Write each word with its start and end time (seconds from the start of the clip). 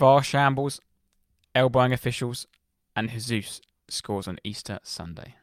VAR 0.00 0.22
shambles, 0.22 0.80
elbowing 1.54 1.92
officials, 1.92 2.46
and 2.96 3.10
Jesus 3.10 3.60
scores 3.90 4.26
on 4.26 4.38
Easter 4.42 4.78
Sunday. 4.82 5.34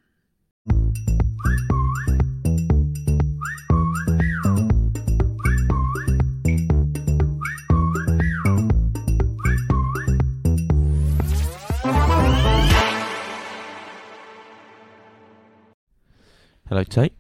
Hello, 16.68 16.84
Tate. 16.84 17.14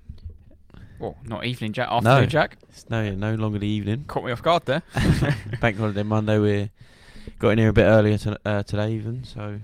Well, 0.99 1.15
not 1.23 1.45
evening, 1.45 1.73
Jack. 1.73 1.89
Afternoon, 1.89 2.21
No. 2.21 2.25
Jack. 2.25 2.57
It's 2.69 2.89
no, 2.89 3.13
no 3.13 3.35
longer 3.35 3.59
the 3.59 3.67
evening. 3.67 4.03
Caught 4.07 4.25
me 4.25 4.31
off 4.31 4.41
guard 4.41 4.65
there. 4.65 4.81
Bank 5.61 5.77
holiday 5.77 6.03
Monday. 6.03 6.39
We 6.39 6.69
got 7.39 7.49
in 7.49 7.57
here 7.59 7.69
a 7.69 7.73
bit 7.73 7.83
earlier 7.85 8.17
to, 8.19 8.39
uh, 8.45 8.63
today, 8.63 8.93
even. 8.93 9.23
So, 9.23 9.59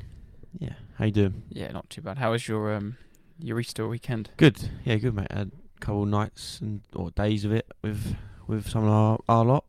yeah. 0.60 0.74
How 0.98 1.06
you 1.06 1.12
doing? 1.12 1.44
yeah, 1.50 1.72
not 1.72 1.90
too 1.90 2.02
bad. 2.02 2.18
How 2.18 2.32
was 2.32 2.48
your 2.48 2.74
um 2.74 2.98
your 3.40 3.60
Easter 3.60 3.88
weekend? 3.88 4.30
Good. 4.38 4.70
Yeah, 4.86 4.96
good, 4.98 5.16
mate. 5.16 5.32
had 5.32 5.52
a 5.76 5.80
couple 5.80 6.06
nights 6.06 6.60
and 6.62 6.82
or 6.96 7.12
days 7.12 7.46
of 7.46 7.52
it 7.52 7.72
with 7.82 8.16
with 8.48 8.70
some 8.70 8.84
of 8.84 8.90
our, 8.90 9.20
our 9.28 9.44
lot 9.46 9.66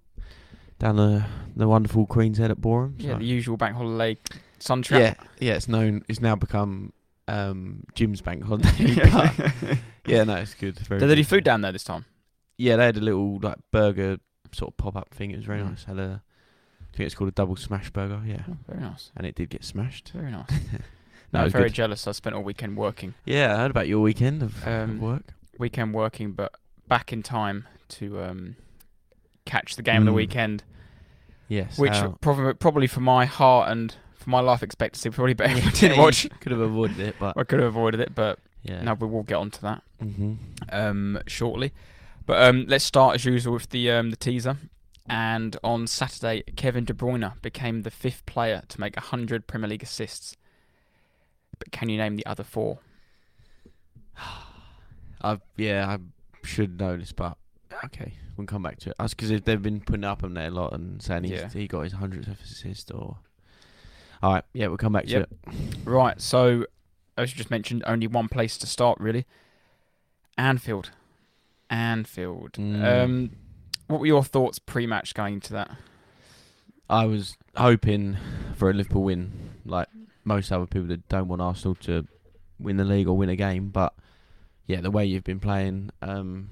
down 0.79 0.97
the 0.97 1.25
the 1.57 1.67
wonderful 1.69 2.07
Queen's 2.07 2.39
Head 2.39 2.51
at 2.51 2.61
Boreham. 2.61 2.97
Yeah, 2.99 3.15
the 3.17 3.25
usual 3.25 3.57
bank 3.57 3.77
holiday 3.77 4.19
sun 4.59 4.83
trap. 4.83 5.01
yeah, 5.01 5.15
yeah. 5.49 5.55
It's 5.55 5.69
known. 5.69 6.05
It's 6.09 6.21
now 6.21 6.37
become 6.37 6.93
um, 7.27 7.85
Jim's 7.95 8.21
bank 8.21 8.45
holiday. 8.45 8.69
yeah, 10.07 10.25
no, 10.25 10.35
it's 10.37 10.55
good. 10.55 10.79
Very 10.81 11.01
Did 11.01 11.07
they 11.09 11.15
do 11.15 11.25
food 11.25 11.45
down 11.45 11.63
there 11.63 11.73
this 11.73 11.85
time? 11.85 12.05
Yeah, 12.59 12.77
they 12.77 12.85
had 12.85 12.97
a 12.99 13.01
little 13.01 13.39
like 13.41 13.57
burger 13.73 14.19
sort 14.53 14.73
of 14.73 14.77
pop 14.77 14.95
up 14.97 15.15
thing. 15.15 15.31
It 15.31 15.37
was 15.37 15.47
very 15.47 15.61
Mm. 15.63 15.71
nice. 15.71 15.85
Had 15.85 15.99
a, 15.99 16.23
I 16.95 16.97
think 16.97 17.07
it's 17.07 17.15
called 17.17 17.29
a 17.29 17.33
double 17.33 17.57
smash 17.57 17.91
burger. 17.91 18.23
Yeah, 18.25 18.43
Oh, 18.49 18.57
very 18.69 18.81
nice. 18.81 19.11
and 19.17 19.27
it 19.27 19.35
did 19.35 19.51
get 19.51 19.65
smashed. 19.65 20.11
Very 20.15 20.31
nice. 20.31 20.49
No, 21.33 21.41
I'm 21.41 21.45
was 21.47 21.53
very 21.53 21.65
good. 21.65 21.73
jealous. 21.75 22.07
I 22.07 22.13
spent 22.13 22.37
all 22.37 22.45
weekend 22.45 22.77
working. 22.77 23.15
Yeah, 23.25 23.55
I 23.55 23.57
heard 23.57 23.71
about 23.73 23.89
your 23.89 23.99
weekend 24.01 24.41
of, 24.41 24.65
Um, 24.65 25.01
work. 25.01 25.35
Weekend 25.59 25.93
working, 25.93 26.31
but 26.31 26.55
back 26.87 27.13
in 27.13 27.25
time 27.25 27.67
to 27.89 28.23
um 28.23 28.55
catch 29.45 29.75
the 29.75 29.83
game 29.83 30.03
of 30.03 30.05
the 30.05 30.13
Mm. 30.13 30.15
weekend, 30.17 30.63
Yes, 31.49 31.77
which 31.77 31.91
how- 31.93 32.17
probably 32.21 32.55
probably 32.55 32.87
for 32.87 33.01
my 33.01 33.25
heart 33.25 33.69
and 33.73 33.97
for 34.15 34.31
my 34.31 34.39
life 34.39 34.63
expectancy 34.63 35.11
probably 35.11 35.35
better 35.35 35.57
if 35.59 35.65
I 35.65 35.71
Yeah, 35.71 35.81
didn't 35.81 35.99
watch. 35.99 36.29
Could 36.41 36.53
have 36.53 36.61
avoided 36.61 37.01
it, 37.01 37.17
but 37.19 37.37
I 37.37 37.43
could 37.43 37.59
have 37.59 37.69
avoided 37.69 37.99
it, 37.99 38.15
but 38.15 38.39
yeah. 38.63 38.83
no, 38.83 38.95
we 38.95 39.09
will 39.09 39.25
get 39.25 39.35
onto 39.37 39.61
that. 39.63 39.83
hmm 40.01 40.35
um, 40.71 41.19
shortly. 41.27 41.73
But 42.27 42.45
um, 42.45 42.65
let's 42.69 42.85
start 42.85 43.17
as 43.17 43.25
usual 43.25 43.55
with 43.55 43.69
the 43.71 43.91
um, 43.91 44.11
the 44.11 44.17
teaser. 44.17 44.57
And 45.07 45.57
on 45.63 45.87
Saturday, 45.87 46.43
Kevin 46.57 46.85
De 46.85 46.95
Bruyne 46.95 47.41
became 47.43 47.83
the 47.83 47.91
fifth 47.91 48.25
player 48.27 48.63
to 48.69 48.81
make 48.81 48.97
100 48.97 49.47
Premier 49.47 49.69
League 49.69 49.83
assists. 49.83 50.37
But 51.59 51.73
can 51.73 51.89
you 51.91 51.99
name 51.99 52.17
the 52.17 52.25
other 52.27 52.43
four? 52.45 52.79
I 55.23 55.39
yeah, 55.57 55.87
I 55.89 55.99
should 56.47 56.79
know 56.79 56.97
this, 56.97 57.13
but 57.13 57.37
okay, 57.85 58.15
we'll 58.37 58.47
come 58.47 58.63
back 58.63 58.79
to 58.81 58.91
it. 58.91 58.97
That's 58.99 59.15
because 59.15 59.31
they've 59.43 59.63
been 59.63 59.81
putting 59.81 60.05
up 60.05 60.23
on 60.25 60.35
there 60.35 60.49
a 60.49 60.51
lot 60.51 60.73
and 60.73 61.01
saying 61.03 61.25
Yeah. 61.25 61.49
he 61.49 61.67
got 61.67 61.83
his 61.83 61.93
hundredth 61.95 62.29
assist 62.43 62.91
or. 62.93 63.19
All 64.23 64.33
right, 64.35 64.45
yeah, 64.55 64.69
we'll 64.69 64.77
come 64.79 64.93
back 64.95 65.05
to 65.07 65.11
Yep. 65.11 65.31
it. 65.31 65.77
Right, 65.85 66.21
so 66.21 66.67
as 67.19 67.31
you 67.33 67.37
just 67.37 67.51
mentioned, 67.51 67.83
only 67.87 68.07
one 68.07 68.29
place 68.29 68.57
to 68.59 68.67
start 68.67 68.99
really. 69.01 69.27
Anfield. 70.39 70.91
Anfield. 71.71 72.53
Mm. 72.53 73.05
Um, 73.05 73.31
what 73.87 74.01
were 74.01 74.07
your 74.07 74.25
thoughts 74.25 74.59
pre-match 74.59 75.15
going 75.15 75.35
into 75.35 75.53
that? 75.53 75.71
I 76.89 77.07
was 77.07 77.37
hoping 77.57 78.17
for 78.55 78.71
a 78.71 78.73
Liverpool 78.73 79.05
win, 79.05 79.33
like 79.65 79.89
most 80.25 80.53
other 80.53 80.67
people 80.67 80.89
that 80.89 81.09
don't 81.09 81.29
want 81.29 81.43
Arsenal 81.43 81.75
to 81.77 82.07
win 82.59 82.77
the 82.77 82.85
league 82.85 83.09
or 83.09 83.17
win 83.17 83.29
a 83.29 83.37
game. 83.37 83.69
But 83.69 83.95
yeah, 84.67 84.81
the 84.81 84.91
way 84.91 85.05
you've 85.05 85.25
been 85.25 85.41
playing, 85.41 85.91
um, 86.03 86.51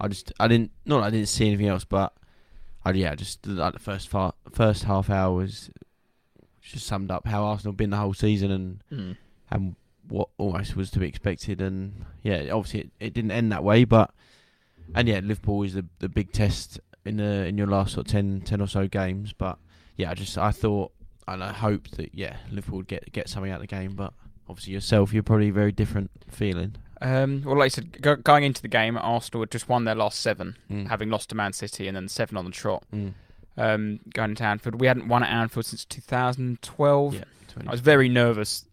I 0.00 0.08
just 0.08 0.32
I 0.38 0.48
didn't 0.48 0.70
not 0.84 1.02
I 1.02 1.10
didn't 1.10 1.28
see 1.28 1.46
anything 1.46 1.68
else, 1.68 1.84
but 1.84 2.12
I 2.84 2.90
yeah 2.92 3.14
just 3.14 3.46
like 3.46 3.72
the 3.74 3.80
first 3.80 4.08
far, 4.08 4.34
first 4.52 4.84
half 4.84 5.10
hour 5.10 5.34
was 5.34 5.70
just 6.62 6.86
summed 6.86 7.10
up 7.10 7.26
how 7.26 7.44
Arsenal 7.44 7.72
have 7.72 7.76
been 7.76 7.90
the 7.90 7.96
whole 7.96 8.14
season 8.14 8.50
and 8.50 8.82
and 9.50 9.76
what 10.08 10.28
almost 10.38 10.76
was 10.76 10.90
to 10.92 10.98
be 10.98 11.08
expected. 11.08 11.60
And 11.60 12.04
yeah, 12.22 12.50
obviously 12.52 12.80
it, 12.80 12.90
it 13.00 13.14
didn't 13.14 13.30
end 13.32 13.52
that 13.52 13.64
way, 13.64 13.84
but 13.84 14.10
and 14.94 15.08
yeah, 15.08 15.20
Liverpool 15.22 15.62
is 15.62 15.74
the 15.74 15.84
the 16.00 16.08
big 16.08 16.32
test 16.32 16.80
in 17.04 17.16
the 17.18 17.46
in 17.46 17.58
your 17.58 17.66
last 17.66 17.92
sort 17.94 18.06
of 18.06 18.12
10, 18.12 18.42
10 18.42 18.60
or 18.60 18.66
so 18.66 18.86
games. 18.88 19.32
But 19.32 19.58
yeah, 19.96 20.10
I 20.10 20.14
just 20.14 20.36
I 20.38 20.50
thought 20.50 20.92
and 21.28 21.42
I 21.42 21.52
hoped 21.52 21.96
that 21.96 22.14
yeah 22.14 22.36
Liverpool 22.50 22.78
would 22.78 22.88
get 22.88 23.12
get 23.12 23.28
something 23.28 23.50
out 23.50 23.56
of 23.56 23.60
the 23.62 23.66
game, 23.66 23.92
but 23.94 24.12
obviously 24.48 24.72
yourself 24.74 25.12
you're 25.12 25.22
probably 25.22 25.50
very 25.50 25.72
different 25.72 26.10
feeling. 26.28 26.76
Um, 27.00 27.42
well, 27.44 27.56
like 27.58 27.66
I 27.66 27.68
said, 27.68 28.00
go- 28.00 28.16
going 28.16 28.44
into 28.44 28.62
the 28.62 28.68
game, 28.68 28.96
Arsenal 28.96 29.42
had 29.42 29.50
just 29.50 29.68
won 29.68 29.84
their 29.84 29.94
last 29.96 30.20
seven, 30.20 30.56
Mm. 30.70 30.88
having 30.88 31.10
lost 31.10 31.28
to 31.30 31.34
Man 31.34 31.52
City 31.52 31.86
and 31.88 31.94
then 31.96 32.08
seven 32.08 32.36
on 32.36 32.44
the 32.44 32.50
trot. 32.50 32.84
Mm. 32.92 33.12
um, 33.56 34.00
going 34.14 34.30
into 34.30 34.42
Anfield. 34.44 34.80
We 34.80 34.86
hadn't 34.86 35.06
won 35.08 35.22
at 35.22 35.30
Anfield 35.30 35.66
since 35.66 35.84
2012. 35.84 37.14
Yeah, 37.14 37.24
I 37.66 37.70
was 37.70 37.80
very 37.80 38.08
nervous 38.08 38.64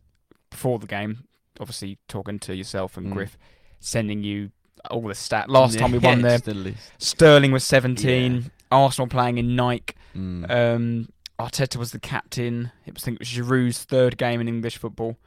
before 0.49 0.79
the 0.79 0.87
game. 0.87 1.25
Obviously, 1.59 1.97
talking 2.07 2.39
to 2.39 2.55
yourself 2.55 2.97
and 2.97 3.07
Mm. 3.07 3.13
Griff, 3.13 3.37
sending 3.79 4.23
you 4.23 4.51
all 4.89 5.01
the 5.01 5.15
stat. 5.15 5.49
Last 5.49 5.77
time 5.77 5.91
we 5.91 5.99
Yeah, 5.99 6.09
won 6.09 6.21
there, 6.21 6.39
the. 6.39 6.73
Sterling 6.97 7.51
was 7.51 7.63
17. 7.63 8.33
Yeah. 8.35 8.41
Arsenal 8.71 9.07
playing 9.07 9.37
in 9.37 9.55
Nike. 9.55 9.95
Mm. 10.15 10.49
Um, 10.49 11.09
Arteta 11.39 11.77
was 11.77 11.91
the 11.91 11.99
captain. 11.99 12.71
It 12.85 12.93
was 12.93 13.03
I 13.03 13.05
think 13.05 13.15
it 13.15 13.19
was 13.21 13.29
Giroud's 13.29 13.83
third 13.83 14.17
game 14.17 14.39
in 14.41 14.47
English 14.47 14.77
football. 14.77 15.17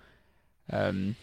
Um, 0.71 1.17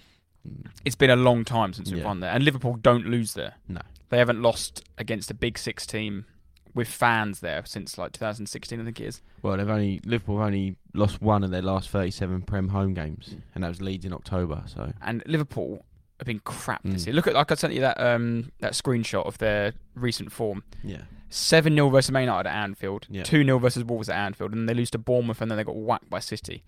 Mm. 0.47 0.65
it's 0.85 0.95
been 0.95 1.11
a 1.11 1.15
long 1.15 1.45
time 1.45 1.71
since 1.71 1.91
we've 1.91 1.99
Yeah. 1.99 2.05
won 2.07 2.19
there, 2.19 2.31
and 2.31 2.43
Liverpool 2.43 2.73
don't 2.75 3.05
lose 3.05 3.33
there. 3.35 3.55
No. 3.67 3.81
they 4.09 4.17
haven't 4.17 4.41
lost 4.41 4.83
against 4.97 5.29
a 5.31 5.33
Big 5.33 5.57
Six 5.57 5.85
team 5.85 6.25
with 6.73 6.87
fans 6.87 7.39
there 7.41 7.63
since 7.65 7.97
like 7.97 8.11
2016, 8.11 8.81
I 8.81 8.83
think 8.83 8.99
it 8.99 9.05
is. 9.05 9.21
Well, 9.43 9.55
they've 9.55 9.69
only 9.69 10.01
Liverpool 10.03 10.37
have 10.39 10.47
only 10.47 10.75
lost 10.95 11.21
one 11.21 11.43
of 11.43 11.51
their 11.51 11.61
last 11.61 11.89
37 11.89 12.41
Prem 12.41 12.69
home 12.69 12.93
games, 12.95 13.35
and 13.55 13.63
that 13.63 13.67
was 13.69 13.81
Leeds 13.81 14.03
in 14.03 14.11
October. 14.13 14.63
So 14.65 14.91
and 15.01 15.21
Liverpool 15.27 15.85
have 16.21 16.27
been 16.27 16.39
crap 16.39 16.81
this 16.83 17.03
Mm. 17.03 17.07
year. 17.07 17.15
Look 17.15 17.27
at 17.27 17.33
like 17.33 17.51
I 17.51 17.55
sent 17.55 17.73
you 17.73 17.81
that 17.81 17.99
um 17.99 18.51
that 18.59 18.73
screenshot 18.73 19.25
of 19.25 19.37
their 19.39 19.73
recent 19.95 20.31
form. 20.31 20.63
yeah, 20.83 21.01
Seven 21.29 21.73
0 21.75 21.89
versus 21.89 22.11
Man 22.11 22.23
United 22.23 22.49
at 22.49 22.55
Anfield, 22.55 23.07
Yeah. 23.09 23.23
two 23.23 23.43
0 23.43 23.57
versus 23.59 23.83
Wolves 23.83 24.09
at 24.09 24.17
Anfield, 24.17 24.53
and 24.53 24.67
they 24.69 24.73
lose 24.73 24.91
to 24.91 24.97
Bournemouth, 24.97 25.41
and 25.41 25.49
then 25.49 25.57
they 25.57 25.63
got 25.63 25.75
whacked 25.75 26.09
by 26.09 26.19
City. 26.19 26.63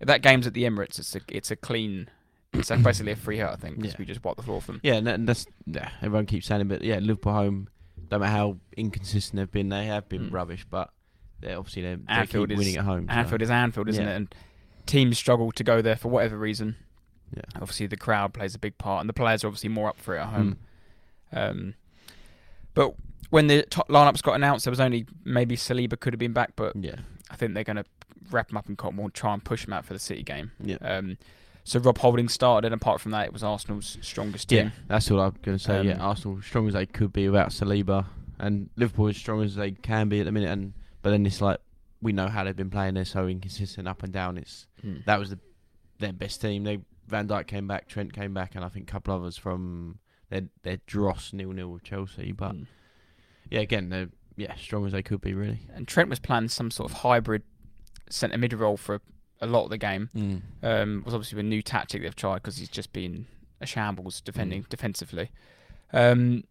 If 0.00 0.06
that 0.08 0.22
game's 0.22 0.46
at 0.46 0.54
the 0.54 0.64
Emirates, 0.64 0.98
it's 0.98 1.14
a 1.16 1.20
it's 1.28 1.50
a 1.50 1.56
clean, 1.56 2.08
it's 2.52 2.70
basically 2.70 3.12
a 3.12 3.16
free 3.16 3.36
hit, 3.38 3.46
I 3.46 3.56
think, 3.56 3.76
because 3.76 3.92
Yeah. 3.92 3.98
we 4.00 4.04
just 4.04 4.22
wiped 4.24 4.36
the 4.38 4.42
floor 4.42 4.60
them. 4.60 4.80
yeah, 4.82 4.94
and, 4.94 5.28
that's 5.28 5.46
yeah. 5.66 5.90
Everyone 6.02 6.26
keeps 6.26 6.46
saying 6.46 6.60
it, 6.62 6.68
but 6.68 6.82
yeah, 6.82 6.98
Liverpool 6.98 7.32
home. 7.32 7.68
Don't 8.08 8.20
matter 8.20 8.30
how 8.32 8.58
inconsistent 8.76 9.38
they've 9.38 9.50
been, 9.50 9.68
they 9.68 9.86
have 9.86 10.08
been 10.08 10.30
Mm. 10.30 10.32
rubbish. 10.32 10.64
But 10.70 10.90
they're 11.40 11.58
obviously 11.58 11.82
they, 11.82 11.94
they 11.96 12.02
Anfield 12.08 12.48
keep 12.50 12.54
is- 12.54 12.58
winning 12.58 12.76
at 12.76 12.84
home. 12.84 13.06
so- 13.08 13.12
Anfield 13.14 13.42
is 13.42 13.50
Anfield, 13.50 13.88
isn't 13.88 14.04
Yeah. 14.04 14.12
it? 14.12 14.16
And 14.16 14.34
teams 14.86 15.18
struggle 15.18 15.50
to 15.52 15.64
go 15.64 15.82
there 15.82 15.96
for 15.96 16.08
whatever 16.08 16.38
reason. 16.38 16.76
Yeah. 17.34 17.42
Obviously, 17.56 17.86
the 17.86 17.96
crowd 17.96 18.32
plays 18.34 18.54
a 18.54 18.58
big 18.58 18.78
part, 18.78 19.00
and 19.00 19.08
the 19.08 19.12
players 19.14 19.44
are 19.44 19.48
obviously 19.48 19.68
more 19.68 19.88
up 19.88 19.98
for 19.98 20.16
it 20.16 20.20
at 20.20 20.26
home. 20.28 20.58
Mm. 21.34 21.50
Um, 21.50 21.74
but 22.74 22.94
when 23.30 23.46
the 23.48 23.62
top 23.62 23.88
lineups 23.88 24.22
got 24.22 24.34
announced, 24.34 24.64
there 24.64 24.70
was 24.70 24.80
only 24.80 25.06
maybe 25.24 25.56
Saliba 25.56 25.98
could 25.98 26.12
have 26.12 26.18
been 26.20 26.32
back, 26.32 26.52
but 26.56 26.74
Yeah, 26.76 26.96
I 27.30 27.36
think 27.36 27.54
they're 27.54 27.64
going 27.64 27.76
to 27.76 27.84
wrap 28.30 28.50
him 28.50 28.56
up 28.56 28.68
in 28.68 28.76
cotton 28.76 28.96
wool 28.96 29.06
and 29.06 29.14
try 29.14 29.32
and 29.32 29.42
push 29.44 29.66
him 29.66 29.72
out 29.72 29.84
for 29.84 29.92
the 29.92 29.98
City 29.98 30.22
game. 30.22 30.52
yeah, 30.62 30.76
Um, 30.80 31.16
so 31.64 31.80
Rob 31.80 31.98
Holding 31.98 32.28
started, 32.28 32.66
and 32.66 32.74
apart 32.74 33.00
from 33.00 33.10
that, 33.10 33.26
it 33.26 33.32
was 33.32 33.42
Arsenal's 33.42 33.98
strongest 34.00 34.52
yeah. 34.52 34.62
team. 34.64 34.72
That's 34.86 35.10
all 35.10 35.20
I'm 35.20 35.34
going 35.42 35.58
to 35.58 35.62
say. 35.64 35.82
yeah, 35.82 35.94
Um, 35.94 36.00
Arsenal 36.02 36.42
strong 36.42 36.68
as 36.68 36.74
they 36.74 36.86
could 36.86 37.12
be 37.12 37.28
without 37.28 37.48
Saliba, 37.48 38.06
and 38.38 38.70
Liverpool 38.76 39.08
as 39.08 39.16
strong 39.16 39.42
as 39.42 39.56
they 39.56 39.72
can 39.72 40.08
be 40.08 40.20
at 40.20 40.26
the 40.26 40.32
minute. 40.32 40.50
And 40.50 40.74
but 41.02 41.10
then 41.10 41.26
it's 41.26 41.40
like 41.40 41.58
we 42.00 42.12
know 42.12 42.28
how 42.28 42.44
they've 42.44 42.54
been 42.54 42.70
playing. 42.70 42.94
They're 42.94 43.04
so 43.04 43.26
inconsistent 43.26 43.88
up 43.88 44.02
and 44.04 44.12
down. 44.12 44.38
It's 44.38 44.66
that 45.06 45.18
was 45.18 45.30
the 45.30 45.38
their 45.98 46.12
best 46.12 46.40
team. 46.40 46.62
They 46.64 46.78
Van 47.06 47.28
Dijk 47.28 47.46
came 47.46 47.66
back, 47.68 47.88
Trent 47.88 48.12
came 48.12 48.34
back, 48.34 48.54
and 48.54 48.64
I 48.64 48.68
think 48.68 48.88
a 48.88 48.92
couple 48.92 49.14
of 49.14 49.22
others 49.22 49.36
from 49.36 49.98
their 50.30 50.42
their 50.62 50.78
dross 50.86 51.32
nil 51.32 51.52
nil 51.52 51.70
with 51.70 51.84
Chelsea. 51.84 52.32
But 52.32 52.52
Mm. 52.54 52.66
yeah, 53.50 53.60
again, 53.60 53.88
they're 53.90 54.08
yeah 54.36 54.54
strong 54.56 54.84
as 54.86 54.92
they 54.92 55.02
could 55.02 55.20
be 55.20 55.34
really. 55.34 55.60
And 55.74 55.86
Trent 55.86 56.10
was 56.10 56.18
playing 56.18 56.48
some 56.48 56.70
sort 56.70 56.90
of 56.90 56.98
hybrid 56.98 57.42
centre 58.10 58.38
mid 58.38 58.52
role 58.52 58.76
for 58.76 59.00
a 59.40 59.46
lot 59.46 59.64
of 59.64 59.70
the 59.70 59.78
game. 59.78 60.10
Mm. 60.14 60.42
Um, 60.62 61.02
was 61.04 61.14
obviously 61.14 61.38
a 61.40 61.42
new 61.42 61.62
tactic 61.62 62.02
they've 62.02 62.14
tried 62.16 62.36
because 62.36 62.56
he's 62.56 62.68
just 62.68 62.92
been 62.92 63.26
a 63.60 63.66
shambles 63.66 64.20
defending 64.20 64.62
Mm. 64.64 64.68
defensively. 64.68 65.30
Um, 65.92 66.44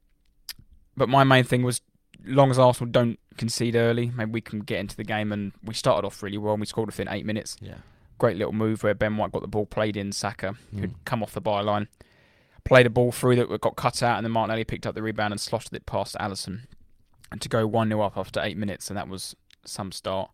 but 0.97 1.09
my 1.09 1.23
main 1.23 1.43
thing 1.43 1.63
was, 1.63 1.81
long 2.23 2.49
as 2.51 2.57
Arsenal 2.59 2.91
don't 2.91 3.19
concede 3.37 3.75
early, 3.75 4.11
maybe 4.15 4.31
we 4.31 4.41
can 4.41 4.59
get 4.61 4.79
into 4.79 4.95
the 4.95 5.03
game. 5.03 5.31
And 5.31 5.51
we 5.63 5.73
started 5.73 6.05
off 6.07 6.23
really 6.23 6.37
well. 6.37 6.53
and 6.53 6.61
We 6.61 6.65
scored 6.65 6.87
within 6.87 7.07
eight 7.09 7.25
minutes. 7.25 7.57
Yeah. 7.61 7.79
Great 8.17 8.37
little 8.37 8.53
move 8.53 8.83
where 8.83 8.93
Ben 8.93 9.17
White 9.17 9.31
got 9.31 9.41
the 9.41 9.47
ball 9.47 9.65
played 9.65 9.97
in. 9.97 10.11
Saka 10.11 10.55
Mm. 10.73 10.81
could 10.81 11.05
come 11.05 11.21
off 11.21 11.33
the 11.33 11.41
byline, 11.41 11.87
played 12.63 12.85
a 12.85 12.89
ball 12.89 13.11
through 13.11 13.35
that 13.35 13.61
got 13.61 13.75
cut 13.75 14.01
out, 14.01 14.17
and 14.17 14.25
then 14.25 14.31
Martinelli 14.31 14.63
picked 14.63 14.87
up 14.87 14.95
the 14.95 15.01
rebound 15.01 15.33
and 15.33 15.39
slotted 15.41 15.73
it 15.73 15.85
past 15.85 16.15
Alisson, 16.19 16.61
and 17.31 17.41
to 17.41 17.49
go 17.49 17.67
one 17.67 17.89
0 17.89 18.01
up 18.01 18.17
after 18.17 18.39
eight 18.41 18.57
minutes, 18.57 18.89
and 18.89 18.97
that 18.97 19.07
was 19.09 19.35
some 19.65 19.91
start. 19.91 20.31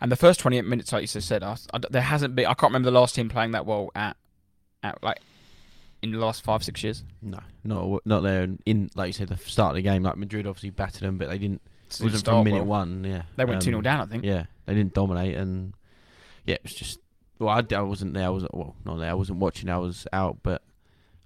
And 0.00 0.10
the 0.10 0.16
first 0.16 0.40
28 0.40 0.62
minutes, 0.64 0.92
like 0.92 1.02
you 1.02 1.06
just 1.06 1.28
said, 1.28 1.42
I, 1.44 1.56
I, 1.72 1.78
there 1.88 2.02
hasn't 2.02 2.34
been. 2.34 2.46
I 2.46 2.54
can't 2.54 2.70
remember 2.72 2.90
the 2.90 2.98
last 2.98 3.14
team 3.14 3.28
playing 3.28 3.52
that 3.52 3.64
well 3.64 3.90
at, 3.94 4.16
at 4.82 5.00
like, 5.04 5.18
in 6.02 6.10
the 6.10 6.18
last 6.18 6.42
five 6.42 6.64
six 6.64 6.82
years. 6.82 7.04
No, 7.22 7.38
not 7.62 8.04
not 8.04 8.20
there. 8.24 8.48
In, 8.66 8.90
like 8.96 9.06
you 9.06 9.12
said, 9.12 9.28
the 9.28 9.36
start 9.36 9.70
of 9.70 9.76
the 9.76 9.82
game, 9.82 10.02
like 10.02 10.16
Madrid 10.16 10.46
obviously 10.48 10.70
battered 10.70 11.02
them, 11.02 11.16
but 11.16 11.28
they 11.28 11.38
didn't. 11.38 11.62
It 11.86 12.00
wasn't 12.02 12.24
from 12.24 12.44
minute 12.44 12.64
well. 12.64 12.80
one. 12.80 13.04
Yeah, 13.04 13.22
They 13.36 13.44
went 13.44 13.58
Um, 13.58 13.60
two 13.60 13.70
0 13.70 13.82
down, 13.82 14.00
I 14.00 14.06
think. 14.06 14.24
Yeah, 14.24 14.46
they 14.66 14.74
didn't 14.74 14.94
dominate, 14.94 15.36
and 15.36 15.74
yeah, 16.44 16.56
it 16.56 16.62
was 16.64 16.74
just. 16.74 16.98
Well, 17.38 17.48
I, 17.50 17.74
I 17.74 17.80
wasn't 17.82 18.14
there. 18.14 18.26
I 18.26 18.28
was 18.30 18.46
well, 18.52 18.76
not 18.84 18.98
there. 18.98 19.10
I 19.10 19.14
wasn't 19.14 19.38
watching. 19.38 19.68
I 19.68 19.78
was 19.78 20.06
out, 20.12 20.38
but 20.42 20.62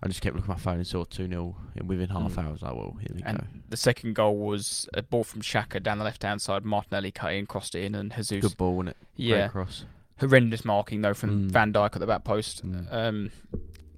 I 0.02 0.08
just 0.08 0.20
kept 0.22 0.34
looking 0.36 0.50
at 0.50 0.56
my 0.56 0.60
phone 0.62 0.76
and 0.76 0.86
saw 0.86 1.04
two 1.04 1.28
0 1.28 1.56
and 1.76 1.88
within 1.88 2.08
half 2.08 2.32
Mm. 2.32 2.38
hour. 2.38 2.48
I 2.48 2.52
was 2.52 2.62
like, 2.62 2.74
well, 2.74 2.96
here 3.00 3.08
we 3.14 3.20
go. 3.22 3.28
And 3.28 3.62
the 3.68 3.76
second 3.76 4.14
goal 4.14 4.36
was 4.36 4.88
a 4.94 5.02
ball 5.02 5.24
from 5.24 5.42
Xhaka 5.42 5.82
down 5.82 5.98
the 5.98 6.04
left 6.04 6.22
hand 6.22 6.40
side. 6.40 6.64
Martinelli 6.64 7.10
cut 7.10 7.32
in, 7.34 7.46
crossed 7.46 7.74
it 7.74 7.84
in, 7.84 7.94
and 7.94 8.12
Jesus. 8.14 8.40
Good 8.40 8.56
ball, 8.56 8.74
wasn't 8.76 8.90
it? 8.90 8.96
Great 9.16 9.26
yeah, 9.26 9.48
cross. 9.48 9.84
horrendous 10.20 10.64
marking 10.64 11.02
though 11.02 11.14
from 11.14 11.48
Mm. 11.48 11.50
Van 11.52 11.72
Dijk 11.72 11.94
at 11.94 11.98
the 12.00 12.06
back 12.06 12.24
post. 12.24 12.66
Mm. 12.66 12.86
Um, 12.92 13.30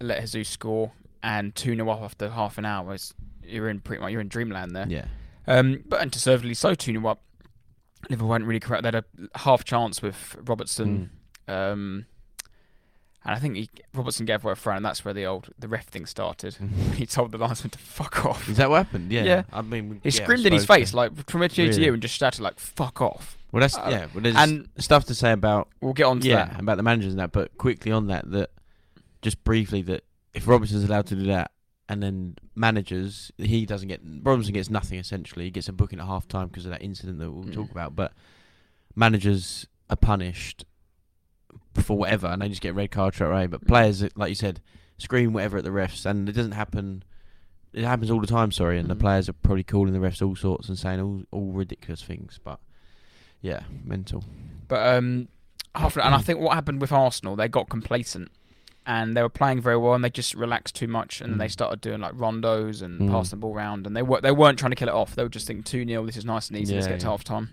let 0.01 0.21
Jesus 0.23 0.49
score 0.49 0.93
and 1.23 1.55
two 1.55 1.75
0 1.77 1.89
up 1.91 2.01
after 2.03 2.31
half 2.31 2.57
an 2.59 2.65
hour. 2.65 2.95
It's, 2.95 3.12
you're 3.45 3.69
in 3.69 3.81
pretty 3.81 4.01
much 4.03 4.11
you're 4.12 4.21
in 4.23 4.29
dreamland 4.29 4.75
there. 4.75 4.87
Yeah, 4.89 5.05
Um, 5.47 5.85
but 5.87 6.01
and 6.01 6.11
deservedly 6.11 6.55
so, 6.55 6.75
two 6.75 6.93
0 6.93 7.07
up. 7.07 7.23
Liverpool 8.09 8.31
weren't 8.31 8.47
really 8.47 8.61
correct. 8.61 8.83
They 8.83 8.87
had 8.89 8.95
a 9.35 9.39
half 9.41 9.65
chance 9.65 10.01
with 10.01 10.35
Robertson. 10.47 11.11
Um, 11.50 12.06
and 13.25 13.35
I 13.35 13.38
think 13.38 13.56
he, 13.56 13.69
Robertson 13.94 14.25
gave 14.25 14.44
away 14.44 14.52
a 14.52 14.56
throw, 14.56 14.75
and 14.75 14.85
that's 14.85 15.05
where 15.05 15.12
the 15.12 15.26
old 15.26 15.50
the 15.58 15.69
ref 15.69 15.87
thing 15.87 16.06
started. 16.06 16.56
he 16.94 17.05
told 17.06 17.32
the 17.32 17.38
linesman 17.38 17.70
to 17.70 17.79
fuck 17.79 18.25
off. 18.25 18.49
Is 18.49 18.56
that 18.56 18.70
what 18.70 18.87
happened? 18.87 19.12
Yeah. 19.12 19.25
Yeah. 19.25 19.43
I 19.52 19.61
mean, 19.62 20.00
He 20.02 20.08
yeah, 20.11 20.23
screamed 20.25 20.47
in 20.47 20.52
his 20.55 20.64
face, 20.67 20.94
like 20.94 21.12
from 21.29 21.47
to 21.47 21.62
Really? 21.62 21.85
ear, 21.85 21.93
and 21.93 22.00
just 22.02 22.14
shouted 22.17 22.41
like 22.41 22.58
"fuck 22.58 23.00
off." 23.02 23.37
Well, 23.52 23.61
that's 23.61 23.76
uh, 23.76 23.88
yeah. 23.91 24.06
Well, 24.14 24.23
there's 24.23 24.37
and- 24.37 24.69
stuff 24.79 25.05
to 25.06 25.14
say 25.14 25.32
about 25.32 25.69
We'll 25.81 25.93
get 25.93 26.05
on 26.05 26.20
to 26.20 26.29
yeah 26.29 26.47
that. 26.47 26.61
about 26.61 26.76
the 26.79 26.82
managers 26.82 27.12
and 27.12 27.20
that, 27.20 27.32
but 27.32 27.56
quickly 27.58 27.93
on 27.93 28.06
that, 28.06 28.31
that 28.31 28.50
just 29.23 29.43
briefly 29.44 29.82
that 29.82 30.05
if 30.32 30.47
Robertson's 30.49 30.85
allowed 30.85 31.06
to 31.08 31.17
do 31.17 31.25
that, 31.26 31.50
and 31.91 32.02
then 32.02 32.37
managers, 32.55 33.32
he 33.37 33.67
doesn't 33.67 33.88
get 33.88 34.00
Robinson 34.23 34.55
gets 34.55 34.70
nothing 34.70 34.99
essentially. 34.99 35.44
He 35.47 35.50
gets 35.50 35.69
a 35.69 35.73
booking 35.75 35.99
at 36.00 36.06
half 36.06 36.26
time 36.29 36.47
because 36.49 36.64
of 36.64 36.70
that 36.70 36.81
incident 36.82 37.19
that 37.19 37.31
we'll 37.31 37.44
Mm. 37.44 37.52
talk 37.55 37.70
about. 37.70 37.94
But 37.97 38.12
managers 38.94 39.67
are 39.91 39.97
punished 39.97 40.64
for 41.75 41.97
whatever, 41.97 42.27
and 42.29 42.43
they 42.43 42.49
just 42.49 42.61
get 42.61 42.75
red 42.75 42.91
card 42.91 43.15
straight 43.15 43.31
away. 43.31 43.47
But 43.47 43.63
Mm. 43.65 43.69
players, 43.69 44.05
like 44.17 44.29
you 44.31 44.35
said, 44.35 44.61
scream 44.99 45.33
whatever 45.33 45.59
at 45.59 45.65
the 45.65 45.71
refs, 45.71 46.05
and 46.07 46.29
it 46.29 46.33
doesn't 46.33 46.53
happen. 46.53 47.03
It 47.73 47.85
happens 47.85 48.11
all 48.11 48.21
the 48.21 48.27
time, 48.27 48.51
sorry, 48.51 48.79
and 48.79 48.89
the 48.91 48.97
Mhm. 48.97 49.01
players 49.01 49.29
are 49.29 49.33
probably 49.33 49.63
calling 49.63 49.93
the 49.93 50.01
refs 50.01 50.21
all 50.27 50.35
sorts 50.37 50.69
and 50.69 50.79
saying 50.79 51.01
all 51.01 51.23
all 51.31 51.53
ridiculous 51.53 52.03
things. 52.03 52.41
But 52.43 52.59
yeah, 53.41 53.61
mental. 53.85 54.25
But 54.69 54.97
um, 54.97 55.29
half 55.75 55.97
and 55.97 56.15
I 56.15 56.19
think 56.19 56.41
what 56.41 56.55
happened 56.55 56.81
with 56.81 56.91
Arsenal, 56.93 57.37
they 57.37 57.47
got 57.49 57.69
complacent, 57.69 58.31
and 58.85 59.17
they 59.17 59.23
were 59.23 59.29
playing 59.29 59.61
very 59.61 59.77
well, 59.77 59.95
and 59.95 60.03
they 60.03 60.11
just 60.11 60.35
relaxed 60.35 60.75
too 60.75 60.89
much, 60.89 61.21
and 61.21 61.35
Mm. 61.37 61.39
they 61.39 61.49
started 61.49 61.81
doing 61.81 62.01
like 62.01 62.15
rondos 62.15 62.83
and 62.83 63.01
Mm. 63.03 63.11
passing 63.11 63.39
the 63.39 63.43
ball 63.43 63.55
around, 63.55 63.87
and 63.87 63.97
they 63.97 64.03
were 64.03 64.21
they 64.21 64.33
weren't 64.33 64.59
trying 64.59 64.71
to 64.73 64.77
kill 64.77 64.89
it 64.89 64.95
off. 64.95 65.15
They 65.15 65.23
were 65.23 65.29
just 65.29 65.47
thinking 65.47 65.63
two 65.63 65.85
0 65.87 66.05
This 66.07 66.17
is 66.17 66.25
nice 66.25 66.49
and 66.49 66.59
easy. 66.59 66.75
Let's 66.75 66.87
Yeah, 66.87 66.95
get 66.95 67.01
to 67.01 67.07
yeah. 67.07 67.11
half 67.13 67.23
time. 67.25 67.51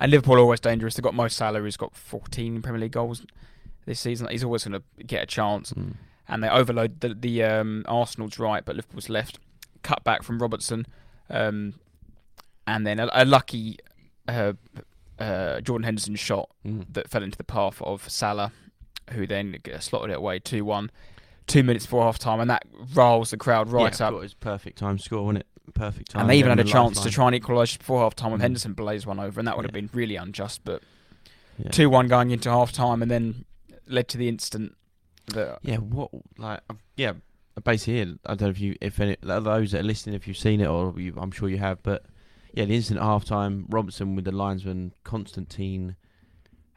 And 0.00 0.10
Liverpool 0.10 0.36
are 0.36 0.40
always 0.40 0.60
dangerous. 0.60 0.94
They've 0.94 1.02
got 1.02 1.14
Mo 1.14 1.28
Salah, 1.28 1.60
who's 1.60 1.76
got 1.76 1.94
14 1.96 2.62
Premier 2.62 2.80
League 2.80 2.92
goals 2.92 3.26
this 3.84 3.98
season. 4.00 4.28
He's 4.28 4.44
always 4.44 4.64
going 4.64 4.80
to 4.80 5.04
get 5.04 5.22
a 5.22 5.26
chance. 5.26 5.72
Mm. 5.72 5.94
and 6.28 6.44
they 6.44 6.48
overload 6.48 7.00
the, 7.00 7.14
the 7.14 7.42
um, 7.42 7.84
Arsenal's 7.88 8.38
right, 8.38 8.64
but 8.64 8.76
Liverpool's 8.76 9.08
left. 9.08 9.38
Cut 9.82 10.04
back 10.04 10.22
from 10.22 10.38
Robertson, 10.40 10.86
um, 11.30 11.74
and 12.66 12.86
then 12.86 12.98
a, 13.00 13.08
a 13.12 13.24
lucky 13.24 13.78
uh, 14.26 14.52
uh, 15.18 15.60
Jordan 15.60 15.84
Henderson 15.84 16.16
shot 16.16 16.50
Mm. 16.66 16.84
that 16.92 17.08
fell 17.08 17.22
into 17.22 17.38
the 17.38 17.44
path 17.44 17.80
of 17.82 18.08
Salah, 18.10 18.52
who 19.12 19.26
then 19.26 19.56
slotted 19.80 20.10
it 20.10 20.16
away 20.18 20.38
two 20.38 20.64
one. 20.64 20.90
Two 21.46 21.62
minutes 21.62 21.86
before 21.86 22.02
half 22.02 22.18
time, 22.18 22.40
and 22.40 22.50
that 22.50 22.64
riles 22.92 23.30
the 23.30 23.38
crowd 23.38 23.70
right 23.70 23.98
yeah, 23.98 24.08
up. 24.08 24.12
It 24.12 24.18
was 24.18 24.34
perfect 24.34 24.76
time 24.76 24.98
score, 24.98 25.24
wasn't 25.24 25.38
it? 25.38 25.46
Perfect 25.74 26.10
time. 26.10 26.22
And 26.22 26.30
they 26.30 26.38
even 26.38 26.50
had 26.50 26.60
a 26.60 26.64
chance 26.64 27.00
to 27.02 27.10
try 27.10 27.26
and 27.26 27.34
equalise 27.34 27.76
before 27.76 28.00
half 28.00 28.14
time 28.14 28.30
when 28.32 28.40
Mm. 28.40 28.42
Henderson 28.42 28.72
blazed 28.74 29.06
one 29.06 29.18
over, 29.20 29.40
and 29.40 29.46
that 29.46 29.56
would 29.56 29.64
have 29.66 29.74
Yeah. 29.74 29.80
been 29.82 29.90
really 29.92 30.16
unjust. 30.16 30.62
But 30.64 30.82
Yeah. 31.58 31.70
two 31.70 31.90
one 31.90 32.08
going 32.08 32.30
into 32.30 32.50
half 32.50 32.72
time, 32.72 33.02
and 33.02 33.10
then 33.10 33.44
led 33.86 34.08
to 34.08 34.18
the 34.18 34.28
instant 34.28 34.74
that 35.34 35.58
Yeah, 35.62 35.76
what 35.78 36.10
like 36.38 36.60
uh, 36.70 36.74
yeah, 36.96 37.12
basically 37.64 37.94
here. 37.94 38.14
I 38.26 38.30
don't 38.34 38.42
know 38.42 38.48
if 38.50 38.60
you 38.60 38.76
if 38.80 38.98
any 39.00 39.16
those 39.22 39.72
that 39.72 39.80
are 39.80 39.82
listening 39.82 40.14
if 40.16 40.26
you've 40.28 40.36
seen 40.38 40.60
it 40.60 40.66
or 40.66 40.98
you, 40.98 41.14
I'm 41.16 41.30
sure 41.30 41.48
you 41.48 41.58
have, 41.58 41.82
but 41.82 42.04
yeah, 42.54 42.64
the 42.64 42.74
instant 42.74 43.00
half 43.00 43.24
time, 43.24 43.66
Robertson 43.68 44.14
with 44.16 44.24
the 44.24 44.32
linesman 44.32 44.92
Constantine 45.04 45.96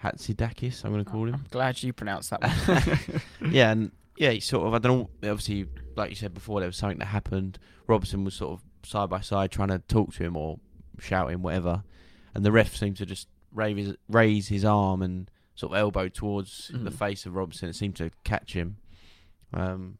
Hatzidakis, 0.03 0.83
I'm 0.83 0.91
going 0.91 1.03
to 1.05 1.09
call 1.09 1.27
him. 1.27 1.35
I'm 1.35 1.45
glad 1.49 1.81
you 1.83 1.93
pronounced 1.93 2.31
that 2.31 2.41
one. 3.39 3.51
yeah, 3.53 3.71
and 3.71 3.91
yeah, 4.17 4.31
he 4.31 4.39
sort 4.39 4.67
of 4.67 4.73
I 4.73 4.79
don't 4.79 4.99
know. 5.21 5.29
Obviously, 5.31 5.67
like 5.95 6.09
you 6.09 6.15
said 6.15 6.33
before, 6.33 6.59
there 6.59 6.67
was 6.67 6.77
something 6.77 6.97
that 6.99 7.05
happened. 7.05 7.59
Robertson 7.87 8.23
was 8.23 8.33
sort 8.33 8.53
of 8.53 8.63
side 8.83 9.09
by 9.09 9.21
side 9.21 9.51
trying 9.51 9.69
to 9.69 9.79
talk 9.79 10.13
to 10.15 10.23
him 10.23 10.35
or 10.37 10.59
shout 10.99 11.31
him, 11.31 11.41
whatever, 11.41 11.83
and 12.35 12.45
the 12.45 12.51
ref 12.51 12.75
seemed 12.75 12.97
to 12.97 13.05
just 13.05 13.27
raise 13.53 13.77
his, 13.87 13.95
raise 14.09 14.47
his 14.49 14.63
arm 14.65 15.01
and 15.01 15.29
sort 15.55 15.73
of 15.73 15.77
elbow 15.79 16.07
towards 16.07 16.69
the 16.73 16.89
Mm. 16.89 16.93
face 16.93 17.25
of 17.25 17.35
Robertson. 17.35 17.69
It 17.69 17.75
seemed 17.75 17.95
to 17.97 18.09
catch 18.23 18.53
him. 18.53 18.77
Um, 19.53 19.97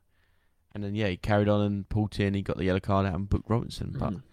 and 0.74 0.84
then 0.84 0.96
yeah, 0.96 1.08
he 1.08 1.18
carried 1.18 1.50
on 1.50 1.62
and 1.62 1.90
pulled 1.90 2.18
in. 2.20 2.34
He 2.34 2.42
got 2.42 2.58
the 2.58 2.64
yellow 2.66 2.80
card 2.80 3.06
out 3.06 3.16
and 3.16 3.30
booked 3.30 3.50
Robinson. 3.50 3.96
But 4.00 4.14
Mm. 4.14 4.24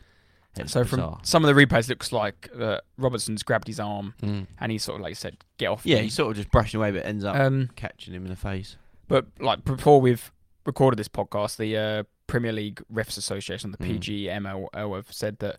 it 0.56 0.62
was 0.62 0.72
So 0.72 0.84
from 0.84 1.18
some 1.22 1.44
of 1.44 1.54
the 1.54 1.60
replays, 1.60 1.84
it 1.84 1.88
looks 1.90 2.12
like 2.12 2.48
uh, 2.58 2.78
Robertson's 2.96 3.42
grabbed 3.42 3.66
his 3.66 3.80
arm 3.80 4.14
Mm. 4.22 4.46
and 4.60 4.72
he 4.72 4.78
sort 4.78 4.96
of 4.96 5.02
like 5.02 5.10
you 5.10 5.14
said, 5.16 5.36
get 5.58 5.66
off. 5.66 5.84
yeah, 5.84 5.96
me. 5.96 6.02
he's 6.04 6.14
sort 6.14 6.30
of 6.30 6.36
just 6.36 6.50
brushing 6.52 6.78
away, 6.78 6.92
but 6.92 7.04
ends 7.04 7.24
up 7.24 7.34
um, 7.36 7.68
catching 7.74 8.14
him 8.14 8.22
in 8.24 8.30
the 8.30 8.36
face. 8.36 8.76
but 9.08 9.26
like 9.40 9.64
before 9.64 10.00
we've 10.00 10.30
recorded 10.64 10.96
this 10.98 11.08
podcast, 11.08 11.56
the 11.56 11.76
uh, 11.76 12.02
Premier 12.28 12.52
League 12.52 12.80
Refs 12.92 13.18
Association, 13.18 13.72
the 13.72 13.78
Mm. 13.78 13.98
PGMOL, 13.98 14.94
have 14.94 15.12
said 15.12 15.40
that 15.40 15.58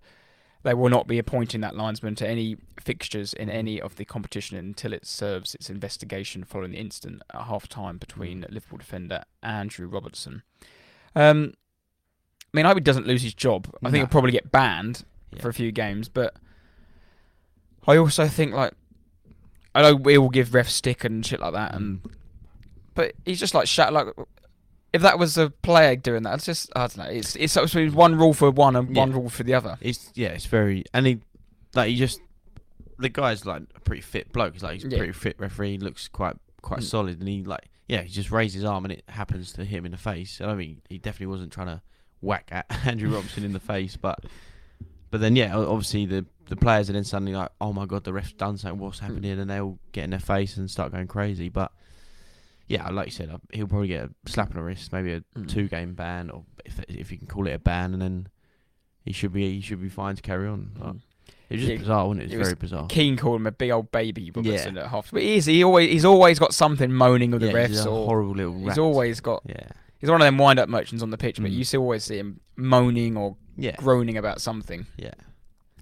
they 0.64 0.74
will 0.74 0.90
not 0.90 1.08
be 1.08 1.18
appointing 1.20 1.62
that 1.62 1.76
linesman 1.76 2.16
to 2.16 2.28
any 2.28 2.58
fixtures 2.80 3.34
in 3.34 3.50
any 3.50 3.80
of 3.82 3.96
the 3.98 4.06
competition 4.06 4.58
until 4.58 4.94
it 4.94 5.06
serves 5.06 5.56
its 5.56 5.70
investigation 5.70 6.44
following 6.44 6.72
the 6.72 6.78
incident 6.78 7.22
at 7.34 7.44
half 7.44 7.68
time 7.68 7.98
between 7.98 8.42
Mm. 8.44 8.52
Liverpool 8.54 8.78
defender 8.78 9.24
Andrew 9.44 9.88
Robertson. 9.88 10.44
Um, 11.16 11.54
I 12.54 12.58
mean, 12.58 12.66
I 12.66 12.70
hope 12.70 12.78
he 12.78 12.82
doesn't 12.84 13.08
lose 13.08 13.22
his 13.24 13.34
job. 13.34 13.68
I 13.84 13.90
think 13.90 13.98
he'll 14.02 14.08
probably 14.08 14.32
get 14.32 14.52
banned 14.52 15.04
Yeah. 15.32 15.42
for 15.42 15.50
a 15.50 15.54
few 15.54 15.72
games, 15.72 16.08
but 16.10 16.36
I 17.88 17.98
also 17.98 18.28
think 18.28 18.54
like 18.54 18.74
I 19.76 19.82
know 19.84 19.96
we 19.96 20.18
will 20.18 20.30
give 20.30 20.50
refs 20.50 20.70
stick 20.72 21.04
and 21.04 21.26
shit 21.26 21.40
like 21.40 21.54
that, 21.54 21.74
and 21.76 22.04
Mm. 22.04 22.12
but 22.96 23.14
he's 23.26 23.40
just 23.40 23.54
like 23.54 23.68
shut 23.68 23.94
like 23.94 24.08
if 24.94 25.02
that 25.02 25.20
was 25.20 25.38
a 25.38 25.50
player 25.50 25.96
doing 25.96 26.24
that, 26.24 26.36
it's 26.36 26.46
just 26.46 26.72
I 26.76 26.82
don't 26.88 26.98
know. 26.98 27.04
It's 27.06 27.36
it's 27.36 27.54
supposed 27.54 27.74
to 27.74 27.90
one 27.92 28.16
rule 28.16 28.34
for 28.34 28.50
one 28.52 28.76
and 28.76 28.96
one 28.96 29.10
Yeah. 29.12 29.16
rule 29.16 29.30
for 29.30 29.44
the 29.44 29.54
other. 29.54 29.78
It's 29.82 30.12
yeah, 30.16 30.30
it's 30.30 30.46
very 30.46 30.84
and 30.94 31.06
he 31.06 31.20
like 31.76 31.90
he 31.90 31.96
just 31.96 32.22
the 32.98 33.10
guy's 33.10 33.46
like 33.46 33.64
a 33.76 33.80
pretty 33.80 34.02
fit 34.02 34.32
bloke. 34.34 34.54
He's 34.54 34.64
like 34.64 34.74
he's 34.74 34.86
a 34.86 34.90
Yeah. 34.90 34.98
pretty 34.98 35.14
fit 35.14 35.36
referee. 35.40 35.72
He 35.74 35.78
looks 35.78 36.08
quite 36.08 36.36
quite 36.62 36.80
Mm. 36.82 36.84
solid, 36.84 37.20
and 37.20 37.28
he 37.30 37.44
like 37.44 37.70
yeah, 37.88 38.02
he 38.02 38.10
just 38.10 38.32
raised 38.32 38.54
his 38.56 38.64
arm 38.66 38.86
and 38.86 38.92
it 38.92 39.04
happens 39.10 39.52
to 39.54 39.66
hit 39.66 39.78
him 39.80 39.86
in 39.86 39.92
the 39.92 39.98
face. 39.98 40.42
I 40.42 40.54
mean 40.56 40.82
he 40.90 40.98
definitely 40.98 41.28
wasn't 41.28 41.52
trying 41.54 41.68
to 41.68 41.82
whack 42.22 42.50
at 42.52 42.66
Andrew 42.86 43.14
Robson 43.14 43.44
in 43.44 43.54
the 43.54 43.60
face, 43.60 43.96
but 43.96 44.26
but 45.12 45.22
then 45.22 45.36
yeah, 45.36 45.56
o- 45.56 45.72
obviously 45.72 46.06
the 46.06 46.26
the 46.48 46.56
players 46.56 46.90
are 46.90 46.94
then 46.94 47.04
suddenly 47.04 47.34
like, 47.34 47.50
oh 47.62 47.72
my 47.74 47.86
god, 47.86 48.04
the 48.04 48.12
ref's 48.14 48.34
done 48.34 48.58
something. 48.58 48.80
What's 48.80 48.98
happened 49.00 49.22
Mm. 49.22 49.26
here? 49.26 49.40
And 49.40 49.50
they 49.50 49.60
all 49.62 49.78
get 49.92 50.04
in 50.06 50.10
their 50.10 50.20
face 50.20 50.58
and 50.58 50.70
start 50.70 50.92
going 50.92 51.06
crazy. 51.08 51.48
But 51.48 51.72
yeah, 52.70 52.88
like 52.90 53.08
you 53.08 53.12
said, 53.12 53.30
uh, 53.30 53.40
he'll 53.52 53.68
probably 53.68 53.90
get 53.90 54.06
a 54.06 54.30
slap 54.30 54.52
on 54.52 54.56
the 54.56 54.62
wrist, 54.64 54.94
maybe 54.94 55.12
a 55.14 55.22
Mm. 55.38 55.50
two 55.50 55.68
game 55.68 55.94
ban, 55.96 56.30
or 56.30 56.46
if 56.64 56.80
if 56.88 57.12
you 57.12 57.18
can 57.18 57.28
call 57.28 57.46
it 57.48 57.52
a 57.52 57.60
ban, 57.60 57.92
and 57.94 58.02
then 58.02 58.28
he 59.04 59.12
should 59.12 59.34
be 59.34 59.56
he 59.56 59.60
should 59.62 59.82
be 59.82 59.90
fine 59.90 60.16
to 60.16 60.22
carry 60.22 60.48
on. 60.48 60.72
Like, 60.80 60.94
Mm. 60.94 61.02
it 61.50 61.54
was 61.56 61.60
just 61.62 61.72
Yeah, 61.72 61.78
bizarre, 61.80 62.08
wasn't 62.08 62.22
it? 62.22 62.26
It's 62.26 62.34
it 62.36 62.38
was 62.38 62.48
very 62.48 62.56
bizarre. 62.56 62.88
Keane 62.88 63.18
called 63.18 63.38
him 63.42 63.48
a 63.48 63.52
big 63.52 63.72
old 63.72 63.92
baby 63.92 64.32
Robertson 64.34 64.76
Yeah. 64.76 64.84
at 64.84 64.90
half. 64.90 65.12
But 65.12 65.24
he 65.24 65.36
is. 65.36 65.46
He 65.48 65.64
always 65.64 65.92
he's 65.92 66.06
always 66.06 66.40
got 66.40 66.54
something 66.54 66.94
moaning 66.94 67.32
with 67.32 67.42
the 67.42 67.52
yeah, 67.52 67.68
he's 67.68 67.82
refs 67.82 67.86
a 67.86 67.90
or 67.90 68.06
horrible 68.06 68.36
little. 68.36 68.60
he's 68.60 68.78
always 68.78 69.20
got. 69.20 69.42
yeah, 69.46 69.68
He's 70.00 70.10
one 70.10 70.22
of 70.22 70.26
them 70.26 70.38
wind 70.38 70.60
up 70.60 70.70
merchants 70.70 71.04
on 71.04 71.10
the 71.10 71.18
pitch, 71.18 71.42
but 71.42 71.52
Mm. 71.52 71.56
you 71.56 71.64
still 71.66 71.82
always 71.82 72.04
see 72.06 72.18
him 72.20 72.40
moaning 72.56 73.18
or 73.18 73.36
yeah, 73.58 73.76
groaning 73.78 74.16
about 74.18 74.40
something. 74.42 74.86
yeah. 74.98 75.12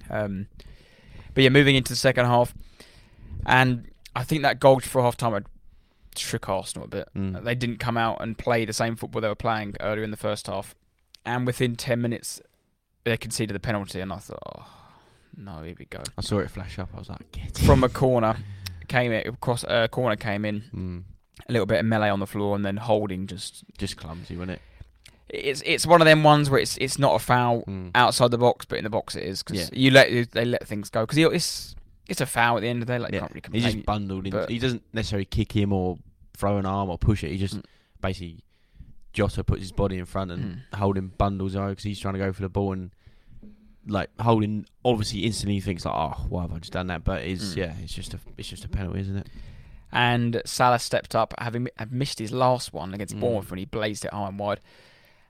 Um, 0.10 0.48
but 1.34 1.44
yeah, 1.44 1.50
moving 1.50 1.75
into 1.75 1.91
the 1.91 1.98
second 1.98 2.25
half, 2.25 2.53
and 3.46 3.88
I 4.15 4.24
think 4.24 4.41
that 4.44 4.60
goal 4.60 4.79
for 4.79 5.01
half 5.01 5.17
time 5.17 5.34
had 5.34 5.46
shook 6.20 6.50
Arsenal 6.50 6.86
a 6.86 6.88
bit. 6.90 7.10
Mm. 7.16 7.44
They 7.44 7.56
didn't 7.56 7.78
come 7.78 7.98
out 7.98 8.22
and 8.22 8.38
play 8.38 8.66
the 8.66 8.74
same 8.74 8.96
football 8.96 9.22
they 9.22 9.28
were 9.28 9.36
playing 9.36 9.76
earlier 9.80 10.04
in 10.04 10.12
the 10.12 10.18
first 10.18 10.48
half, 10.48 10.76
and 11.26 11.46
within 11.46 11.76
ten 11.76 12.02
minutes, 12.02 12.42
they 13.04 13.18
conceded 13.18 13.56
the 13.56 13.60
penalty, 13.60 14.00
and 14.02 14.12
I 14.12 14.18
thought, 14.18 14.40
oh, 14.58 14.66
no, 15.36 15.62
here 15.64 15.76
we 15.78 15.86
go. 15.86 16.02
I 16.18 16.22
saw 16.22 16.40
it 16.40 16.50
flash 16.50 16.80
up. 16.80 16.90
I 16.96 17.00
was 17.00 17.10
like, 17.10 17.32
get 17.32 17.50
it. 17.50 17.58
From 17.60 17.84
a 17.84 17.90
corner, 17.90 18.38
came 18.88 19.12
it 19.12 19.28
across 19.28 19.64
a 19.64 19.70
uh, 19.72 19.88
corner 19.88 20.16
came 20.16 20.46
in, 20.46 20.64
Mm. 20.74 21.04
a 21.48 21.52
little 21.52 21.66
bit 21.66 21.80
of 21.80 21.86
melee 21.86 22.10
on 22.10 22.20
the 22.20 22.28
floor, 22.28 22.56
and 22.56 22.66
then 22.66 22.78
holding 22.78 23.28
just. 23.28 23.64
Just 23.78 23.98
clumsy, 23.98 24.36
wasn't 24.36 24.52
it? 24.52 24.62
It's 25.30 25.62
it's 25.66 25.86
one 25.86 26.00
of 26.02 26.06
them 26.06 26.24
ones 26.24 26.50
where 26.50 26.60
it's 26.60 26.78
it's 26.78 26.98
not 26.98 27.16
a 27.16 27.20
foul 27.20 27.64
Mm. 27.68 27.92
outside 27.96 28.32
the 28.32 28.38
box, 28.38 28.66
but 28.66 28.78
in 28.78 28.86
the 28.86 28.90
box 28.90 29.14
it 29.16 29.24
is 29.24 29.44
because 29.44 29.70
Yeah. 29.72 29.78
you 29.78 29.92
let 29.92 30.32
they 30.32 30.46
let 30.46 30.66
things 30.66 30.90
go 30.90 31.02
because 31.06 31.18
it's 31.18 31.76
it's 32.08 32.22
a 32.22 32.26
foul 32.26 32.56
at 32.56 32.62
the 32.62 32.70
end 32.70 32.82
of 32.82 32.88
the 32.88 32.94
day. 32.94 33.00
Like, 33.00 33.12
yeah. 33.12 33.20
can't 33.20 33.34
really 33.34 33.60
He's 33.60 33.74
just 33.74 33.86
bundled 33.86 34.26
in. 34.26 34.48
He 34.48 34.58
doesn't 34.60 34.84
necessarily 34.94 35.26
kick 35.26 35.52
him 35.52 35.74
or 35.74 35.98
throw 36.38 36.58
an 36.58 36.65
arm 36.65 36.89
or 36.89 36.98
push 36.98 37.24
it. 37.24 37.32
He 37.32 37.38
just 37.38 37.56
Mm. 37.58 37.63
basically 38.01 38.44
Jota 39.13 39.44
puts 39.44 39.62
his 39.62 39.72
body 39.72 39.98
in 39.98 40.06
front 40.06 40.32
and 40.32 40.62
Mm. 40.72 40.77
Holding 40.77 41.08
bundles 41.17 41.56
over 41.56 41.70
because 41.70 41.84
he's 41.84 42.00
trying 42.00 42.13
to 42.13 42.20
go 42.20 42.32
for 42.32 42.44
the 42.44 42.50
ball 42.50 42.74
and 42.74 42.91
like 43.88 44.10
Holding 44.20 44.65
obviously 44.86 45.22
instantly 45.25 45.60
thinks 45.62 45.86
like, 45.86 45.96
oh, 45.96 46.25
why 46.29 46.41
have 46.44 46.53
I 46.53 46.60
just 46.60 46.74
done 46.74 46.88
that? 46.88 47.03
But 47.03 47.24
it's 47.24 47.53
Mm. 47.53 47.58
yeah, 47.58 47.74
it's 47.82 47.94
just 47.94 48.13
a 48.13 48.20
it's 48.38 48.48
just 48.48 48.63
a 48.65 48.70
penalty, 48.70 49.00
isn't 49.01 49.17
it? 49.17 49.27
And 49.91 50.41
Salah 50.46 50.79
stepped 50.79 51.15
up, 51.15 51.34
having 51.39 51.70
missed 51.89 52.20
his 52.20 52.32
last 52.34 52.74
one 52.74 52.94
against 52.94 53.15
Mm. 53.15 53.22
Bournemouth 53.22 53.50
when 53.50 53.58
he 53.60 53.65
blazed 53.65 54.03
it 54.06 54.12
high 54.13 54.27
and 54.27 54.38
wide. 54.38 54.60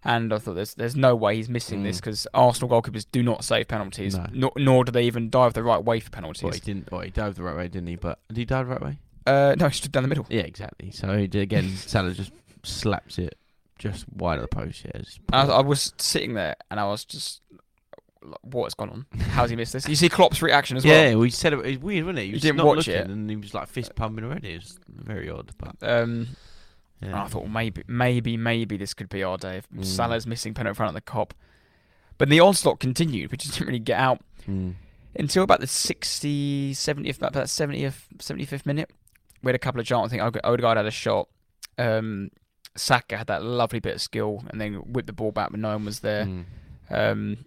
And 0.03 0.33
I 0.33 0.37
thought 0.39 0.53
there's 0.55 0.73
there's 0.73 0.95
no 0.95 1.15
way 1.15 1.35
he's 1.35 1.47
missing 1.49 1.83
this 1.83 1.97
Mm. 1.97 2.01
because 2.01 2.27
Arsenal 2.33 2.69
goalkeepers 2.69 3.05
do 3.11 3.21
not 3.23 3.43
save 3.43 3.67
penalties, 3.67 4.15
No. 4.17 4.25
nor, 4.31 4.51
nor 4.57 4.83
do 4.85 4.91
they 4.91 5.03
even 5.05 5.29
dive 5.29 5.53
the 5.53 5.63
right 5.63 5.83
way 5.83 5.99
for 5.99 6.09
penalties 6.09 6.43
Well, 6.43 6.53
he 6.53 6.59
didn't. 6.59 6.91
Well, 6.91 7.01
he 7.01 7.11
dove 7.11 7.35
the 7.35 7.43
right 7.43 7.55
way, 7.55 7.67
didn't 7.67 7.87
he? 7.87 7.95
But 7.95 8.19
did 8.27 8.37
he 8.37 8.45
dive 8.45 8.67
the 8.67 8.73
right 8.73 8.81
way? 8.81 8.99
Uh, 9.27 9.55
no, 9.59 9.67
he 9.67 9.73
stood 9.75 9.91
down 9.91 10.03
the 10.03 10.09
middle. 10.09 10.25
Yeah, 10.29 10.41
exactly. 10.41 10.91
So 10.91 11.09
again, 11.11 11.69
Salah 11.75 12.13
just 12.13 12.31
slaps 12.63 13.17
it 13.19 13.37
just 13.79 14.05
wide 14.11 14.35
of 14.39 14.41
the 14.41 14.47
post. 14.47 14.85
Yeah, 14.85 15.01
I, 15.31 15.41
I 15.47 15.61
was 15.61 15.93
sitting 15.97 16.33
there 16.33 16.55
and 16.71 16.79
I 16.79 16.85
was 16.85 17.05
just, 17.05 17.41
like, 18.23 18.39
what 18.41 18.63
has 18.65 18.73
gone 18.73 18.89
on? 18.89 19.05
How's 19.19 19.49
he 19.51 19.55
missed 19.55 19.73
this? 19.73 19.87
You 19.87 19.95
see 19.95 20.09
Klopp's 20.09 20.41
reaction 20.41 20.77
as 20.77 20.85
well. 20.85 21.09
yeah, 21.09 21.15
we 21.15 21.29
said 21.29 21.53
it, 21.53 21.59
it 21.59 21.65
was 21.65 21.77
weird, 21.79 22.05
wasn't 22.05 22.19
it? 22.19 22.25
He 22.25 22.33
was 22.33 22.41
didn't 22.41 22.57
not 22.57 22.65
watch 22.65 22.77
looking, 22.87 22.93
it? 22.93 23.07
and 23.07 23.29
he 23.29 23.35
was 23.35 23.53
like 23.53 23.67
fist 23.67 23.93
pumping 23.95 24.25
already. 24.25 24.53
It 24.53 24.57
was 24.63 24.79
very 24.89 25.29
odd, 25.29 25.51
but 25.57 25.75
Um, 25.81 26.27
and 27.01 27.11
yeah. 27.11 27.23
I 27.23 27.27
thought 27.27 27.43
well, 27.43 27.51
maybe, 27.51 27.83
maybe, 27.87 28.37
maybe 28.37 28.75
this 28.77 28.93
could 28.95 29.09
be 29.09 29.23
our 29.23 29.37
day. 29.37 29.57
If 29.57 29.69
Mm. 29.69 29.85
Salah's 29.85 30.25
missing 30.25 30.53
penalty 30.55 30.71
in 30.71 30.75
front 30.75 30.89
of 30.89 30.95
the 30.95 31.01
Kop, 31.11 31.31
but 32.17 32.29
the 32.29 32.39
onslaught 32.39 32.79
continued. 32.79 33.29
We 33.31 33.37
just 33.37 33.53
didn't 33.53 33.67
really 33.67 33.79
get 33.79 33.99
out 33.99 34.23
Mm. 34.47 34.73
until 35.15 35.43
about 35.43 35.59
the 35.59 35.67
60, 35.67 36.73
70th, 36.73 37.17
about 37.17 37.33
that 37.33 37.45
70th, 37.49 38.05
75th 38.17 38.65
minute. 38.65 38.89
We 39.47 39.51
had 39.51 39.55
a 39.55 39.59
couple 39.59 39.79
of 39.79 39.87
chances. 39.87 40.11
I 40.11 40.11
think 40.11 40.23
Ode- 40.35 40.41
Odegaard 40.43 40.75
had 40.75 40.85
a 40.85 40.91
shot. 40.91 41.29
Um, 41.77 42.31
Saka 42.75 43.15
had 43.15 43.27
that 43.27 43.43
lovely 43.43 43.79
bit 43.79 43.95
of 43.95 44.01
skill 44.01 44.43
and 44.49 44.59
then 44.59 44.73
whipped 44.73 45.07
the 45.07 45.13
ball 45.13 45.31
back 45.31 45.51
when 45.51 45.61
no 45.61 45.69
one 45.69 45.85
was 45.85 46.01
there. 46.01 46.25
Mm. 46.25 46.45
Um, 46.89 47.45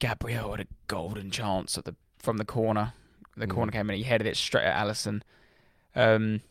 Gabriel 0.00 0.50
had 0.50 0.60
a 0.60 0.66
golden 0.86 1.30
chance 1.30 1.78
at 1.78 1.86
the 1.86 1.96
from 2.18 2.36
the 2.36 2.44
corner. 2.44 2.92
The 3.38 3.46
Mm. 3.46 3.50
corner 3.54 3.72
came 3.72 3.88
in, 3.88 3.96
he 3.96 4.02
headed 4.02 4.26
it 4.26 4.36
straight 4.36 4.64
at 4.64 4.76
Alisson. 4.86 5.22
Um, 5.96 6.42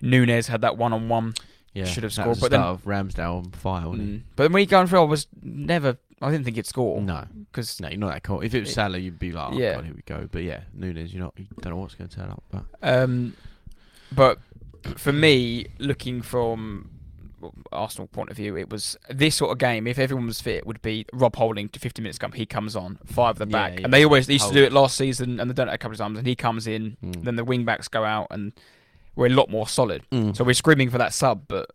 Nunez 0.00 0.46
had 0.46 0.60
that 0.60 0.76
one 0.76 0.92
on 0.92 1.08
one. 1.08 1.34
Yeah, 1.74 1.84
Should 1.84 2.04
have 2.04 2.12
scored, 2.12 2.38
but 2.40 2.52
then- 2.52 2.60
of 2.60 2.84
Ramsdale 2.84 3.38
on 3.38 3.50
fire, 3.50 3.88
wasn't 3.88 4.08
Mm. 4.08 4.22
But 4.36 4.44
then 4.44 4.52
when 4.52 4.60
he 4.60 4.66
going 4.66 4.86
through, 4.86 5.00
I 5.00 5.04
was 5.04 5.26
never. 5.42 5.98
I 6.22 6.30
didn't 6.30 6.44
think 6.44 6.56
he'd 6.56 6.66
score 6.66 7.00
No, 7.00 7.26
because 7.50 7.80
no, 7.80 7.88
you're 7.88 7.98
not 7.98 8.12
that 8.12 8.22
cool. 8.22 8.40
If 8.40 8.54
it 8.54 8.60
was 8.60 8.70
It- 8.70 8.74
Salah, 8.74 8.98
you'd 8.98 9.18
be 9.18 9.32
like, 9.32 9.52
oh, 9.52 9.56
Yeah. 9.58 9.74
God, 9.76 9.84
here 9.86 9.94
we 9.94 10.02
go. 10.02 10.28
But 10.30 10.42
yeah, 10.44 10.60
Nunez, 10.74 11.12
you're 11.12 11.24
not. 11.24 11.34
You 11.36 11.46
don't 11.60 11.72
know 11.72 11.76
what's 11.78 11.96
going 11.96 12.08
to 12.08 12.16
turn 12.16 12.30
up. 12.30 12.44
But 12.50 12.64
Um, 12.82 13.34
but 14.12 14.38
for 14.96 15.12
me, 15.12 15.66
looking 15.78 16.22
from 16.22 16.90
Arsenal 17.72 18.06
point 18.08 18.30
of 18.30 18.36
view, 18.36 18.56
it 18.56 18.70
was 18.70 18.96
this 19.08 19.34
sort 19.36 19.50
of 19.52 19.58
game. 19.58 19.86
If 19.86 19.98
everyone 19.98 20.26
was 20.26 20.40
fit, 20.40 20.56
it 20.56 20.66
would 20.66 20.82
be 20.82 21.06
Rob 21.12 21.36
Holding 21.36 21.68
to 21.70 21.78
50 21.80 22.02
minutes 22.02 22.18
come. 22.18 22.32
He 22.32 22.44
comes 22.46 22.76
on 22.76 22.98
five 23.06 23.32
of 23.32 23.38
the 23.38 23.46
back, 23.46 23.78
yeah. 23.78 23.84
and 23.84 23.92
they 23.94 24.04
always 24.04 24.26
they 24.26 24.34
used 24.34 24.48
to 24.48 24.54
do 24.54 24.62
it 24.64 24.72
last 24.72 24.96
season, 24.96 25.40
and 25.40 25.48
they've 25.48 25.54
done 25.56 25.68
it 25.68 25.74
a 25.74 25.78
couple 25.78 25.92
of 25.94 25.98
times. 25.98 26.18
And 26.18 26.26
he 26.26 26.34
comes 26.36 26.66
in, 26.66 26.96
Mm. 27.02 27.24
then 27.24 27.36
the 27.36 27.44
wing 27.44 27.64
backs 27.64 27.88
go 27.88 28.04
out, 28.04 28.26
and 28.30 28.52
we're 29.16 29.26
a 29.26 29.30
lot 29.30 29.50
more 29.50 29.66
solid. 29.68 30.02
Mm. 30.12 30.36
So 30.36 30.44
we're 30.44 30.52
screaming 30.54 30.90
for 30.90 30.98
that 30.98 31.12
sub, 31.14 31.44
but 31.48 31.70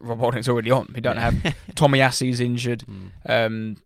Rob 0.00 0.18
Holding's 0.18 0.48
already 0.48 0.70
on. 0.70 0.90
We 0.94 1.00
don't 1.00 1.16
Yeah. 1.16 1.30
have 1.30 1.34
Tomiyasu's 1.74 2.40
injured. 2.40 2.84
Mm. 2.86 3.10
Um, 3.46 3.76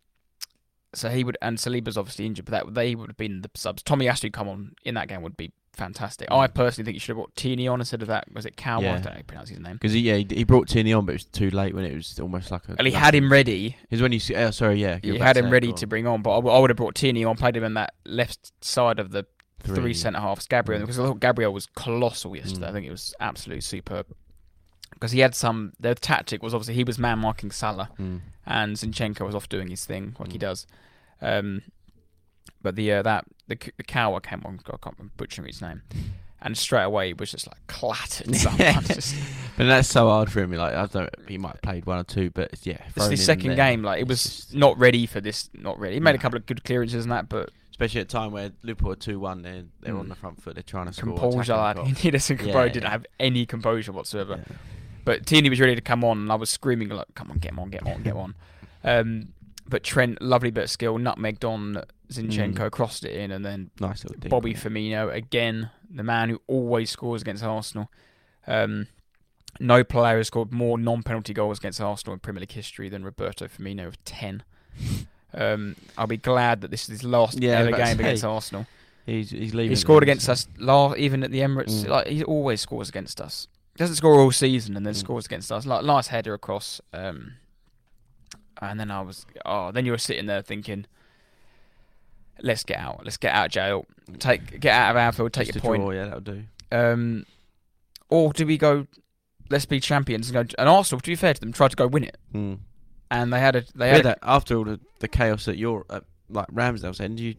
so 0.94 1.10
he 1.10 1.22
would, 1.22 1.36
and 1.42 1.58
Saliba's 1.58 1.98
obviously 1.98 2.24
injured, 2.26 2.46
but 2.46 2.52
that 2.66 2.74
they 2.74 2.94
would 2.94 3.10
have 3.10 3.16
been 3.18 3.42
the 3.42 3.50
subs. 3.54 3.82
Tomiyasu 3.82 4.32
come 4.32 4.48
on 4.48 4.72
in 4.84 4.94
that 4.94 5.08
game 5.08 5.20
would 5.22 5.36
be 5.36 5.52
fantastic. 5.78 6.28
I 6.30 6.46
personally 6.48 6.84
think 6.84 6.94
you 6.96 7.00
should 7.00 7.10
have 7.10 7.16
brought 7.16 7.34
Tierney 7.36 7.66
on 7.68 7.80
instead 7.80 8.02
of 8.02 8.08
that. 8.08 8.30
Was 8.34 8.44
it 8.44 8.56
Cow? 8.56 8.80
I 8.80 8.82
don't 8.82 9.04
know 9.04 9.22
pronounce 9.26 9.48
his 9.48 9.60
name. 9.60 9.74
Because 9.74 9.92
he, 9.92 10.00
yeah, 10.00 10.16
he, 10.16 10.26
he 10.28 10.44
brought 10.44 10.68
Tierney 10.68 10.92
on, 10.92 11.06
but 11.06 11.12
it 11.12 11.14
was 11.16 11.24
too 11.24 11.50
late 11.50 11.74
when 11.74 11.84
it 11.84 11.94
was 11.94 12.18
almost 12.20 12.50
like 12.50 12.68
a. 12.68 12.74
Well, 12.78 12.84
he 12.84 12.90
had 12.90 13.14
him 13.14 13.30
ready. 13.32 13.76
Because 13.82 14.02
when 14.02 14.12
you 14.12 14.18
see, 14.20 14.34
oh, 14.34 14.50
sorry, 14.50 14.80
yeah, 14.82 14.98
He 15.02 15.16
had 15.16 15.36
him 15.36 15.48
ready 15.48 15.72
to 15.72 15.86
bring 15.86 16.06
on, 16.06 16.20
but 16.22 16.30
I, 16.38 16.58
would 16.58 16.68
have 16.70 16.76
brought 16.76 16.94
Tierney 16.96 17.24
on, 17.24 17.36
played 17.36 17.56
him 17.56 17.64
in 17.64 17.74
that 17.74 17.94
left 18.04 18.52
side 18.62 18.98
of 18.98 19.12
the 19.12 19.24
three, 19.62 19.94
centre 19.94 20.20
halves. 20.20 20.46
Gabriel, 20.46 20.80
Mm. 20.80 20.84
because 20.84 20.98
I 20.98 21.04
thought 21.04 21.20
Gabriel 21.20 21.52
was 21.52 21.66
colossal 21.66 22.36
yesterday. 22.36 22.66
Mm. 22.66 22.68
I 22.68 22.72
think 22.72 22.86
it 22.86 22.90
was 22.90 23.14
absolutely 23.20 23.62
superb. 23.62 24.06
Because 24.94 25.12
he 25.12 25.20
had 25.20 25.34
some. 25.34 25.72
The 25.78 25.94
tactic 25.94 26.42
was 26.42 26.54
obviously 26.54 26.74
he 26.74 26.84
was 26.84 26.98
man 26.98 27.18
marking 27.18 27.50
Salah, 27.50 27.90
Mm. 27.98 28.20
and 28.46 28.76
Zinchenko 28.76 29.20
was 29.26 29.34
off 29.34 29.48
doing 29.48 29.68
his 29.68 29.84
thing 29.84 30.16
like 30.18 30.32
he 30.32 30.38
Mm. 30.38 30.42
does. 30.42 30.66
Um, 31.20 31.62
but 32.68 32.76
the 32.76 32.92
uh, 32.92 33.02
that 33.02 33.24
the 33.48 33.56
the 33.76 33.82
cower 33.82 34.20
came 34.20 34.42
on. 34.44 34.60
I 34.66 34.76
can't 34.76 34.96
remember 34.98 35.12
butchering 35.16 35.46
his 35.46 35.62
name, 35.62 35.82
and 36.42 36.56
straight 36.56 36.84
away 36.84 37.08
he 37.08 37.14
was 37.14 37.30
just 37.30 37.46
like 37.46 37.56
clattered 37.66 38.34
someone. 38.44 38.84
just, 38.84 39.14
But 39.56 39.64
that's 39.66 39.88
so 39.88 40.08
hard 40.08 40.30
for 40.30 40.40
him. 40.40 40.52
Like 40.52 40.74
I 40.74 40.86
don't, 40.86 41.10
he 41.28 41.38
might 41.38 41.52
have 41.52 41.62
played 41.62 41.86
one 41.86 41.98
or 41.98 42.04
two, 42.04 42.30
but 42.30 42.50
yeah, 42.66 42.78
it's 42.94 43.08
the 43.08 43.16
second 43.16 43.56
game. 43.56 43.82
Like 43.82 44.00
it 44.00 44.06
was 44.08 44.22
just- 44.22 44.54
not 44.54 44.78
ready 44.78 45.06
for 45.06 45.20
this. 45.20 45.48
Not 45.54 45.78
ready. 45.78 45.94
He 45.94 46.00
made 46.00 46.14
a 46.14 46.18
couple 46.18 46.36
of 46.36 46.46
good 46.46 46.62
clearances 46.64 47.04
and 47.04 47.12
that, 47.12 47.28
but 47.28 47.50
especially 47.70 48.00
at 48.00 48.06
a 48.06 48.10
time 48.10 48.32
where 48.32 48.50
Liverpool 48.62 48.92
are 48.92 48.96
two 48.96 49.18
one. 49.18 49.42
They're 49.42 49.64
they're 49.80 49.96
on 49.96 50.06
Mm. 50.06 50.10
the 50.10 50.14
front 50.16 50.42
foot. 50.42 50.54
They're 50.54 50.62
trying 50.62 50.86
to 50.86 50.92
score. 50.92 51.18
composure. 51.18 51.56
Lad. 51.56 51.78
He 51.86 51.92
needed 52.04 52.20
some 52.20 52.36
Yeah, 52.36 52.42
composure. 52.44 52.68
Didn't 52.74 52.90
have 52.90 53.06
any 53.18 53.46
composure 53.46 53.92
whatsoever. 53.92 54.44
Yeah. 54.48 54.56
But 55.04 55.24
Tierney 55.26 55.48
was 55.48 55.58
ready 55.58 55.74
to 55.74 55.80
come 55.80 56.04
on, 56.04 56.18
and 56.18 56.30
I 56.30 56.34
was 56.34 56.50
screaming 56.50 56.90
like, 56.90 57.06
"Come 57.14 57.30
on, 57.30 57.38
get 57.38 57.52
him 57.52 57.60
on, 57.60 57.70
get 57.70 57.80
him 57.82 57.88
on, 57.88 58.02
get 58.02 58.12
him 58.14 58.18
on." 58.20 58.34
Um, 58.84 59.32
but 59.68 59.82
Trent, 59.84 60.20
lovely 60.22 60.50
bit 60.50 60.64
of 60.64 60.70
skill, 60.70 60.98
nutmegged 60.98 61.44
on 61.44 61.82
Zinchenko, 62.10 62.54
Mm. 62.54 62.70
crossed 62.70 63.04
it 63.04 63.12
in, 63.14 63.30
and 63.30 63.44
then 63.44 63.70
Nice 63.80 64.02
Bobby 64.28 64.54
Firmino 64.54 65.12
again, 65.12 65.70
the 65.90 66.02
man 66.02 66.30
who 66.30 66.40
always 66.46 66.90
scores 66.90 67.22
against 67.22 67.42
Arsenal. 67.44 67.90
Um, 68.46 68.86
no 69.60 69.82
player 69.84 70.16
has 70.18 70.28
scored 70.28 70.52
more 70.52 70.78
non-penalty 70.78 71.34
goals 71.34 71.58
against 71.58 71.80
Arsenal 71.80 72.14
in 72.14 72.20
Premier 72.20 72.40
League 72.40 72.52
history 72.52 72.88
than 72.88 73.04
Roberto 73.04 73.46
Firmino 73.46 73.86
with 73.86 74.04
ten. 74.04 74.42
Um, 75.34 75.76
I'll 75.98 76.06
be 76.06 76.16
glad 76.16 76.62
that 76.62 76.70
this 76.70 76.84
is 76.84 76.88
his 76.88 77.04
last 77.04 77.38
Yeah, 77.42 77.58
ever 77.58 77.72
game 77.72 78.00
against 78.00 78.24
Arsenal. 78.24 78.66
He's 79.04 79.28
he's 79.28 79.52
leaving. 79.54 79.70
He 79.72 79.76
scored 79.76 80.02
against 80.02 80.24
so- 80.24 80.32
us, 80.32 80.48
la 80.56 80.94
even 80.96 81.22
at 81.22 81.30
the 81.30 81.40
Emirates. 81.40 81.84
Mm. 81.84 81.88
Like 81.88 82.06
he 82.06 82.24
always 82.24 82.62
scores 82.62 82.88
against 82.88 83.20
us. 83.20 83.46
Doesn't 83.76 83.96
score 83.96 84.18
all 84.18 84.32
season 84.32 84.74
and 84.74 84.86
then 84.86 84.94
Mm. 84.94 84.98
scores 84.98 85.26
against 85.26 85.52
us. 85.52 85.66
Like 85.66 85.84
nice 85.84 86.06
header 86.06 86.32
across. 86.32 86.80
Um, 86.94 87.34
and 88.60 88.78
then 88.80 88.90
I 88.90 89.00
was, 89.02 89.26
oh, 89.46 89.70
then 89.72 89.84
you 89.86 89.92
were 89.92 89.98
sitting 89.98 90.26
there 90.26 90.42
thinking, 90.42 90.86
let's 92.42 92.64
get 92.64 92.78
out, 92.78 93.00
let's 93.04 93.16
get 93.16 93.32
out 93.34 93.46
of 93.46 93.52
jail, 93.52 93.86
take, 94.18 94.60
get 94.60 94.72
out 94.74 94.90
of 94.92 94.96
Anfield, 94.96 95.32
take 95.32 95.46
Just 95.52 95.56
your 95.56 95.64
a 95.64 95.66
point. 95.78 95.82
Draw, 95.82 95.90
yeah, 95.92 96.04
that'll 96.04 96.20
do. 96.20 96.42
Um, 96.70 97.26
or 98.08 98.32
do 98.32 98.46
we 98.46 98.56
go? 98.58 98.86
Let's 99.50 99.66
be 99.66 99.80
champions 99.80 100.30
and 100.30 100.34
go. 100.48 100.54
And 100.58 100.68
Arsenal, 100.68 101.00
to 101.00 101.10
be 101.10 101.16
fair 101.16 101.34
to 101.34 101.40
them, 101.40 101.52
tried 101.52 101.70
to 101.70 101.76
go 101.76 101.86
win 101.86 102.04
it, 102.04 102.18
Mm. 102.34 102.58
and 103.10 103.32
they 103.32 103.40
had 103.40 103.56
a 103.56 103.64
they 103.74 103.86
Yeah, 103.88 103.92
had 103.92 104.00
a, 104.00 104.02
that 104.04 104.18
after 104.22 104.56
all 104.56 104.64
the, 104.64 104.78
the 105.00 105.08
chaos 105.08 105.46
that 105.46 105.56
you're 105.56 105.84
at, 105.90 106.04
like 106.28 106.46
Ramsdale's 106.48 107.00
end, 107.00 107.18
you 107.18 107.34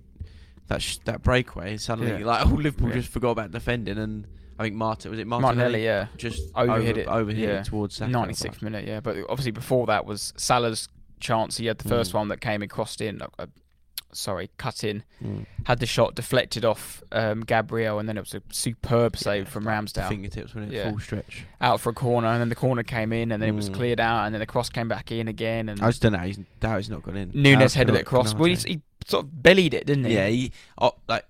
that 0.68 0.82
sh- 0.82 0.98
that 1.06 1.22
breakaway 1.24 1.78
suddenly 1.78 2.20
Yeah. 2.20 2.26
like 2.26 2.46
all 2.46 2.54
Liverpool 2.62 2.90
Yeah. 2.90 2.96
just 2.96 3.10
forgot 3.10 3.32
about 3.32 3.52
defending, 3.52 3.98
and 4.00 4.26
I 4.58 4.64
think 4.64 4.76
Martin 4.76 5.12
was 5.12 5.20
it 5.20 5.28
Martinelli, 5.28 5.56
Martinelli, 5.58 5.84
yeah, 5.86 6.08
just 6.18 6.52
Overhit 6.54 6.90
over, 6.90 7.00
it, 7.00 7.08
overhit 7.08 7.38
yeah. 7.38 7.60
it 7.60 7.66
towards 7.66 7.96
Saka. 7.96 8.12
ninety 8.12 8.34
sixth 8.34 8.62
minute, 8.64 8.88
yeah. 8.88 9.00
But 9.00 9.18
obviously 9.30 9.52
before 9.52 9.86
that 9.88 10.06
was 10.06 10.34
Salah's 10.36 10.88
chance. 11.20 11.58
He 11.58 11.66
had 11.68 11.78
the 11.80 11.90
first 11.90 12.12
Mm. 12.12 12.16
one 12.16 12.28
that 12.30 12.42
came 12.42 12.62
and 12.62 12.70
crossed 12.72 13.02
in. 13.02 13.22
Uh, 13.22 13.28
uh, 13.38 13.46
sorry, 14.12 14.50
cut 14.58 14.84
in. 14.84 15.04
Mm. 15.24 15.46
Had 15.66 15.80
the 15.80 15.86
shot 15.86 16.16
deflected 16.16 16.66
off 16.66 17.04
um, 17.12 17.42
Gabriel, 17.42 18.00
and 18.00 18.10
then 18.10 18.18
it 18.18 18.22
was 18.22 18.34
a 18.34 18.42
superb 18.52 19.16
save 19.18 19.44
Yeah, 19.46 19.50
from 19.52 19.66
Ramsdale 19.66 20.10
Fingertips, 20.10 20.56
wasn't 20.56 20.74
it? 20.74 20.78
Yeah. 20.78 20.90
Full 20.90 21.00
stretch. 21.00 21.46
out 21.62 21.80
for 21.80 21.90
a 21.90 21.94
corner, 21.94 22.28
and 22.28 22.42
then 22.42 22.50
the 22.50 22.56
corner 22.56 22.82
came 22.84 23.14
in, 23.14 23.32
and 23.32 23.42
then 23.42 23.50
it 23.50 23.56
was 23.56 23.70
Mm. 23.70 23.76
cleared 23.76 24.00
out, 24.00 24.26
and 24.26 24.34
then 24.34 24.40
the 24.40 24.46
cross 24.48 24.70
came 24.70 24.88
back 24.88 25.12
in 25.12 25.28
again, 25.28 25.70
and 25.70 25.80
I 25.82 25.88
just 25.90 26.02
don't 26.02 26.14
know. 26.14 26.20
He's, 26.20 26.38
he's 26.38 26.90
not 26.90 27.04
gone 27.04 27.18
in. 27.18 27.32
Nunez 27.34 27.74
headed 27.76 27.94
it 27.96 28.02
across. 28.02 28.34
Well, 28.34 28.46
he, 28.50 28.56
he 28.56 28.82
sort 29.08 29.26
of 29.26 29.44
bellied 29.44 29.74
it, 29.76 29.86
didn't 29.86 30.06
he? 30.06 30.16
Yeah, 30.16 30.28
he 30.28 30.52
oh, 30.80 30.94
like 31.08 31.26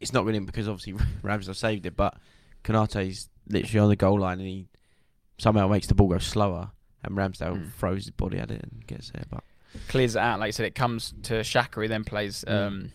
it's 0.00 0.12
not 0.12 0.24
gone 0.24 0.34
in 0.34 0.46
because 0.46 0.68
obviously 0.68 0.92
Ramsdale 1.22 1.56
saved 1.56 1.84
it, 1.86 1.96
but 1.96 2.16
Konaté's 2.64 3.28
literally 3.48 3.80
on 3.80 3.88
the 3.88 3.96
goal 3.96 4.20
line 4.20 4.38
and 4.38 4.48
he 4.48 4.68
somehow 5.38 5.66
makes 5.68 5.86
the 5.88 5.94
ball 5.94 6.08
go 6.08 6.18
slower, 6.18 6.70
and 7.04 7.16
Ramsdale 7.16 7.56
Mm. 7.56 7.72
throws 7.74 8.04
his 8.04 8.10
body 8.10 8.38
at 8.38 8.50
it 8.50 8.62
and 8.62 8.86
gets 8.86 9.10
there. 9.10 9.24
But 9.30 9.42
clears 9.88 10.16
it 10.16 10.20
out. 10.20 10.40
Like 10.40 10.48
I 10.48 10.50
said, 10.50 10.66
it 10.66 10.74
comes 10.74 11.14
to 11.24 11.34
Xhaka, 11.40 11.76
who 11.82 11.88
then 11.88 12.04
plays 12.04 12.44
Mm. 12.46 12.66
um, 12.66 12.92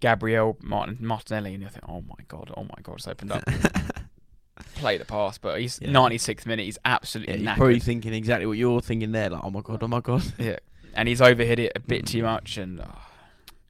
Gabriel 0.00 0.56
Martin, 0.62 0.98
Martinelli, 1.00 1.54
and 1.54 1.62
you 1.62 1.68
think, 1.68 1.84
oh 1.88 2.02
my 2.02 2.22
god, 2.28 2.52
oh 2.56 2.62
my 2.64 2.74
god, 2.82 2.94
it's 2.96 3.08
opened 3.08 3.32
up. 3.32 3.42
Play 4.74 4.96
the 4.98 5.04
pass, 5.04 5.38
but 5.38 5.60
he's 5.60 5.78
Yeah. 5.82 5.90
96th 5.90 6.46
minute. 6.46 6.64
He's 6.64 6.78
yeah, 6.84 6.94
absolutely 6.94 7.38
he's 7.38 7.46
probably 7.56 7.80
thinking 7.80 8.12
exactly 8.12 8.46
what 8.46 8.58
you're 8.58 8.80
thinking 8.80 9.10
there. 9.12 9.30
Like, 9.30 9.42
oh 9.44 9.50
my 9.50 9.60
god, 9.60 9.82
oh 9.82 9.88
my 9.88 10.00
god. 10.00 10.22
Yeah, 10.38 10.56
and 10.94 11.08
he's 11.08 11.20
overhit 11.20 11.58
it 11.58 11.72
a 11.74 11.80
bit 11.80 12.04
Mm. 12.04 12.08
too 12.08 12.22
much, 12.22 12.58
and 12.58 12.80
oh, 12.80 12.98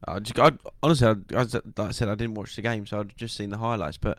I 0.07 0.19
just, 0.19 0.38
I, 0.38 0.53
honestly, 0.83 1.07
I, 1.07 1.11
I, 1.38 1.43
like 1.43 1.79
I 1.79 1.91
said, 1.93 2.09
I 2.09 2.15
didn't 2.15 2.35
watch 2.35 2.57
the 2.57 2.62
game, 2.62 2.85
so 2.87 3.00
I'd 3.00 3.17
just 3.17 3.37
seen 3.37 3.49
the 3.50 3.59
highlights. 3.59 3.97
But 3.97 4.19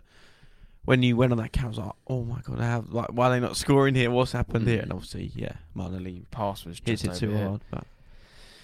when 0.85 1.03
you 1.03 1.15
went 1.15 1.31
on 1.31 1.37
that 1.39 1.51
count, 1.53 1.65
I 1.65 1.69
was 1.69 1.77
like, 1.77 1.91
oh 2.07 2.23
my 2.23 2.41
god, 2.41 2.59
I 2.59 2.65
have 2.65 2.89
like, 2.91 3.09
why 3.11 3.27
are 3.27 3.31
they 3.31 3.39
not 3.39 3.57
scoring 3.57 3.95
here? 3.95 4.09
What's 4.11 4.31
happened 4.31 4.67
here? 4.67 4.79
Mm. 4.79 4.83
And 4.83 4.93
obviously, 4.93 5.31
yeah, 5.35 5.53
Martinelli 5.73 6.25
pass 6.31 6.65
was 6.65 6.81
hits 6.83 7.03
just 7.03 7.21
it 7.21 7.25
too 7.27 7.37
hard. 7.37 7.61
But 7.69 7.85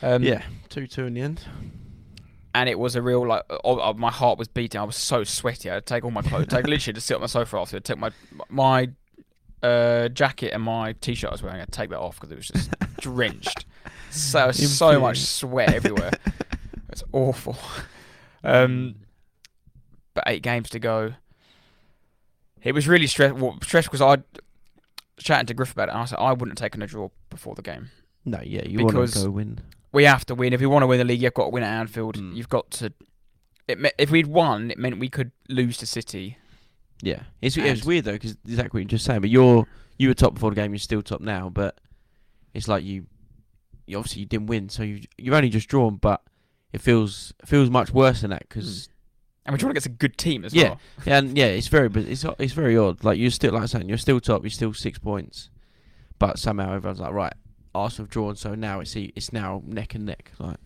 Um, 0.01 0.23
yeah, 0.23 0.43
two 0.69 0.87
two 0.87 1.05
in 1.05 1.13
the 1.13 1.21
end. 1.21 1.41
and 2.53 2.69
it 2.69 2.79
was 2.79 2.95
a 2.95 3.01
real 3.01 3.27
like 3.27 3.43
oh, 3.49 3.59
oh, 3.79 3.93
my 3.93 4.11
heart 4.11 4.39
was 4.39 4.47
beating. 4.47 4.79
I 4.81 4.83
was 4.83 4.95
so 4.95 5.23
sweaty. 5.23 5.69
I 5.69 5.75
had 5.75 5.85
to 5.85 5.93
take 5.93 6.03
all 6.03 6.11
my 6.11 6.21
clothes, 6.21 6.47
take 6.47 6.65
literally 6.67 6.93
just 6.93 7.05
sit 7.07 7.15
on 7.15 7.21
my 7.21 7.27
sofa 7.27 7.57
after. 7.57 7.77
I'd 7.77 7.83
take 7.85 7.99
my 7.99 8.11
my 8.49 8.89
uh, 9.61 10.09
jacket 10.09 10.51
and 10.53 10.63
my 10.63 10.93
t-shirt 10.93 11.29
I 11.29 11.33
was 11.33 11.43
wearing. 11.43 11.61
I 11.61 11.65
take 11.65 11.89
that 11.89 11.99
off 11.99 12.19
because 12.19 12.31
it 12.31 12.37
was 12.37 12.47
just 12.47 12.71
drenched. 13.01 13.65
So 14.09 14.51
so 14.51 14.99
much 14.99 15.19
sweat 15.19 15.73
everywhere. 15.73 16.11
It's 16.89 17.03
awful. 17.11 17.57
Um, 18.41 18.95
but 20.13 20.23
eight 20.27 20.41
games 20.43 20.69
to 20.69 20.79
go. 20.79 21.13
It 22.65 22.73
was 22.73 22.87
really 22.87 23.07
stressful. 23.07 23.59
Stressful 23.61 23.91
because 23.91 24.01
I 24.01 24.41
chatting 25.17 25.45
to 25.45 25.53
Griff 25.53 25.71
about 25.71 25.87
it. 25.87 25.91
And 25.91 26.01
I 26.01 26.05
said 26.05 26.17
I 26.19 26.31
wouldn't 26.31 26.59
have 26.59 26.65
taken 26.65 26.81
a 26.81 26.87
draw 26.87 27.09
before 27.29 27.55
the 27.55 27.61
game. 27.61 27.91
No, 28.25 28.41
yeah, 28.43 28.63
you 28.65 28.83
want 28.83 29.11
to 29.13 29.23
go 29.23 29.29
win. 29.29 29.59
We 29.93 30.03
have 30.03 30.25
to 30.25 30.35
win 30.35 30.51
if 30.51 30.59
we 30.59 30.65
want 30.65 30.83
to 30.83 30.87
win 30.87 30.97
the 30.97 31.05
league. 31.05 31.21
You've 31.21 31.35
got 31.35 31.45
to 31.45 31.49
win 31.51 31.63
at 31.63 31.79
Anfield. 31.79 32.17
Mm. 32.17 32.35
You've 32.35 32.49
got 32.49 32.71
to. 32.71 32.91
It 33.67 33.79
me- 33.79 33.91
if 33.97 34.09
we'd 34.09 34.27
won, 34.27 34.71
it 34.71 34.77
meant 34.77 34.99
we 34.99 35.09
could 35.09 35.31
lose 35.47 35.77
to 35.77 35.85
City. 35.85 36.37
Yeah, 37.01 37.23
it's 37.41 37.55
it's 37.55 37.85
weird 37.85 38.05
though 38.05 38.13
because 38.13 38.35
exactly 38.45 38.79
what 38.79 38.81
you're 38.81 38.97
just 38.97 39.05
saying. 39.05 39.21
But 39.21 39.29
you're 39.29 39.67
you 39.97 40.07
were 40.07 40.13
top 40.13 40.33
before 40.33 40.49
the 40.49 40.55
game. 40.55 40.73
You're 40.73 40.79
still 40.79 41.01
top 41.01 41.21
now. 41.21 41.49
But 41.49 41.79
it's 42.53 42.67
like 42.67 42.83
you, 42.83 43.05
you 43.85 43.97
obviously 43.97 44.21
you 44.21 44.25
didn't 44.25 44.47
win, 44.47 44.69
so 44.69 44.81
you 44.81 45.01
you've 45.17 45.33
only 45.33 45.49
just 45.49 45.67
drawn. 45.67 45.97
But 45.97 46.21
it 46.73 46.81
feels 46.81 47.33
feels 47.45 47.69
much 47.69 47.91
worse 47.91 48.21
than 48.21 48.31
that 48.31 48.47
because 48.49 48.89
And 49.45 49.53
we're 49.53 49.57
trying 49.59 49.71
to 49.75 49.79
get 49.79 49.85
a 49.85 49.89
good 49.89 50.17
team 50.17 50.43
as 50.43 50.53
Yeah. 50.53 50.69
well. 50.69 50.79
and 51.05 51.37
yeah, 51.37 51.45
it's 51.45 51.67
very 51.67 51.87
but 51.89 52.03
it's 52.03 52.25
it's 52.39 52.53
very 52.53 52.77
odd. 52.77 53.03
Like 53.03 53.17
you're 53.19 53.29
still 53.31 53.53
like 53.53 53.61
I'm 53.61 53.67
saying, 53.67 53.89
you're 53.89 53.97
still 53.97 54.19
top. 54.19 54.43
You're 54.43 54.49
still 54.49 54.73
six 54.73 54.97
points, 54.99 55.49
but 56.19 56.39
somehow 56.39 56.73
everyone's 56.73 56.99
like 56.99 57.13
right, 57.13 57.33
Arsenal 57.75 58.05
have 58.05 58.09
drawn, 58.11 58.35
so 58.35 58.55
now 58.55 58.79
it's 58.79 58.95
it's 58.95 59.31
now 59.31 59.61
neck 59.65 59.93
and 59.95 60.05
neck. 60.05 60.31
Like 60.39 60.57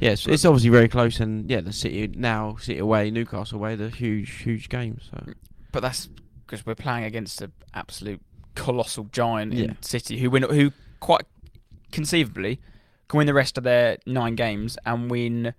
yeah, 0.00 0.10
it's, 0.12 0.26
it's 0.26 0.44
obviously 0.44 0.70
very 0.70 0.88
close. 0.88 1.20
And 1.20 1.48
yeah, 1.50 1.60
the 1.60 1.72
City 1.72 2.08
now 2.16 2.56
City 2.56 2.78
away, 2.78 3.10
Newcastle 3.10 3.58
away, 3.58 3.76
the 3.76 3.90
huge 3.90 4.30
huge 4.42 4.68
games. 4.70 5.10
So 5.10 5.34
But 5.72 5.80
that's 5.80 6.08
because 6.46 6.64
we're 6.64 6.74
playing 6.74 7.04
against 7.04 7.42
an 7.42 7.52
absolute 7.74 8.22
colossal 8.54 9.04
giant 9.12 9.52
Yeah. 9.52 9.64
in 9.64 9.82
City 9.82 10.18
who 10.20 10.30
win, 10.30 10.42
who 10.44 10.72
quite 11.00 11.26
conceivably 11.92 12.60
can 13.08 13.18
win 13.18 13.26
the 13.26 13.34
rest 13.34 13.58
of 13.58 13.64
their 13.64 13.98
nine 14.06 14.34
games 14.34 14.78
and 14.86 15.10
win 15.10 15.54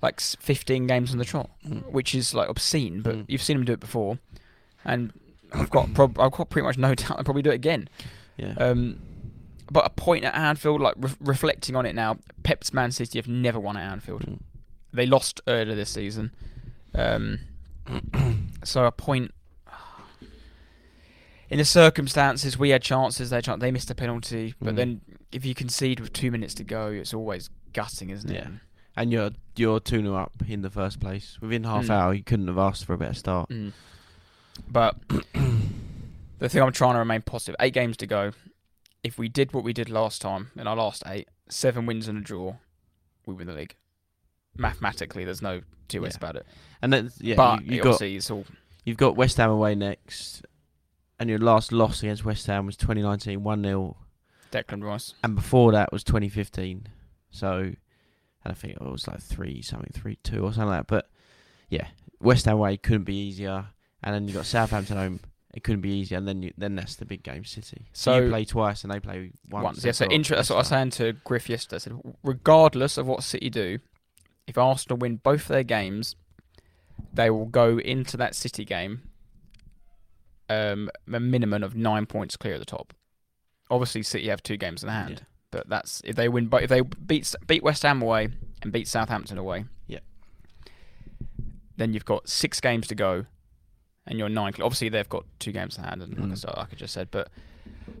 like 0.00 0.20
15 0.20 0.86
games 0.86 1.12
on 1.12 1.18
the 1.18 1.24
trot, 1.24 1.50
Mm. 1.66 1.90
which 1.90 2.14
is 2.14 2.34
like 2.34 2.48
obscene. 2.48 3.02
But 3.02 3.16
Mm. 3.16 3.24
you've 3.28 3.42
seen 3.42 3.56
him 3.56 3.64
do 3.64 3.72
it 3.72 3.80
before, 3.80 4.18
and 4.84 5.12
I've 5.52 5.70
got 5.70 5.92
prob- 5.94 6.18
I've 6.20 6.32
got 6.32 6.50
pretty 6.50 6.66
much 6.66 6.78
no 6.78 6.94
doubt 6.94 7.16
they'll 7.16 7.24
probably 7.24 7.42
do 7.42 7.50
it 7.50 7.54
again. 7.56 7.88
yeah, 8.36 8.54
Um, 8.58 9.00
but 9.70 9.84
a 9.86 9.90
point 9.90 10.24
at 10.24 10.34
Anfield, 10.34 10.80
like 10.80 10.94
re- 10.96 11.10
reflecting 11.20 11.74
on 11.76 11.84
it 11.86 11.94
now, 11.94 12.18
Pep's 12.42 12.72
Man 12.72 12.92
City 12.92 13.18
have 13.18 13.28
never 13.28 13.58
won 13.58 13.76
at 13.76 13.90
Anfield. 13.90 14.22
Mm. 14.26 14.38
They 14.92 15.06
lost 15.06 15.40
earlier 15.46 15.74
this 15.74 15.90
season. 15.90 16.30
Um, 16.94 17.40
so 18.64 18.84
a 18.84 18.92
point. 18.92 19.32
In 21.50 21.56
the 21.58 21.64
circumstances, 21.64 22.58
we 22.58 22.70
had 22.70 22.82
chances. 22.82 23.30
They 23.30 23.36
had 23.36 23.44
chan- 23.44 23.58
they 23.60 23.70
missed 23.70 23.90
a 23.90 23.94
penalty, 23.94 24.54
but 24.60 24.74
Mm. 24.74 24.76
then 24.76 25.00
if 25.32 25.44
you 25.46 25.54
concede 25.54 25.98
with 25.98 26.12
two 26.12 26.30
minutes 26.30 26.52
to 26.54 26.64
go, 26.64 26.88
it's 26.88 27.14
always 27.14 27.48
gutting, 27.72 28.10
isn't 28.10 28.30
it? 28.30 28.34
Yeah. 28.34 28.48
And 28.98 29.10
you're 29.12 29.30
you're 29.56 29.80
two 29.80 30.00
0 30.02 30.14
up 30.14 30.32
in 30.46 30.62
the 30.62 30.70
first 30.70 31.00
place 31.00 31.38
within 31.40 31.64
half 31.64 31.86
Mm. 31.86 31.90
hour. 31.90 32.14
You 32.14 32.22
couldn't 32.22 32.46
have 32.48 32.58
asked 32.58 32.84
for 32.84 32.92
a 32.94 32.98
better 32.98 33.14
start. 33.14 33.48
Mm. 33.50 33.72
But 34.70 34.96
the 36.38 36.48
thing 36.48 36.62
I'm 36.62 36.72
trying 36.72 36.94
to 36.94 36.98
remain 36.98 37.22
positive. 37.22 37.56
Eight 37.60 37.74
games 37.74 37.96
to 37.98 38.06
go. 38.06 38.32
If 39.02 39.18
we 39.18 39.28
did 39.28 39.52
what 39.52 39.64
we 39.64 39.72
did 39.72 39.88
last 39.88 40.20
time 40.20 40.50
in 40.56 40.66
our 40.66 40.76
last 40.76 41.02
eight, 41.06 41.28
seven 41.48 41.86
wins 41.86 42.08
and 42.08 42.18
a 42.18 42.20
draw, 42.20 42.56
we 43.26 43.34
win 43.34 43.46
the 43.46 43.52
league. 43.54 43.74
Mathematically, 44.56 45.24
there's 45.24 45.42
no 45.42 45.60
two 45.88 46.02
ways 46.02 46.12
Yeah. 46.20 46.28
about 46.28 46.36
it. 46.36 46.46
And 46.82 46.92
then 46.92 47.10
yeah, 47.20 47.36
but 47.36 47.64
you, 47.64 47.76
you 47.76 47.82
got 47.82 48.00
it's 48.02 48.30
all 48.30 48.44
you've 48.84 48.96
got 48.96 49.16
West 49.16 49.36
Ham 49.36 49.50
away 49.50 49.74
next, 49.74 50.44
and 51.18 51.30
your 51.30 51.38
last 51.38 51.72
loss 51.72 52.02
against 52.02 52.24
West 52.24 52.46
Ham 52.46 52.66
was 52.66 52.76
2019, 52.76 53.42
one 53.42 53.62
0 53.62 53.96
Declan 54.52 54.82
Rice. 54.82 55.14
and 55.22 55.34
before 55.34 55.72
that 55.72 55.92
was 55.92 56.02
2015. 56.04 56.86
So, 57.30 57.72
and 58.48 58.56
I 58.56 58.58
think 58.58 58.74
it 58.74 58.82
was 58.82 59.06
like 59.06 59.20
three 59.20 59.60
something, 59.62 59.90
three 59.92 60.16
two 60.22 60.42
or 60.44 60.52
something 60.52 60.70
like 60.70 60.80
that. 60.80 60.86
But 60.86 61.10
yeah, 61.68 61.88
West 62.20 62.46
Ham 62.46 62.54
away 62.54 62.76
couldn't 62.78 63.04
be 63.04 63.14
easier, 63.16 63.66
and 64.02 64.14
then 64.14 64.26
you 64.26 64.34
got 64.34 64.46
Southampton 64.46 64.96
home. 64.96 65.20
It 65.54 65.64
couldn't 65.64 65.80
be 65.80 65.90
easier, 65.90 66.18
and 66.18 66.26
then 66.26 66.42
you, 66.42 66.52
then 66.56 66.76
that's 66.76 66.96
the 66.96 67.04
big 67.04 67.22
game, 67.22 67.44
City. 67.44 67.86
So 67.92 68.18
you 68.18 68.30
play 68.30 68.44
twice, 68.44 68.84
and 68.84 68.92
they 68.92 69.00
play 69.00 69.32
once. 69.48 69.64
Once. 69.64 69.84
Yeah, 69.84 69.92
so 69.92 70.06
inter- 70.06 70.36
that's 70.36 70.50
what 70.50 70.56
I 70.56 70.60
was 70.60 70.68
saying 70.68 70.90
to 70.90 71.12
Griff 71.24 71.48
yesterday. 71.48 71.76
I 71.76 71.78
said, 71.78 71.92
regardless 72.22 72.96
of 72.96 73.06
what 73.06 73.22
City 73.22 73.50
do, 73.50 73.78
if 74.46 74.56
Arsenal 74.56 74.98
win 74.98 75.16
both 75.16 75.48
their 75.48 75.62
games, 75.64 76.16
they 77.12 77.28
will 77.30 77.46
go 77.46 77.78
into 77.78 78.16
that 78.16 78.34
City 78.34 78.64
game 78.64 79.02
um, 80.48 80.90
a 81.12 81.20
minimum 81.20 81.62
of 81.62 81.74
nine 81.74 82.06
points 82.06 82.36
clear 82.36 82.54
at 82.54 82.60
the 82.60 82.66
top. 82.66 82.94
Obviously, 83.70 84.02
City 84.02 84.28
have 84.28 84.42
two 84.42 84.56
games 84.56 84.82
in 84.82 84.88
hand, 84.88 85.10
Yeah. 85.10 85.24
But 85.50 85.68
that's 85.68 86.00
if 86.04 86.16
they 86.16 86.28
win. 86.28 86.46
But 86.46 86.62
if 86.62 86.70
they 86.70 86.80
beat 86.82 87.34
beat 87.46 87.62
West 87.62 87.82
Ham 87.82 88.02
away 88.02 88.28
and 88.62 88.72
beat 88.72 88.88
Southampton 88.88 89.38
away, 89.38 89.64
Yeah. 89.86 90.00
then 91.76 91.92
you've 91.92 92.04
got 92.04 92.28
six 92.28 92.60
games 92.60 92.86
to 92.88 92.94
go, 92.94 93.26
and 94.06 94.18
you're 94.18 94.28
nine. 94.28 94.52
Obviously, 94.60 94.88
they've 94.88 95.08
got 95.08 95.24
two 95.38 95.52
games 95.52 95.78
in 95.78 95.84
hand, 95.84 96.02
and 96.02 96.12
like, 96.18 96.30
I 96.30 96.34
Mm. 96.34 96.56
like 96.56 96.72
I 96.72 96.76
just 96.76 96.94
said, 96.94 97.10
but 97.10 97.30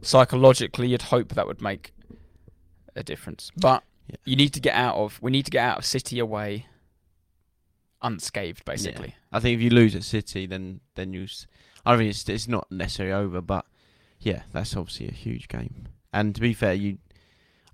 psychologically, 0.02 0.88
you'd 0.88 1.02
hope 1.02 1.30
that 1.34 1.46
would 1.46 1.62
make 1.62 1.92
a 2.96 3.02
difference. 3.02 3.50
But 3.56 3.84
Yeah. 4.08 4.16
you 4.24 4.36
need 4.36 4.54
to 4.54 4.60
get 4.60 4.74
out 4.74 4.96
of. 4.96 5.20
We 5.22 5.30
need 5.30 5.44
to 5.44 5.50
get 5.50 5.64
out 5.64 5.78
of 5.78 5.84
City 5.84 6.18
away 6.18 6.66
unscathed, 8.02 8.64
basically. 8.64 9.14
I 9.32 9.40
think 9.40 9.56
if 9.56 9.62
you 9.62 9.70
lose 9.70 9.94
at 9.94 10.04
City, 10.04 10.46
then 10.46 10.80
then 10.94 11.12
you. 11.12 11.24
s- 11.24 11.46
I 11.86 11.92
don't 11.96 12.06
it's 12.06 12.28
it's 12.28 12.48
not 12.48 12.70
necessarily 12.70 13.12
over, 13.14 13.40
but 13.40 13.66
yeah, 14.20 14.42
that's 14.52 14.76
obviously 14.76 15.08
a 15.08 15.12
huge 15.12 15.48
game. 15.48 15.88
And 16.12 16.34
to 16.34 16.40
be 16.40 16.52
fair, 16.54 16.74
you, 16.74 16.98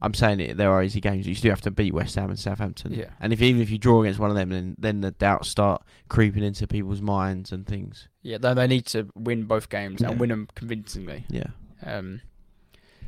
I'm 0.05 0.15
saying 0.15 0.41
it. 0.41 0.57
There 0.57 0.71
are 0.71 0.83
easy 0.83 1.01
games. 1.01 1.27
You 1.27 1.35
still 1.35 1.51
have 1.51 1.61
to 1.63 1.71
beat 1.71 1.95
West 1.95 2.15
Ham 2.17 2.31
and 2.31 2.39
Southampton. 2.39 2.93
Yeah. 2.93 3.11
And 3.21 3.33
if 3.33 3.41
even 3.43 3.61
if 3.63 3.71
you 3.71 3.79
draw 3.79 4.03
against 4.03 4.21
one 4.21 4.31
of 4.31 4.37
them, 4.37 4.51
then 4.51 4.77
then 4.79 5.01
the 5.01 5.11
doubts 5.13 5.49
start 5.49 5.83
creeping 6.09 6.43
into 6.43 6.67
people's 6.67 7.01
minds 7.01 7.53
and 7.53 7.67
things. 7.67 8.09
Yeah, 8.23 8.39
they, 8.39 8.55
they 8.55 8.67
need 8.67 8.87
to 8.87 9.09
win 9.15 9.45
both 9.45 9.69
games 9.69 10.01
Yeah. 10.01 10.11
and 10.11 10.21
win 10.21 10.31
them 10.31 10.49
convincingly. 10.55 11.25
Yeah. 11.29 11.47
Um, 11.85 12.21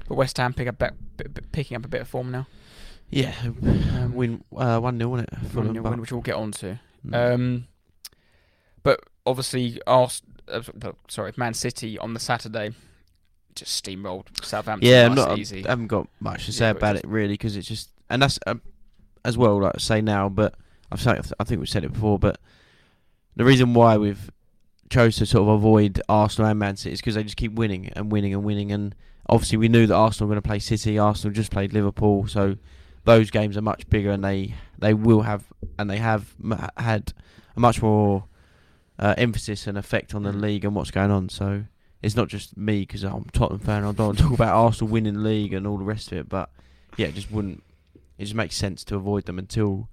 but 0.09 0.15
West 0.17 0.37
Ham 0.39 0.53
pick 0.55 0.69
up 0.69 0.79
bit- 0.79 1.53
picking 1.53 1.77
up 1.77 1.85
a 1.85 1.89
bit 1.89 2.01
of 2.01 2.09
form 2.09 2.31
now. 2.31 2.47
Yeah. 3.11 3.35
Um, 3.45 4.15
win 4.15 4.45
uh, 4.57 4.81
one 4.81 4.99
0 4.99 5.11
wasn't 5.11 5.29
it? 5.33 5.39
One 5.39 5.49
Fulham, 5.51 5.73
nil 5.73 5.83
win, 5.83 6.01
which 6.01 6.13
we'll 6.13 6.21
get 6.23 6.35
on 6.35 6.53
to. 6.53 6.81
Mm. 7.07 7.35
Um, 7.35 7.67
but 8.83 9.01
obviously, 9.25 9.81
Ars- 9.87 10.23
uh, 10.49 10.63
sorry, 11.09 11.33
Man 11.37 11.55
City 11.55 11.99
on 11.99 12.15
the 12.15 12.21
Saturday 12.21 12.73
just 13.57 13.85
steamrolled 13.85 14.27
Southampton. 14.45 14.89
yeah, 14.89 15.07
I'm 15.07 15.15
not. 15.15 15.39
easy. 15.39 15.65
I 15.67 15.71
haven't 15.71 15.89
got 15.89 16.09
much 16.21 16.47
to 16.47 16.53
say 16.53 16.73
but 16.73 16.77
about 16.79 16.93
just- 16.95 17.05
it 17.05 17.09
really 17.09 17.35
because 17.35 17.57
it's 17.57 17.67
just 17.69 17.91
and 18.09 18.23
that's 18.23 18.39
um, 18.47 18.63
as 19.25 19.37
well 19.37 19.61
like 19.61 19.73
I 19.75 19.79
say 19.79 20.01
now, 20.01 20.29
but 20.29 20.55
I've 20.93 21.01
said 21.01 21.27
I 21.41 21.45
think 21.45 21.59
we've 21.61 21.69
said 21.69 21.85
it 21.85 21.93
before, 21.93 22.19
but 22.19 22.39
the 23.35 23.45
reason 23.45 23.75
why 23.75 23.97
we've 23.97 24.31
chose 24.89 25.17
to 25.17 25.27
sort 25.27 25.43
of 25.43 25.49
avoid 25.49 26.01
Arsenal 26.09 26.49
and 26.51 26.59
Man 26.59 26.77
City 26.77 26.93
is 26.93 27.01
because 27.01 27.17
they 27.17 27.25
just 27.25 27.37
keep 27.37 27.53
winning 27.55 27.89
and 27.97 28.13
winning 28.13 28.33
and 28.35 28.45
winning, 28.45 28.71
and 28.73 28.95
obviously 29.29 29.59
we 29.59 29.69
knew 29.69 29.87
that 29.87 29.95
Arsenal 29.95 30.29
were 30.29 30.35
going 30.35 30.43
to 30.43 30.47
play 30.49 30.59
City. 30.61 30.99
Arsenal 30.99 31.35
just 31.35 31.51
played 31.51 31.73
Liverpool, 31.73 32.27
so 32.29 32.57
those 33.05 33.31
games 33.31 33.57
are 33.57 33.63
much 33.63 33.89
bigger, 33.91 34.11
and 34.13 34.23
they 34.25 34.55
they 34.79 34.95
will 34.95 35.23
have 35.23 35.45
and 35.79 35.91
they 35.91 35.99
have 35.99 36.35
had 36.77 37.13
a 37.57 37.61
much 37.61 37.83
more 37.83 38.25
uh, 38.99 39.15
emphasis 39.19 39.67
and 39.67 39.77
effect 39.77 40.15
on 40.15 40.23
the 40.23 40.31
Mm. 40.33 40.41
league 40.41 40.65
and 40.65 40.75
what's 40.75 40.91
going 40.93 41.11
on. 41.11 41.29
So 41.29 41.65
it's 42.03 42.17
not 42.17 42.29
just 42.29 42.57
me 42.57 42.81
because 42.81 43.03
I'm 43.05 43.25
a 43.29 43.31
Tottenham 43.33 43.61
fan. 43.61 43.85
I 43.85 43.93
don't 43.93 43.99
want 44.07 44.19
to 44.19 44.25
talk 44.25 44.33
about 44.35 44.55
Arsenal 44.55 44.91
winning 44.93 45.15
the 45.15 45.21
league 45.21 45.53
and 45.53 45.67
all 45.67 45.79
the 45.79 45.85
rest 45.85 46.13
of 46.13 46.19
it, 46.19 46.29
but 46.29 46.51
yeah, 46.97 47.07
it 47.07 47.15
just 47.15 47.31
wouldn't. 47.31 47.63
It 48.19 48.25
just 48.25 48.35
makes 48.35 48.57
sense 48.57 48.83
to 48.85 48.97
avoid 48.97 49.27
them 49.27 49.39
until 49.39 49.89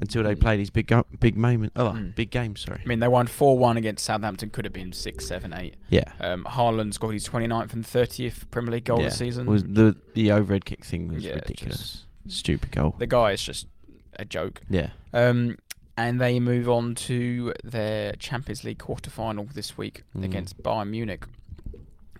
until 0.00 0.22
they 0.22 0.36
Mm. 0.36 0.40
play 0.40 0.56
these 0.56 0.70
big 0.70 0.86
go- 0.86 1.04
big 1.18 1.36
moment. 1.36 1.72
Oh, 1.74 1.86
Mm. 1.90 2.14
big 2.14 2.30
games. 2.30 2.60
Sorry. 2.60 2.80
I 2.84 2.86
mean, 2.88 3.00
they 3.00 3.08
won 3.08 3.26
4 3.26 3.58
1 3.58 3.76
against 3.76 4.04
Southampton, 4.04 4.48
could 4.50 4.64
have 4.64 4.72
been 4.72 4.92
6 4.92 5.26
7 5.26 5.52
8. 5.52 5.74
Yeah. 5.90 6.04
Um, 6.20 6.44
Haaland's 6.44 6.98
got 6.98 7.08
his 7.08 7.24
29th 7.28 7.72
and 7.72 7.84
30th 7.84 8.48
Premier 8.52 8.72
League 8.74 8.84
goal 8.84 8.98
yeah. 9.00 9.06
this 9.06 9.18
season. 9.18 9.46
Was 9.46 9.64
the 9.64 9.96
the 10.14 10.30
overhead 10.30 10.64
kick 10.64 10.84
thing 10.84 11.08
was 11.12 11.24
Yeah, 11.24 11.34
ridiculous. 11.34 12.04
Stupid 12.28 12.70
goal. 12.70 12.94
the 12.98 13.06
guy 13.08 13.32
is 13.32 13.42
just 13.42 13.66
a 14.14 14.24
joke. 14.24 14.60
Yeah. 14.70 14.90
Um, 15.12 15.56
and 15.98 16.20
they 16.20 16.38
move 16.40 16.68
on 16.68 16.94
to 16.94 17.52
their 17.64 18.12
Champions 18.12 18.62
League 18.64 18.78
quarter 18.78 19.10
final 19.10 19.44
this 19.52 19.76
week 19.76 20.04
Mm. 20.16 20.24
against 20.24 20.62
Bayern 20.62 20.88
Munich. 20.90 21.24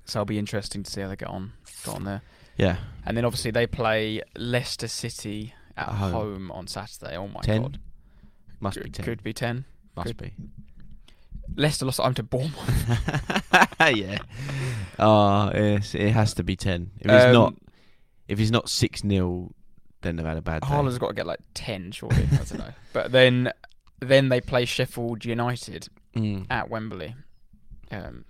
So 0.04 0.18
it'll 0.20 0.24
be 0.26 0.38
interesting 0.38 0.82
to 0.82 0.90
see 0.90 1.00
how 1.00 1.08
they 1.08 1.16
get 1.16 1.28
on, 1.28 1.52
get 1.84 1.94
on 1.94 2.04
there. 2.04 2.22
Yeah. 2.56 2.76
And 3.06 3.16
then 3.16 3.24
obviously 3.24 3.50
they 3.52 3.66
play 3.66 4.20
Leicester 4.36 4.88
City 4.88 5.54
at 5.76 5.88
At 5.88 5.94
home. 5.94 6.12
home. 6.12 6.50
on 6.50 6.66
Saturday. 6.66 7.16
Oh 7.16 7.28
my 7.28 7.40
10? 7.42 7.62
god, 7.62 7.78
Must 8.60 8.76
could, 8.76 8.84
be 8.84 8.90
ten. 8.90 9.04
could 9.04 9.22
be 9.22 9.32
ten. 9.32 9.64
Must 9.96 10.06
could- 10.08 10.16
be. 10.16 10.32
Leicester 11.56 11.86
lost 11.86 12.00
at 12.00 12.04
home 12.04 12.14
to 12.14 12.22
Bournemouth. 12.22 13.44
yeah. 13.94 14.18
Oh, 14.98 15.50
yes, 15.54 15.94
it 15.94 16.10
has 16.10 16.34
to 16.34 16.42
be 16.42 16.56
ten. 16.56 16.90
If 17.00 17.10
it's 17.10 17.24
Um, 17.26 17.32
not, 17.32 17.54
if 18.28 18.40
it's 18.40 18.50
not 18.50 18.68
six 18.68 19.00
0 19.02 19.52
then 20.02 20.16
they've 20.16 20.26
had 20.26 20.36
a 20.36 20.42
bad 20.42 20.62
day. 20.62 20.68
Haaland's 20.68 20.98
got 20.98 21.08
to 21.08 21.14
get 21.14 21.26
like 21.26 21.40
ten, 21.54 21.90
surely. 21.92 22.16
I 22.32 22.36
don't 22.36 22.58
know. 22.58 22.72
But 22.92 23.12
then, 23.12 23.52
then 24.00 24.28
they 24.28 24.40
play 24.40 24.64
Sheffield 24.64 25.24
United 25.24 25.88
Mm. 26.16 26.46
at 26.50 26.68
Wembley. 26.70 27.14
Um, 27.90 28.24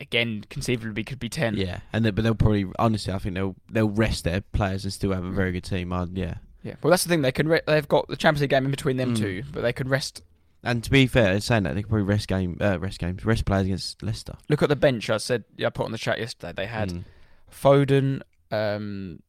again, 0.00 0.44
conceivably 0.50 1.04
could 1.04 1.18
be 1.18 1.28
ten. 1.28 1.56
Yeah, 1.56 1.80
and 1.92 2.04
they, 2.04 2.10
but 2.10 2.22
they'll 2.24 2.34
probably 2.34 2.66
honestly, 2.78 3.12
I 3.12 3.18
think 3.18 3.34
they'll 3.34 3.54
they'll 3.70 3.88
rest 3.90 4.24
their 4.24 4.40
players 4.40 4.84
and 4.84 4.92
still 4.92 5.12
have 5.12 5.24
a 5.24 5.30
very 5.30 5.52
good 5.52 5.64
team. 5.64 5.92
i 5.92 6.04
yeah, 6.12 6.34
Yeah. 6.62 6.74
Well, 6.82 6.90
that's 6.90 7.02
the 7.04 7.08
thing. 7.08 7.22
They 7.22 7.32
can. 7.32 7.48
Re- 7.48 7.60
they've 7.66 7.88
got 7.88 8.08
the 8.08 8.16
Champions 8.16 8.42
League 8.42 8.50
game 8.50 8.64
in 8.64 8.70
between 8.70 8.96
them 8.96 9.14
Mm. 9.14 9.18
two, 9.18 9.42
but 9.52 9.62
they 9.62 9.72
could 9.72 9.88
rest. 9.88 10.22
and 10.64 10.82
to 10.84 10.90
be 10.90 11.06
fair, 11.06 11.38
saying 11.40 11.64
that 11.64 11.74
they 11.74 11.82
could 11.82 11.90
probably 11.90 12.04
rest 12.06 12.28
game, 12.28 12.56
uh, 12.60 12.78
rest 12.78 12.98
games, 13.00 13.24
rest 13.24 13.44
players 13.44 13.64
against 13.66 14.02
Leicester. 14.02 14.36
Look 14.48 14.62
at 14.62 14.68
the 14.68 14.76
bench. 14.76 15.10
I 15.10 15.16
said. 15.18 15.44
Yeah, 15.56 15.66
I 15.66 15.70
put 15.70 15.84
on 15.86 15.92
the 15.92 15.98
chat 15.98 16.18
yesterday. 16.18 16.52
They 16.56 16.66
had 16.66 16.90
Mm. 16.90 17.04
Foden. 17.52 18.22
Um, 18.50 19.20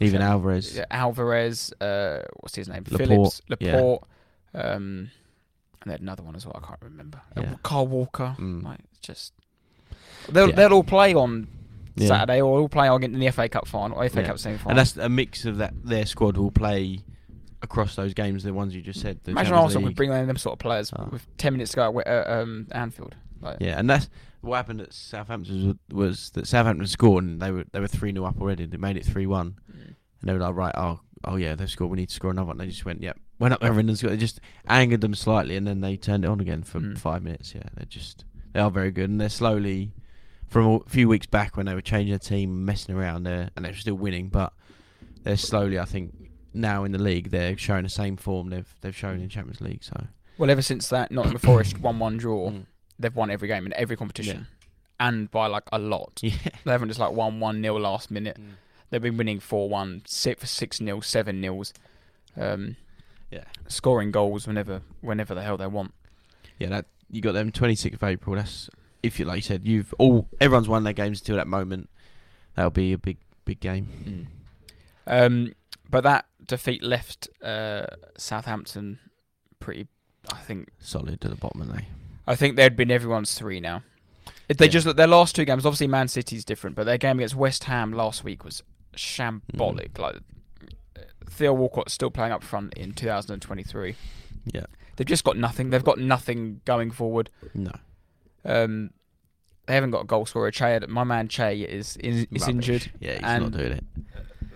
even 0.00 0.20
Alvarez. 0.22 0.76
yeah, 0.76 0.84
Alvarez. 0.90 1.72
Uh, 1.80 2.20
what's 2.40 2.54
his 2.54 2.68
name? 2.68 2.84
Laporte, 2.90 3.08
Phillips. 3.08 3.42
yeah. 3.60 3.76
Laporte. 3.76 4.02
Um, 4.54 5.10
and 5.82 5.90
they 5.90 5.92
had 5.92 6.00
another 6.00 6.22
one 6.22 6.34
as 6.36 6.46
well. 6.46 6.58
I 6.62 6.66
can't 6.66 6.80
remember. 6.82 7.20
Uh, 7.36 7.40
Yeah. 7.42 7.54
Kyle 7.62 7.86
Walker. 7.86 8.34
Mm. 8.38 8.62
Like 8.64 8.80
just. 9.00 9.32
They'll 10.28 10.48
Yeah. 10.48 10.54
they'll 10.56 10.72
all 10.72 10.84
play 10.84 11.14
on 11.14 11.48
Yeah. 11.96 12.08
Saturday, 12.08 12.40
or 12.40 12.58
all 12.60 12.68
play 12.68 12.88
on 12.88 13.02
in 13.02 13.18
the 13.18 13.26
FA 13.30 13.48
Cup 13.48 13.66
final, 13.68 13.98
or 13.98 14.04
FA 14.08 14.20
Yeah. 14.22 14.26
Cup 14.28 14.38
semi 14.38 14.56
final. 14.58 14.70
and 14.70 14.78
that's 14.78 14.96
a 14.96 15.08
mix 15.08 15.44
of 15.44 15.58
that. 15.58 15.74
Their 15.84 16.06
squad 16.06 16.36
will 16.36 16.50
play 16.50 17.00
across 17.62 17.96
those 17.96 18.14
games, 18.14 18.42
the 18.44 18.52
ones 18.52 18.74
you 18.74 18.82
just 18.82 19.00
said. 19.00 19.20
The 19.24 19.30
Imagine 19.32 19.52
Champions 19.52 19.64
Arsenal 19.74 19.82
would 19.88 19.96
bring 19.96 20.12
in 20.12 20.26
them 20.26 20.36
sort 20.36 20.54
of 20.54 20.58
players 20.58 20.92
Oh. 20.96 21.08
with 21.12 21.26
ten 21.38 21.52
minutes 21.54 21.70
to 21.72 21.76
go 21.76 22.00
at 22.00 22.06
uh, 22.06 22.42
um, 22.42 22.66
Anfield. 22.72 23.14
Like, 23.40 23.58
Yeah, 23.60 23.78
and 23.78 23.88
that's 23.88 24.08
what 24.44 24.56
happened 24.56 24.80
at 24.80 24.92
Southampton 24.92 25.66
was, 25.66 25.76
was 25.92 26.30
that 26.30 26.46
Southampton 26.46 26.86
scored 26.86 27.24
and 27.24 27.40
they 27.40 27.50
were 27.50 27.64
they 27.72 27.80
were 27.80 27.88
three 27.88 28.12
0 28.12 28.24
up 28.24 28.40
already. 28.40 28.66
They 28.66 28.76
made 28.76 28.96
it 28.96 29.04
three 29.04 29.26
one, 29.26 29.56
Mm. 29.70 29.86
and 29.86 29.96
they 30.22 30.32
were 30.32 30.38
like, 30.38 30.54
right, 30.54 30.74
oh, 30.76 31.00
oh 31.24 31.36
yeah, 31.36 31.54
they've 31.54 31.70
scored. 31.70 31.90
We 31.90 31.96
need 31.96 32.08
to 32.10 32.14
score 32.14 32.30
another. 32.30 32.48
one. 32.48 32.58
they 32.58 32.66
just 32.66 32.84
went, 32.84 33.02
yep, 33.02 33.18
went 33.38 33.54
up 33.54 33.60
there 33.60 33.72
and 33.78 33.98
scored. 33.98 34.14
It 34.14 34.18
just 34.18 34.40
angered 34.68 35.00
them 35.00 35.14
slightly, 35.14 35.56
and 35.56 35.66
then 35.66 35.80
they 35.80 35.96
turned 35.96 36.24
it 36.24 36.28
on 36.28 36.40
again 36.40 36.62
for 36.62 36.80
Mm. 36.80 36.98
five 36.98 37.22
minutes. 37.22 37.54
Yeah, 37.54 37.62
they're 37.74 37.86
just 37.86 38.24
they 38.52 38.60
are 38.60 38.70
very 38.70 38.90
good, 38.90 39.10
and 39.10 39.20
they're 39.20 39.28
slowly 39.28 39.92
from 40.48 40.66
a 40.66 40.80
few 40.88 41.08
weeks 41.08 41.26
back 41.26 41.56
when 41.56 41.66
they 41.66 41.74
were 41.74 41.80
changing 41.80 42.10
their 42.10 42.18
team, 42.18 42.64
messing 42.64 42.94
around 42.94 43.24
there, 43.24 43.50
and 43.56 43.64
they're 43.64 43.74
still 43.74 43.96
winning, 43.96 44.28
but 44.28 44.52
they're 45.22 45.36
slowly, 45.36 45.78
I 45.78 45.84
think. 45.84 46.14
Now 46.56 46.84
in 46.84 46.92
the 46.92 47.02
league, 47.02 47.30
they're 47.30 47.58
showing 47.58 47.82
the 47.82 47.88
same 47.88 48.16
form 48.16 48.50
they've 48.50 48.72
they've 48.80 48.94
shown 48.94 49.20
in 49.20 49.28
Champions 49.28 49.60
League. 49.60 49.82
So 49.82 50.06
Well, 50.38 50.50
ever 50.50 50.62
since 50.62 50.88
that 50.90 51.10
Nottingham 51.10 51.40
Forest 51.40 51.80
one-one 51.80 52.16
draw, 52.16 52.50
Mm. 52.52 52.66
They've 53.04 53.14
won 53.14 53.30
every 53.30 53.48
game 53.48 53.66
in 53.66 53.74
every 53.74 53.96
competition, 53.96 54.46
and 54.98 55.30
by 55.30 55.46
like 55.46 55.64
a 55.70 55.78
lot. 55.78 56.20
yeah, 56.22 56.32
They 56.64 56.72
haven't 56.72 56.88
just 56.88 56.98
like 56.98 57.12
won 57.12 57.38
one 57.38 57.60
nil 57.60 57.78
last 57.78 58.10
minute. 58.10 58.38
Mm. 58.40 58.54
They've 58.88 59.02
been 59.02 59.18
winning 59.18 59.40
four 59.40 59.68
one, 59.68 60.02
six 60.06 60.50
six 60.50 60.80
nil, 60.80 61.02
seven 61.02 61.40
nils, 61.40 61.74
um, 62.36 62.76
yeah. 63.30 63.44
scoring 63.68 64.10
goals 64.10 64.46
whenever 64.46 64.80
whenever 65.02 65.34
the 65.34 65.42
hell 65.42 65.58
they 65.58 65.66
want. 65.66 65.92
Yeah, 66.58 66.68
that 66.68 66.86
you 67.10 67.20
got 67.20 67.32
them 67.32 67.52
26th 67.52 67.94
of 67.94 68.02
April. 68.02 68.36
That's 68.36 68.70
if 69.02 69.18
you 69.18 69.26
like 69.26 69.36
you 69.36 69.42
said, 69.42 69.66
you've 69.66 69.92
all 69.98 70.28
everyone's 70.40 70.68
won 70.68 70.84
their 70.84 70.92
games 70.94 71.20
until 71.20 71.36
that 71.36 71.46
moment. 71.46 71.90
That'll 72.54 72.70
be 72.70 72.92
a 72.94 72.98
big 72.98 73.18
big 73.44 73.60
game. 73.60 74.28
Um, 75.06 75.52
but 75.90 76.02
that 76.04 76.24
defeat 76.46 76.82
left 76.82 77.28
uh, 77.42 77.86
Southampton 78.16 78.98
pretty. 79.60 79.88
I 80.32 80.36
think 80.38 80.70
Solid 80.78 81.20
to 81.20 81.28
the 81.28 81.34
bottom, 81.34 81.60
are 81.60 81.66
they? 81.66 81.86
I 82.26 82.34
think 82.36 82.56
they'd 82.56 82.76
been 82.76 82.90
everyone's 82.90 83.34
three 83.34 83.60
now. 83.60 83.82
If 84.48 84.56
they 84.58 84.66
Yeah. 84.66 84.70
just 84.72 84.96
their 84.96 85.06
last 85.06 85.34
two 85.36 85.44
games, 85.44 85.64
obviously 85.64 85.86
Man 85.86 86.08
City's 86.08 86.44
different, 86.44 86.76
but 86.76 86.84
their 86.84 86.98
game 86.98 87.18
against 87.18 87.34
West 87.34 87.64
Ham 87.64 87.92
last 87.92 88.24
week 88.24 88.44
was 88.44 88.62
shambolic. 88.96 89.92
Mm. 89.92 89.98
Like 89.98 90.16
Theo 91.30 91.52
Walcott's 91.52 91.92
still 91.92 92.10
playing 92.10 92.32
up 92.32 92.42
front 92.42 92.74
in 92.74 92.92
2023. 92.92 93.96
Yeah. 94.52 94.64
They've 94.96 95.06
just 95.06 95.24
got 95.24 95.36
nothing. 95.36 95.70
They've 95.70 95.82
got 95.84 95.98
nothing 95.98 96.60
going 96.64 96.90
forward. 96.90 97.30
No. 97.54 97.72
Um, 98.44 98.90
they 99.66 99.74
haven't 99.74 99.90
got 99.90 100.02
a 100.02 100.06
goal 100.06 100.26
scorer. 100.26 100.50
Che, 100.50 100.80
my 100.88 101.04
man 101.04 101.28
Che 101.28 101.62
is 101.62 101.96
is, 101.96 102.26
is 102.30 102.46
injured. 102.46 102.90
Yeah, 103.00 103.14
he's 103.14 103.22
not 103.42 103.52
doing 103.52 103.72
it. 103.72 103.84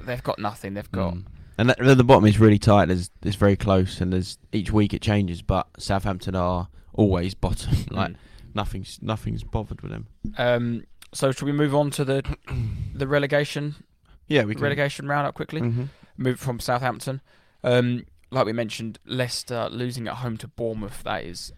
They've 0.04 0.22
got 0.22 0.38
nothing. 0.38 0.74
They've 0.74 0.90
got 0.92 1.14
Mm. 1.14 1.24
And 1.60 1.70
that, 1.70 1.78
the 1.96 2.04
bottom 2.04 2.24
is 2.26 2.38
really 2.38 2.58
tight. 2.58 2.86
There's 2.86 3.10
it's 3.24 3.34
very 3.34 3.56
close, 3.56 4.00
and 4.00 4.12
there's 4.12 4.38
each 4.52 4.70
week 4.70 4.94
it 4.94 5.02
changes. 5.02 5.42
But 5.42 5.66
Southampton 5.78 6.36
are 6.36 6.68
always 6.98 7.34
bottom. 7.34 7.72
like 7.90 8.12
Mm. 8.12 8.16
nothing's 8.54 8.98
nothing's 9.00 9.42
bothered 9.44 9.80
with 9.80 9.90
them. 9.92 10.06
Um, 10.36 10.84
so 11.14 11.32
should 11.32 11.46
we 11.46 11.52
move 11.52 11.74
on 11.74 11.90
to 11.92 12.04
the 12.04 12.22
the 12.94 13.06
relegation 13.08 13.76
Yeah, 14.26 14.44
we 14.44 14.54
can. 14.54 14.62
relegation 14.62 15.06
roundup 15.08 15.34
quickly? 15.34 15.60
Mhm. 15.62 15.88
Move 16.18 16.38
from 16.40 16.60
Southampton. 16.60 17.20
Um, 17.64 18.04
like 18.30 18.44
we 18.44 18.52
mentioned, 18.52 18.98
Leicester 19.06 19.68
losing 19.70 20.06
at 20.08 20.16
home 20.16 20.36
to 20.38 20.48
Bournemouth. 20.48 21.02
That 21.04 21.24
is 21.24 21.52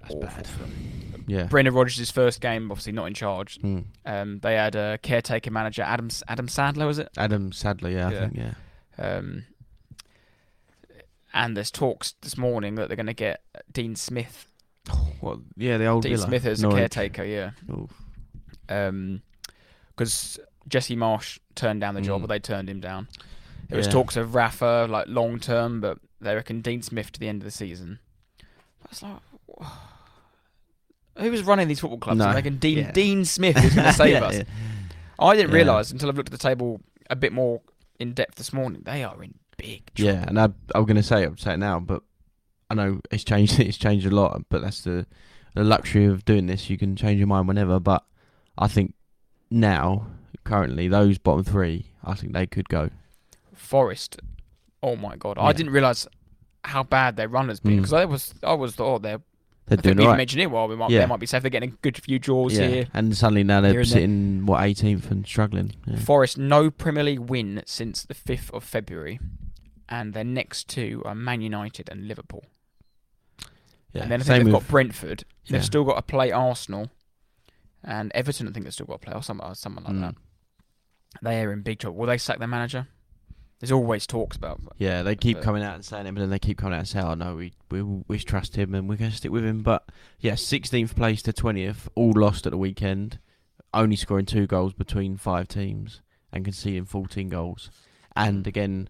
That's 0.00 0.14
awful 0.14 0.20
bad. 0.28 0.46
for 0.46 0.58
them. 0.60 1.24
Yeah. 1.26 1.44
Brendan 1.44 1.74
Rodgers' 1.74 2.10
first 2.10 2.40
game, 2.40 2.70
obviously 2.70 2.92
not 2.92 3.06
in 3.06 3.14
charge. 3.14 3.58
Mm. 3.60 3.84
Um, 4.04 4.38
they 4.40 4.54
had 4.56 4.74
a 4.74 4.98
caretaker 5.02 5.50
manager, 5.50 5.82
Adam 5.82 6.08
Adam 6.28 6.46
Sandler, 6.48 6.86
was 6.86 6.98
it? 6.98 7.08
Adam 7.16 7.52
Sadler, 7.52 7.90
yeah, 7.90 8.08
I 8.08 8.12
Yeah. 8.12 8.20
think, 8.20 8.36
yeah. 8.36 8.54
Um, 8.98 9.44
and 11.32 11.56
there's 11.56 11.70
talks 11.70 12.12
this 12.22 12.36
morning 12.36 12.74
that 12.74 12.88
they're 12.88 12.96
going 12.96 13.06
to 13.06 13.14
get 13.14 13.40
Dean 13.72 13.96
Smith. 13.96 14.46
What? 15.20 15.38
Yeah, 15.56 15.78
the 15.78 15.86
old 15.86 16.02
Dean 16.02 16.16
Villa. 16.16 16.26
Smith 16.26 16.46
as 16.46 16.60
a 16.60 16.62
Norwich. 16.68 16.78
caretaker, 16.92 17.24
yeah. 17.24 17.50
Because 18.66 20.38
Jesse 20.68 20.96
Marsch 20.96 21.38
turned 21.54 21.80
down 21.80 21.94
the 21.94 22.00
job, 22.00 22.20
Mm. 22.20 22.24
or 22.24 22.26
they 22.28 22.38
turned 22.38 22.68
him 22.68 22.80
down. 22.80 23.08
There 23.68 23.76
was 23.78 23.86
Yeah. 23.86 23.92
talks 23.92 24.16
of 24.16 24.34
Rafa, 24.34 24.86
like 24.90 25.06
long 25.08 25.38
term, 25.38 25.80
but 25.80 25.98
they 26.20 26.34
reckon 26.34 26.60
Dean 26.60 26.82
Smith 26.82 27.12
to 27.12 27.20
the 27.20 27.28
end 27.28 27.42
of 27.42 27.44
the 27.44 27.50
season. 27.50 27.98
That's 28.82 29.02
like, 29.02 29.18
who 31.18 31.30
was 31.30 31.42
running 31.44 31.68
these 31.68 31.80
football 31.80 31.98
clubs? 31.98 32.18
No. 32.18 32.26
I 32.26 32.34
reckon 32.34 32.56
Dean 32.58 32.78
Yeah. 32.78 32.92
Dean 32.92 33.24
Smith 33.24 33.56
is 33.62 33.74
going 33.74 33.86
to 33.86 33.92
save 33.92 34.22
us. 34.22 34.42
I 35.18 35.36
didn't 35.36 35.50
Yeah. 35.50 35.56
realise 35.56 35.90
until 35.92 36.08
I've 36.08 36.16
looked 36.16 36.32
at 36.32 36.38
the 36.38 36.48
table 36.48 36.80
a 37.10 37.16
bit 37.16 37.32
more 37.32 37.60
in 37.98 38.12
depth 38.12 38.34
this 38.36 38.52
morning. 38.52 38.82
They 38.84 39.04
are 39.04 39.22
in 39.22 39.34
big 39.56 39.94
trouble. 39.94 40.12
Yeah, 40.14 40.24
and 40.26 40.40
I, 40.40 40.44
I'm 40.74 40.84
going 40.84 40.96
to 40.96 41.02
say, 41.02 41.22
I'm 41.24 41.36
saying 41.38 41.54
it 41.54 41.58
now, 41.58 41.78
but 41.80 42.02
I 42.72 42.74
know 42.74 43.00
it's 43.10 43.24
changed. 43.24 43.58
It's 43.68 43.76
changed 43.76 44.06
a 44.06 44.10
lot, 44.10 44.42
but 44.48 44.62
that's 44.62 44.80
the 44.82 45.06
the 45.54 45.62
luxury 45.64 46.06
of 46.06 46.24
doing 46.24 46.46
this. 46.46 46.70
You 46.70 46.78
can 46.78 46.96
change 46.96 47.18
your 47.18 47.26
mind 47.28 47.46
whenever. 47.46 47.78
But 47.78 48.02
I 48.56 48.66
think 48.68 48.94
now, 49.50 50.06
currently, 50.44 50.88
those 50.88 51.18
bottom 51.18 51.44
three, 51.44 51.86
I 52.02 52.14
think 52.14 52.32
they 52.32 52.46
could 52.46 52.68
go. 52.68 52.90
Forest. 53.54 54.20
Oh 54.82 54.96
my 54.96 55.16
god! 55.16 55.36
I 55.38 55.52
didn't 55.52 55.72
realise 55.72 56.06
how 56.64 56.82
bad 56.82 57.16
their 57.16 57.28
run 57.28 57.48
has 57.48 57.60
been 57.60 57.72
Mm. 57.72 57.76
because 57.76 57.92
I 57.92 58.04
was 58.04 58.34
I 58.42 58.54
was 58.54 58.74
oh 58.78 58.98
they're 58.98 59.20
They're 59.66 59.78
I 59.78 59.82
doing 59.82 60.00
all 60.00 60.08
right. 60.08 60.16
mentioned 60.16 60.42
it. 60.42 60.50
Well, 60.50 60.66
we 60.68 60.76
might, 60.76 60.90
Yeah. 60.90 61.00
they 61.00 61.06
might 61.06 61.20
be 61.20 61.26
safe. 61.26 61.42
They're 61.42 61.50
getting 61.50 61.70
a 61.72 61.76
good 61.82 61.98
few 62.02 62.18
draws 62.18 62.56
Yeah, 62.58 62.66
here. 62.68 62.86
and 62.94 63.16
suddenly 63.16 63.44
now 63.44 63.60
they're 63.60 63.72
there. 63.74 63.84
sitting 63.84 64.46
what 64.46 64.60
18th 64.60 65.10
and 65.10 65.26
struggling. 65.26 65.72
Yeah. 65.86 65.98
Forest 65.98 66.38
no 66.38 66.70
Premier 66.70 67.04
League 67.04 67.20
win 67.20 67.62
since 67.66 68.02
the 68.04 68.14
fifth 68.14 68.50
of 68.54 68.64
February, 68.64 69.20
and 69.88 70.14
their 70.14 70.24
next 70.24 70.68
two 70.68 71.02
are 71.04 71.14
Man 71.14 71.42
United 71.42 71.88
and 71.90 72.08
Liverpool. 72.08 72.44
Yeah, 73.92 74.02
And 74.02 74.10
then 74.10 74.20
I 74.20 74.24
think 74.24 74.26
same 74.26 74.44
they've 74.44 74.54
with 74.54 74.62
got 74.64 74.70
Brentford. 74.70 75.24
They've 75.48 75.60
yeah. 75.60 75.64
still 75.64 75.84
got 75.84 75.96
to 75.96 76.02
play 76.02 76.32
Arsenal, 76.32 76.90
and 77.84 78.10
Everton. 78.14 78.48
I 78.48 78.52
think 78.52 78.64
they've 78.64 78.72
still 78.72 78.86
got 78.86 79.00
to 79.02 79.06
play 79.06 79.14
or 79.14 79.22
something, 79.22 79.46
or 79.46 79.54
something 79.54 79.84
like 79.84 79.92
Mm. 79.94 80.00
that. 80.00 80.14
They 81.22 81.42
are 81.42 81.52
in 81.52 81.62
big 81.62 81.78
trouble. 81.78 81.98
Will 81.98 82.06
they 82.06 82.18
sack 82.18 82.38
their 82.38 82.48
manager? 82.48 82.88
There's 83.60 83.70
always 83.72 84.06
talks 84.06 84.36
about. 84.36 84.60
Yeah, 84.78 85.02
they 85.02 85.14
keep 85.14 85.36
But- 85.36 85.44
coming 85.44 85.62
out 85.62 85.74
and 85.76 85.84
saying 85.84 86.06
it, 86.06 86.14
but 86.14 86.20
then 86.20 86.30
they 86.30 86.38
keep 86.38 86.58
coming 86.58 86.74
out 86.74 86.80
and 86.80 86.88
saying, 86.88 87.06
"Oh 87.06 87.14
no, 87.14 87.36
we 87.36 87.52
we 87.70 87.82
we 87.82 88.18
trust 88.18 88.56
him 88.56 88.74
and 88.74 88.88
we're 88.88 88.96
going 88.96 89.10
to 89.12 89.16
stick 89.16 89.30
with 89.30 89.44
him." 89.44 89.62
But 89.62 89.88
yeah, 90.18 90.32
16th 90.34 90.96
place 90.96 91.22
to 91.22 91.32
20th, 91.32 91.86
all 91.94 92.12
lost 92.16 92.44
at 92.46 92.50
the 92.50 92.58
weekend, 92.58 93.18
only 93.74 93.94
scoring 93.96 94.26
two 94.26 94.46
goals 94.48 94.72
between 94.72 95.16
five 95.16 95.46
teams 95.48 96.00
and 96.32 96.44
conceding 96.44 96.86
14 96.86 97.28
goals. 97.28 97.70
And 98.16 98.46
again, 98.46 98.88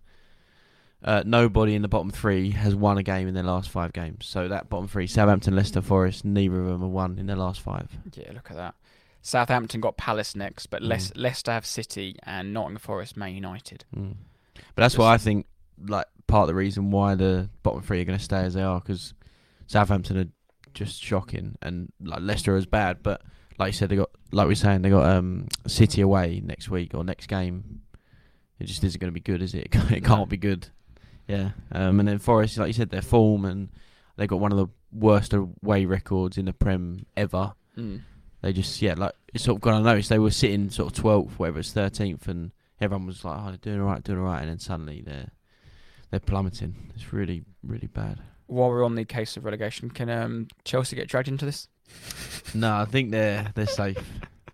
uh, 1.05 1.23
nobody 1.27 1.75
in 1.75 1.83
the 1.83 1.89
bottom 1.89 2.11
three 2.11 2.51
has 2.51 2.75
won 2.75 2.99
a 2.99 3.03
game 3.03 3.29
in 3.29 3.35
their 3.35 3.43
last 3.43 3.71
five 3.71 3.93
games. 3.93 4.27
So 4.27 4.49
that 4.49 4.69
bottom 4.69 4.89
three, 4.89 5.07
Southampton, 5.07 5.57
Leicester, 5.57 5.83
Forest, 5.83 6.25
neither 6.25 6.61
of 6.61 6.67
them 6.67 6.81
have 6.83 6.91
won 6.91 7.19
in 7.19 7.27
their 7.27 7.37
last 7.37 7.61
five. 7.61 7.89
Yeah, 8.15 8.33
look 8.33 8.51
at 8.51 8.57
that. 8.57 8.75
Southampton 9.21 9.81
got 9.81 9.97
Palace 9.97 10.35
next, 10.35 10.67
but 10.67 10.83
Mm. 10.83 10.89
Leic- 10.89 11.13
Leicester 11.15 11.53
have 11.53 11.65
City 11.67 12.17
and 12.25 12.53
Nottingham 12.53 12.79
Forest, 12.79 13.17
Man 13.17 13.35
United. 13.35 13.85
Mm. 13.97 14.15
But 14.55 14.83
that's 14.83 14.99
why 14.99 15.13
I 15.15 15.19
think, 15.19 15.47
like, 15.87 16.07
part 16.27 16.43
of 16.43 16.49
the 16.49 16.55
reason 16.55 16.91
why 16.91 17.15
the 17.15 17.49
bottom 17.63 17.83
three 17.83 18.01
are 18.01 18.05
going 18.05 18.19
to 18.19 18.25
stay 18.25 18.39
as 18.41 18.55
they 18.55 18.63
are 18.63 18.81
because 18.81 19.15
Southampton 19.67 20.17
are 20.19 20.29
just 20.75 21.03
shocking 21.03 21.57
and 21.63 21.93
like 22.03 22.21
Leicester 22.23 22.57
is 22.57 22.65
bad. 22.67 23.03
But 23.03 23.21
like 23.59 23.69
you 23.69 23.73
said, 23.75 23.91
they 23.91 23.97
got 23.97 24.11
like 24.33 24.47
we 24.47 24.53
are 24.53 24.57
saying 24.57 24.83
they 24.83 24.89
got 24.91 25.05
um 25.09 25.49
City 25.67 26.01
away 26.01 26.41
next 26.45 26.69
week 26.71 26.95
or 26.95 27.05
next 27.05 27.27
game. 27.27 27.83
It 28.59 28.65
just 28.65 28.83
isn't 28.85 29.01
going 29.01 29.11
to 29.11 29.15
be 29.15 29.21
good, 29.21 29.43
is 29.43 29.55
it? 29.55 29.69
It 29.91 30.05
can't 30.05 30.29
be 30.29 30.37
good. 30.39 30.69
Yeah. 31.29 31.51
Um, 31.71 32.01
and 32.01 32.09
then 32.09 32.19
Forest, 32.19 32.59
like 32.59 32.69
you 32.69 32.73
said, 32.73 32.91
their 32.91 33.03
form 33.03 33.45
and 33.45 33.69
they 34.17 34.27
got 34.27 34.41
one 34.41 34.53
of 34.53 34.59
the 34.59 34.69
worst 34.93 35.33
away 35.33 35.85
records 35.87 36.39
in 36.39 36.47
the 36.47 36.53
Prem 36.53 37.07
ever. 37.17 37.55
Mm. 37.77 38.03
They 38.43 38.53
just 38.53 38.83
yeah, 38.83 38.95
like 38.97 39.15
it's 39.33 39.45
sort 39.45 39.57
of 39.57 39.63
gone 39.63 39.75
unnoticed. 39.75 40.09
They 40.09 40.19
were 40.19 40.31
sitting 40.31 40.69
sort 40.71 40.93
of 40.93 40.99
twelfth, 40.99 41.39
whatever 41.39 41.61
it's 41.61 41.73
thirteenth, 41.73 42.27
and 42.27 42.51
everyone 42.81 43.07
was 43.07 43.25
like, 43.25 43.39
"Oh, 43.41 43.49
they're 43.49 43.57
doing 43.57 43.81
all 43.81 43.87
right, 43.87 44.03
doing 44.03 44.19
all 44.19 44.25
right," 44.25 44.41
and 44.41 44.51
then 44.51 44.59
suddenly 44.59 45.01
they're 45.01 45.31
they're 46.11 46.21
plummeting. 46.21 46.91
It's 46.95 47.13
really, 47.13 47.45
really 47.63 47.87
bad. 47.87 48.21
While 48.47 48.69
we're 48.69 48.85
on 48.85 48.97
the 48.97 49.05
case 49.05 49.37
of 49.37 49.45
relegation, 49.45 49.91
can 49.91 50.11
um, 50.11 50.49
Chelsea 50.65 50.97
get 50.97 51.09
dragged 51.09 51.29
into 51.29 51.47
this? 51.47 51.69
No, 52.55 52.77
I 52.77 52.85
think 52.85 53.13
they're 53.13 53.51
they're 53.55 53.67
safe. 53.67 53.97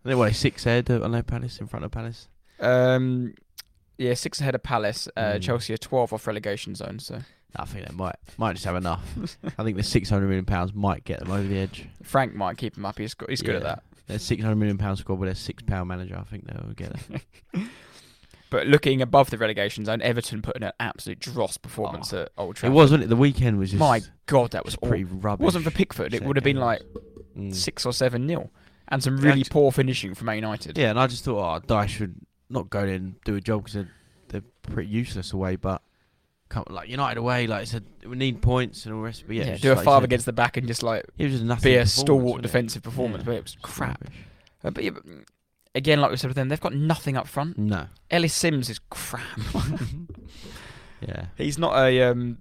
They're 0.04 0.16
what 0.16 0.32
six 0.34 0.64
ahead 0.66 0.88
on 0.90 1.10
their 1.10 1.24
Palace 1.24 1.58
in 1.58 1.66
front 1.66 1.84
of 1.84 1.90
Palace. 1.90 2.28
Um, 2.60 3.34
yeah, 3.98 4.14
six 4.14 4.40
ahead 4.40 4.54
of 4.54 4.62
Palace. 4.62 5.08
Uh, 5.16 5.34
Mm. 5.34 5.42
Chelsea 5.42 5.74
are 5.74 5.78
twelve 5.78 6.12
off 6.12 6.26
relegation 6.26 6.74
zone. 6.74 6.98
So 6.98 7.20
I 7.56 7.64
think 7.66 7.86
they 7.86 7.94
might 7.94 8.16
might 8.38 8.54
just 8.54 8.64
have 8.64 8.76
enough. 8.76 9.02
I 9.58 9.64
think 9.64 9.76
the 9.76 9.82
six 9.82 10.08
hundred 10.08 10.26
million 10.28 10.44
pounds 10.46 10.72
might 10.74 11.04
get 11.04 11.18
them 11.20 11.30
over 11.30 11.42
the 11.46 11.58
edge. 11.58 11.86
Frank 12.02 12.34
might 12.34 12.56
keep 12.56 12.76
him 12.76 12.86
up. 12.86 12.98
He's 12.98 13.14
good. 13.14 13.28
He's 13.28 13.42
good 13.42 13.56
at 13.56 13.62
Yeah. 13.62 13.68
that. 13.68 13.82
Their 14.06 14.18
six 14.18 14.42
hundred 14.42 14.56
million 14.56 14.78
pound 14.78 14.98
squad 14.98 15.18
with 15.18 15.28
their 15.28 15.34
six 15.34 15.62
pound 15.62 15.88
manager. 15.88 16.16
I 16.18 16.24
think 16.24 16.46
they'll 16.46 16.72
get 16.74 16.92
it. 17.10 17.22
But 18.50 18.66
looking 18.66 19.02
above 19.02 19.28
the 19.28 19.36
relegation 19.36 19.84
zone, 19.84 20.00
Everton 20.00 20.40
put 20.40 20.56
in 20.56 20.62
an 20.62 20.72
absolute 20.80 21.18
dross 21.20 21.58
performance 21.58 22.14
at 22.14 22.30
Old 22.38 22.58
Oh. 22.62 22.66
It 22.66 22.70
was, 22.70 22.90
wasn't 22.90 23.02
it? 23.04 23.08
The 23.08 23.16
weekend 23.16 23.58
was 23.58 23.72
just 23.72 23.78
My 23.78 24.00
God, 24.24 24.52
that 24.52 24.64
was 24.64 24.74
pretty 24.74 25.04
rubbish. 25.04 25.44
Wasn't 25.44 25.64
for 25.64 25.70
Pickford, 25.70 26.14
it 26.14 26.24
would 26.24 26.36
have 26.36 26.44
been 26.44 26.56
like. 26.56 26.80
Mm. 27.36 27.54
six 27.54 27.84
or 27.86 27.92
seven 27.92 28.26
nil, 28.26 28.50
and 28.88 29.02
some 29.02 29.18
really 29.18 29.44
poor 29.44 29.70
finishing 29.70 30.14
from 30.14 30.26
Man 30.26 30.36
United. 30.36 30.76
Yeah, 30.78 30.88
and 30.90 30.98
I 30.98 31.06
just 31.08 31.24
thought, 31.24 31.38
oh, 31.38 31.60
Dyche 31.66 31.88
should 31.88 32.16
not 32.50 32.70
go 32.70 32.86
there 32.86 32.94
and 32.94 33.14
do 33.24 33.34
a 33.36 33.40
job 33.40 33.62
because 33.62 33.74
they're, 33.74 33.90
they're 34.28 34.42
pretty 34.62 34.88
useless 34.90 35.32
away. 35.32 35.56
But 35.56 35.82
come, 36.48 36.64
like 36.70 36.88
United 36.88 37.18
away, 37.18 37.46
like 37.46 37.62
I 37.62 37.64
said, 37.64 37.84
we 38.06 38.16
need 38.16 38.42
points 38.42 38.84
and 38.84 38.94
all 38.94 39.00
the 39.00 39.06
rest. 39.06 39.24
But 39.26 39.36
yeah, 39.36 39.44
Yeah, 39.46 39.56
do 39.56 39.72
a 39.72 39.74
like 39.74 39.84
five 39.84 40.00
said, 40.00 40.04
against 40.04 40.26
the 40.26 40.32
back 40.32 40.56
and 40.56 40.66
just 40.66 40.82
like 40.82 41.04
It 41.18 41.24
was 41.30 41.40
just 41.40 41.62
be 41.62 41.76
a 41.76 41.86
stalwart 41.86 42.42
defensive 42.42 42.82
performance, 42.82 43.22
Yeah, 43.22 43.26
but 43.26 43.34
it 43.36 43.42
was 43.42 43.56
crap. 43.62 44.04
Uh, 44.64 44.70
but 44.70 44.84
yeah, 44.84 44.90
but, 44.90 45.04
again, 45.74 46.00
like 46.00 46.10
we 46.10 46.16
said 46.16 46.28
with 46.28 46.36
them, 46.36 46.48
they've 46.48 46.60
got 46.60 46.74
nothing 46.74 47.16
up 47.16 47.26
front. 47.28 47.58
No. 47.58 47.86
Ellis 48.10 48.34
Simms 48.34 48.70
is 48.70 48.80
crap. 48.90 49.22
Yeah. 51.00 51.26
he's 51.36 51.58
not 51.58 51.76
a 51.76 52.02
um, 52.10 52.38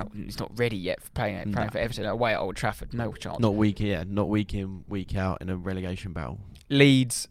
oh, 0.00 0.08
he's 0.14 0.40
not 0.40 0.50
ready 0.58 0.76
yet 0.76 1.00
for 1.02 1.10
playing, 1.10 1.52
playing 1.52 1.66
No. 1.68 1.70
for 1.70 1.78
Everton 1.78 2.04
away 2.06 2.32
at 2.34 2.40
Old 2.40 2.56
Trafford. 2.56 2.92
No 2.92 3.12
chance. 3.12 3.38
Not 3.38 3.54
week, 3.54 3.80
yeah, 3.80 4.04
not 4.06 4.28
week 4.28 4.54
in, 4.54 4.84
week 4.88 5.16
out 5.16 5.40
in 5.40 5.48
a 5.48 5.56
relegation 5.56 6.12
battle. 6.12 6.40
Leeds 6.68 7.28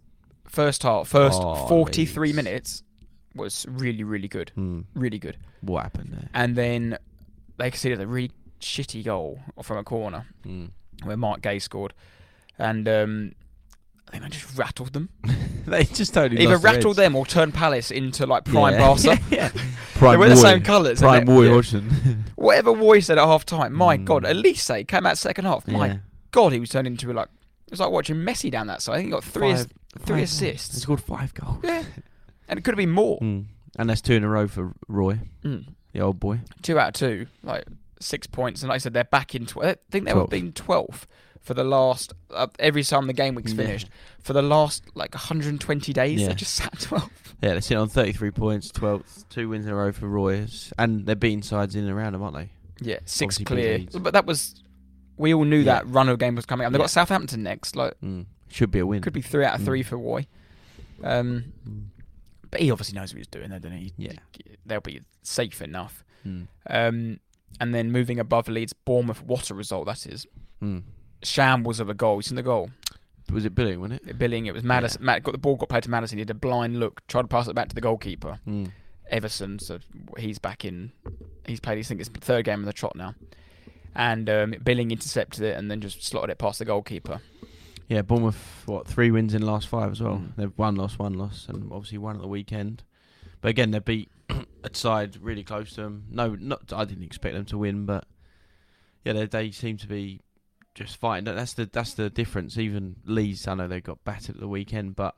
first 0.51 0.83
half, 0.83 1.07
first 1.07 1.39
Oh, 1.41 1.55
43 1.67 2.27
Leeds. 2.27 2.35
minutes 2.35 2.83
was 3.33 3.65
really, 3.69 4.03
really 4.03 4.27
good. 4.27 4.51
Hmm. 4.55 4.81
Really 4.93 5.17
good. 5.19 5.37
What 5.61 5.83
happened 5.83 6.09
there? 6.13 6.29
And 6.33 6.55
then 6.55 6.97
they 7.57 7.71
conceded 7.71 8.01
a 8.01 8.07
really 8.07 8.31
shitty 8.59 9.03
goal 9.03 9.39
from 9.63 9.77
a 9.77 9.83
corner 9.83 10.25
Hmm. 10.43 10.65
where 11.03 11.17
Marc 11.17 11.41
Guéhi 11.41 11.61
scored. 11.61 11.93
And 12.59 12.87
um, 12.87 13.31
I 14.07 14.11
think 14.11 14.23
I 14.25 14.29
just 14.29 14.57
rattled 14.57 14.93
them. 14.93 15.09
they 15.65 15.85
just 15.85 16.13
totally 16.13 16.43
Either 16.43 16.57
rattled 16.57 16.97
them 16.97 17.15
or 17.15 17.25
turned 17.25 17.53
Palace 17.53 17.89
into 17.91 18.25
like 18.27 18.43
prime 18.45 18.73
yeah. 18.79 18.79
Barca. 18.79 19.19
yeah. 19.31 19.47
they 19.49 19.61
Prime 19.95 20.19
were 20.19 20.29
the 20.29 20.35
same 20.35 20.61
colours. 20.61 20.99
Prime 20.99 21.25
they- 21.25 21.33
Roy. 21.33 21.49
Hodgson. 21.53 22.25
Whatever 22.35 22.73
Roy 22.73 22.99
said 22.99 23.17
at 23.17 23.25
half 23.25 23.45
time, 23.45 23.73
my 23.73 23.97
Mm. 23.97 24.05
God, 24.05 24.23
Olise 24.23 24.87
came 24.87 25.05
out 25.05 25.17
second 25.17 25.45
half. 25.45 25.67
My 25.67 25.87
yeah. 25.87 25.97
God, 26.31 26.51
he 26.53 26.59
was 26.59 26.69
turned 26.69 26.87
into 26.87 27.11
like, 27.13 27.27
it 27.67 27.71
was 27.71 27.79
like 27.79 27.91
watching 27.91 28.17
Messi 28.17 28.51
down 28.51 28.67
that 28.67 28.81
side. 28.81 28.93
I 28.93 28.97
think 28.97 29.07
he 29.07 29.11
got 29.11 29.23
three, 29.23 29.53
Five- 29.53 29.67
three 29.99 30.15
five- 30.17 30.23
assists. 30.23 30.73
He 30.75 30.81
scored 30.81 31.01
five 31.01 31.33
goals. 31.33 31.59
Yeah. 31.63 31.83
And 32.47 32.57
it 32.59 32.63
could 32.63 32.73
have 32.73 32.77
been 32.77 32.91
more. 32.91 33.19
Mm. 33.19 33.45
And 33.77 33.89
that's 33.89 34.01
two 34.01 34.13
in 34.13 34.23
a 34.23 34.29
row 34.29 34.47
for 34.47 34.73
Roy, 34.87 35.19
Mm. 35.43 35.65
the 35.93 36.01
old 36.01 36.19
boy. 36.19 36.41
Two 36.61 36.77
out 36.77 36.89
of 36.89 36.93
two, 36.95 37.27
like 37.43 37.65
six 37.99 38.27
points. 38.27 38.61
And 38.61 38.69
like 38.69 38.75
I 38.75 38.79
said, 38.79 38.93
they're 38.93 39.03
back 39.05 39.35
in. 39.35 39.45
Tw- 39.45 39.57
I 39.63 39.75
think 39.89 40.05
they 40.05 40.13
were 40.13 40.21
Twelfth. 40.21 40.31
being 40.31 40.51
12th 40.51 41.05
for 41.39 41.53
the 41.53 41.63
last, 41.63 42.13
uh, 42.31 42.47
every 42.59 42.83
time 42.83 43.07
the 43.07 43.13
game 43.13 43.35
week's 43.35 43.53
Yeah. 43.53 43.63
finished. 43.65 43.89
For 44.21 44.33
the 44.33 44.41
last 44.41 44.83
like 44.95 45.15
120 45.15 45.93
days, 45.93 46.19
Yeah. 46.21 46.27
they 46.29 46.33
just 46.35 46.53
sat 46.53 46.71
12th. 46.79 47.09
Yeah, 47.41 47.51
they're 47.53 47.61
sitting 47.61 47.77
on 47.77 47.89
33 47.89 48.31
points, 48.31 48.71
12th, 48.71 49.27
two 49.29 49.49
wins 49.49 49.65
in 49.65 49.71
a 49.71 49.75
row 49.75 49.91
for 49.91 50.07
Roy's, 50.07 50.71
and 50.77 51.05
they're 51.05 51.15
beating 51.15 51.41
sides 51.41 51.75
in 51.75 51.83
and 51.85 51.91
around 51.91 52.13
them, 52.13 52.21
aren't 52.21 52.35
they? 52.35 52.49
Yeah, 52.81 52.99
six 53.05 53.37
Obviously 53.39 53.45
clear. 53.89 54.01
But 54.01 54.13
that 54.13 54.25
was, 54.25 54.55
we 55.17 55.33
all 55.33 55.45
knew 55.45 55.57
Yeah. 55.59 55.75
that 55.75 55.87
run 55.87 56.09
of 56.09 56.19
game 56.19 56.35
was 56.35 56.45
coming 56.45 56.65
up. 56.65 56.71
They've 56.73 56.79
Yeah. 56.79 56.83
got 56.83 56.89
Southampton 56.91 57.41
next. 57.43 57.75
Like, 57.75 57.93
Mm. 58.03 58.25
Should 58.51 58.71
be 58.71 58.79
a 58.79 58.85
win. 58.85 59.01
could 59.01 59.13
be 59.13 59.21
three 59.21 59.45
out 59.45 59.59
of 59.59 59.65
three 59.65 59.83
Mm. 59.83 59.85
for 59.87 59.97
Roy. 59.97 60.27
Um, 61.03 61.53
Mm. 61.67 61.85
but 62.49 62.59
he 62.61 62.69
obviously 62.71 62.95
knows 62.99 63.13
what 63.13 63.17
he's 63.17 63.27
doing, 63.27 63.49
there, 63.49 63.59
doesn't 63.59 63.77
he? 63.77 63.93
Yeah. 63.97 64.13
They'll 64.65 64.81
be 64.81 65.01
safe 65.23 65.61
enough. 65.61 66.03
Mm. 66.25 66.47
Um, 66.69 67.19
and 67.59 67.73
then 67.73 67.91
moving 67.91 68.19
above 68.19 68.47
Leeds, 68.47 68.73
Bournemouth, 68.73 69.23
what 69.23 69.49
a 69.49 69.53
result 69.55 69.85
that 69.87 70.05
is. 70.05 70.27
Mm. 70.61 70.83
Shambles 71.23 71.79
of 71.79 71.89
a 71.89 71.93
goal. 71.93 72.17
You 72.17 72.21
seen 72.23 72.35
the 72.35 72.43
goal? 72.43 72.71
Was 73.31 73.45
it 73.45 73.55
Billing, 73.55 73.79
wasn't 73.79 74.01
it? 74.07 74.17
Billing, 74.19 74.45
it 74.47 74.53
was 74.53 74.63
Maddison. 74.63 75.03
Matt 75.05 75.23
got 75.23 75.31
the 75.31 75.37
ball, 75.37 75.55
got 75.55 75.69
played 75.69 75.83
to 75.83 75.89
Maddison. 75.89 76.17
He 76.17 76.25
did 76.25 76.31
a 76.35 76.39
blind 76.39 76.79
look, 76.79 77.05
tried 77.07 77.21
to 77.23 77.27
pass 77.27 77.47
it 77.47 77.55
back 77.55 77.69
to 77.69 77.75
the 77.75 77.81
goalkeeper. 77.81 78.39
Mm. 78.47 78.71
Iversen, 79.11 79.59
so 79.61 79.79
he's 80.17 80.39
back 80.39 80.65
in. 80.65 80.91
He's 81.45 81.59
played. 81.59 81.77
I 81.77 81.81
think 81.83 81.99
his 81.99 82.09
third 82.09 82.45
game 82.45 82.59
in 82.59 82.65
the 82.65 82.73
trot 82.73 82.95
now. 82.95 83.15
And 83.95 84.29
um, 84.29 84.55
Billing 84.63 84.91
intercepted 84.91 85.43
it 85.43 85.57
and 85.57 85.69
then 85.69 85.81
just 85.81 86.03
slotted 86.03 86.29
it 86.29 86.37
past 86.37 86.59
the 86.59 86.65
goalkeeper. 86.65 87.21
Yeah, 87.91 88.03
Bournemouth, 88.03 88.63
what, 88.67 88.87
three 88.87 89.11
wins 89.11 89.33
in 89.33 89.41
the 89.41 89.51
last 89.51 89.67
five 89.67 89.91
as 89.91 90.01
well. 90.01 90.19
Mm. 90.19 90.37
They've 90.37 90.57
one 90.57 90.77
loss, 90.77 90.97
one 90.97 91.15
loss, 91.15 91.47
and 91.49 91.73
obviously 91.73 91.97
one 91.97 92.15
at 92.15 92.21
the 92.21 92.27
weekend. 92.29 92.83
But 93.41 93.49
again, 93.49 93.71
they 93.71 93.79
beat 93.79 94.09
a 94.29 94.69
side 94.71 95.17
really 95.21 95.43
close 95.43 95.73
to 95.73 95.81
them. 95.81 96.05
No, 96.09 96.37
not 96.39 96.71
I 96.71 96.85
didn't 96.85 97.03
expect 97.03 97.35
them 97.35 97.43
to 97.43 97.57
win, 97.57 97.85
but 97.85 98.05
yeah, 99.03 99.11
they, 99.11 99.25
they 99.25 99.51
seem 99.51 99.75
to 99.75 99.87
be 99.87 100.21
just 100.73 100.95
fighting. 100.95 101.25
That's 101.25 101.51
the 101.51 101.65
that's 101.65 101.93
the 101.95 102.09
difference. 102.09 102.57
Even 102.57 102.95
Leeds, 103.03 103.45
I 103.45 103.55
know 103.55 103.67
they 103.67 103.81
got 103.81 104.05
battered 104.05 104.35
at 104.35 104.39
the 104.39 104.47
weekend, 104.47 104.95
but 104.95 105.17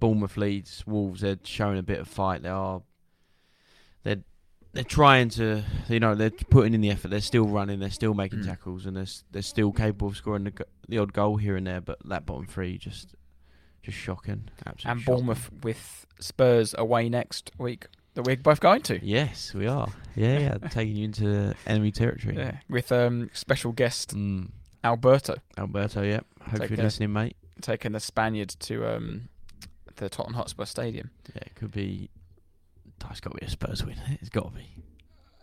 Bournemouth, 0.00 0.36
Leeds, 0.36 0.84
Wolves, 0.86 1.22
they're 1.22 1.38
showing 1.44 1.78
a 1.78 1.82
bit 1.82 2.00
of 2.00 2.08
fight. 2.08 2.42
They 2.42 2.50
are 2.50 2.82
they're 4.02 4.24
they're 4.72 4.84
trying 4.84 5.28
to, 5.30 5.62
you 5.88 5.98
know, 6.00 6.14
they're 6.14 6.30
putting 6.30 6.74
in 6.74 6.80
the 6.80 6.90
effort. 6.90 7.08
They're 7.08 7.20
still 7.20 7.46
running. 7.46 7.80
They're 7.80 7.90
still 7.90 8.14
making 8.14 8.40
Mm. 8.40 8.46
tackles, 8.46 8.86
and 8.86 8.96
they're 8.96 9.06
they're 9.32 9.42
still 9.42 9.72
capable 9.72 10.08
of 10.08 10.16
scoring 10.16 10.44
the, 10.44 10.52
the 10.88 10.98
odd 10.98 11.12
goal 11.12 11.36
here 11.36 11.56
and 11.56 11.66
there. 11.66 11.80
But 11.80 11.98
that 12.08 12.26
bottom 12.26 12.46
three 12.46 12.78
just 12.78 13.14
just 13.82 13.98
shocking. 13.98 14.48
Absolutely. 14.66 14.90
and 14.90 15.00
shocking. 15.00 15.14
Bournemouth 15.16 15.50
with 15.62 16.06
Spurs 16.20 16.74
away 16.78 17.08
next 17.08 17.50
week 17.58 17.86
that 18.14 18.22
we're 18.22 18.36
both 18.36 18.60
going 18.60 18.82
to. 18.82 19.04
Yes, 19.04 19.54
we 19.54 19.66
are. 19.66 19.88
Yeah, 20.16 20.38
yeah, 20.38 20.58
taking 20.70 20.96
you 20.96 21.04
into 21.06 21.54
enemy 21.66 21.90
territory. 21.92 22.36
Yeah, 22.36 22.58
with 22.68 22.92
um, 22.92 23.30
special 23.32 23.72
guest 23.72 24.14
Mm. 24.14 24.50
Alberto 24.82 25.36
Alberto, 25.58 26.02
yep. 26.02 26.24
Hope 26.42 26.70
you're 26.70 26.78
listening, 26.78 27.12
mate. 27.12 27.36
taking 27.60 27.92
the 27.92 28.00
Spaniard 28.00 28.48
to 28.60 28.86
um, 28.96 29.28
the 29.96 30.08
Tottenham 30.08 30.34
Hotspur 30.36 30.64
Stadium. 30.64 31.10
Yeah, 31.34 31.42
it 31.46 31.54
could 31.54 31.70
be. 31.70 32.08
Oh, 33.04 33.08
it's 33.10 33.20
got 33.20 33.32
to 33.32 33.38
be 33.40 33.46
a 33.46 33.50
Spurs 33.50 33.84
win. 33.84 33.96
It's 34.20 34.28
got 34.30 34.44
to 34.52 34.58
be. 34.58 34.66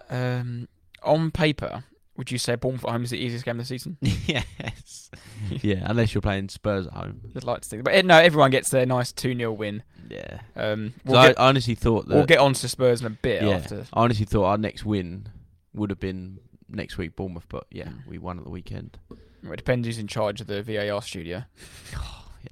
Um, 0.09 0.67
on 1.03 1.31
paper, 1.31 1.83
would 2.15 2.31
you 2.31 2.37
say 2.37 2.55
Bournemouth 2.55 2.85
at 2.85 2.91
home 2.91 3.03
is 3.03 3.09
the 3.11 3.17
easiest 3.19 3.45
game 3.45 3.59
of 3.59 3.65
the 3.65 3.67
season? 3.67 3.97
yes. 4.01 5.09
yeah, 5.49 5.83
unless 5.85 6.13
you're 6.13 6.21
playing 6.21 6.49
Spurs 6.49 6.87
at 6.87 6.93
home. 6.93 7.21
I'd 7.35 7.43
like 7.43 7.61
to 7.61 7.69
think, 7.69 7.83
but 7.83 7.93
eh, 7.93 8.01
no, 8.03 8.17
everyone 8.17 8.51
gets 8.51 8.69
their 8.69 8.85
nice 8.85 9.11
two 9.11 9.35
0 9.35 9.51
win. 9.53 9.83
Yeah. 10.09 10.39
Um, 10.55 10.93
we'll, 11.05 11.17
I, 11.17 11.27
get, 11.29 11.39
I 11.39 11.47
honestly 11.49 11.75
thought 11.75 12.07
that. 12.07 12.15
we'll 12.15 12.25
get 12.25 12.39
on 12.39 12.53
to 12.53 12.69
Spurs 12.69 13.01
in 13.01 13.07
a 13.07 13.11
bit 13.11 13.43
yeah, 13.43 13.49
after. 13.57 13.85
I 13.93 14.03
honestly 14.03 14.25
thought 14.25 14.45
our 14.45 14.57
next 14.57 14.85
win 14.85 15.27
would 15.73 15.89
have 15.89 15.99
been 15.99 16.39
next 16.69 16.97
week 16.97 17.15
Bournemouth, 17.15 17.45
but 17.49 17.65
yeah, 17.71 17.87
Mm. 17.89 18.07
we 18.07 18.17
won 18.17 18.37
at 18.37 18.43
the 18.45 18.49
weekend. 18.49 18.97
Well, 19.09 19.53
It 19.53 19.57
depends 19.57 19.87
who's 19.87 19.97
in 19.99 20.07
charge 20.07 20.41
of 20.41 20.47
the 20.47 20.61
VAR 20.63 21.01
studio. 21.01 21.43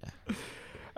Yeah. 0.03 0.35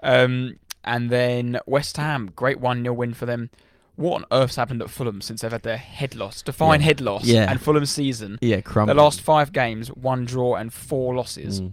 Um, 0.01 0.59
and 0.83 1.09
then 1.09 1.59
West 1.67 1.97
Ham, 1.97 2.31
great 2.35 2.59
1 2.59 2.81
0 2.83 2.93
win 2.93 3.13
for 3.13 3.25
them. 3.25 3.49
What 3.97 4.21
on 4.21 4.25
earth's 4.31 4.55
happened 4.55 4.81
at 4.81 4.89
Fulham 4.89 5.19
since 5.21 5.41
they've 5.41 5.51
had 5.51 5.63
their 5.63 5.75
head 5.77 6.15
loss, 6.15 6.41
define 6.41 6.79
Yeah. 6.79 6.85
head 6.85 7.01
loss, 7.01 7.25
Yeah. 7.25 7.51
and 7.51 7.59
Fulham 7.59 7.85
season? 7.85 8.37
Yeah, 8.41 8.61
The 8.61 8.93
last 8.93 9.19
five 9.21 9.51
games, 9.51 9.89
one 9.89 10.23
draw 10.25 10.55
and 10.55 10.71
four 10.71 11.15
losses. 11.15 11.61
Mm. 11.61 11.71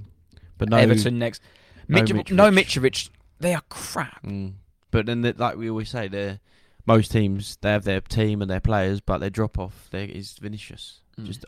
But 0.59 0.71
no, 0.71 0.79
Everton 0.79 1.19
next. 1.19 1.43
no 1.87 2.01
Mitrovic, 2.01 2.31
no 2.33 2.51
Mitrovic. 2.51 3.11
They 3.41 3.55
are 3.55 3.63
crap. 3.69 4.23
Mm. 4.25 4.55
But 4.91 5.07
then, 5.07 5.21
they- 5.21 5.33
like 5.35 5.57
we 5.57 5.69
always 5.71 5.91
say, 5.91 6.09
they're 6.09 6.41
most 6.87 7.13
teams 7.13 7.57
they 7.63 7.71
have 7.71 7.85
their 7.85 8.01
team 8.01 8.41
and 8.43 8.51
their 8.51 8.61
players, 8.61 9.01
but 9.01 9.19
their 9.19 9.31
drop 9.31 9.59
off 9.59 9.89
there 9.91 10.07
is 10.09 10.33
Vinicius, 10.39 11.01
Mm. 11.19 11.27
just 11.27 11.45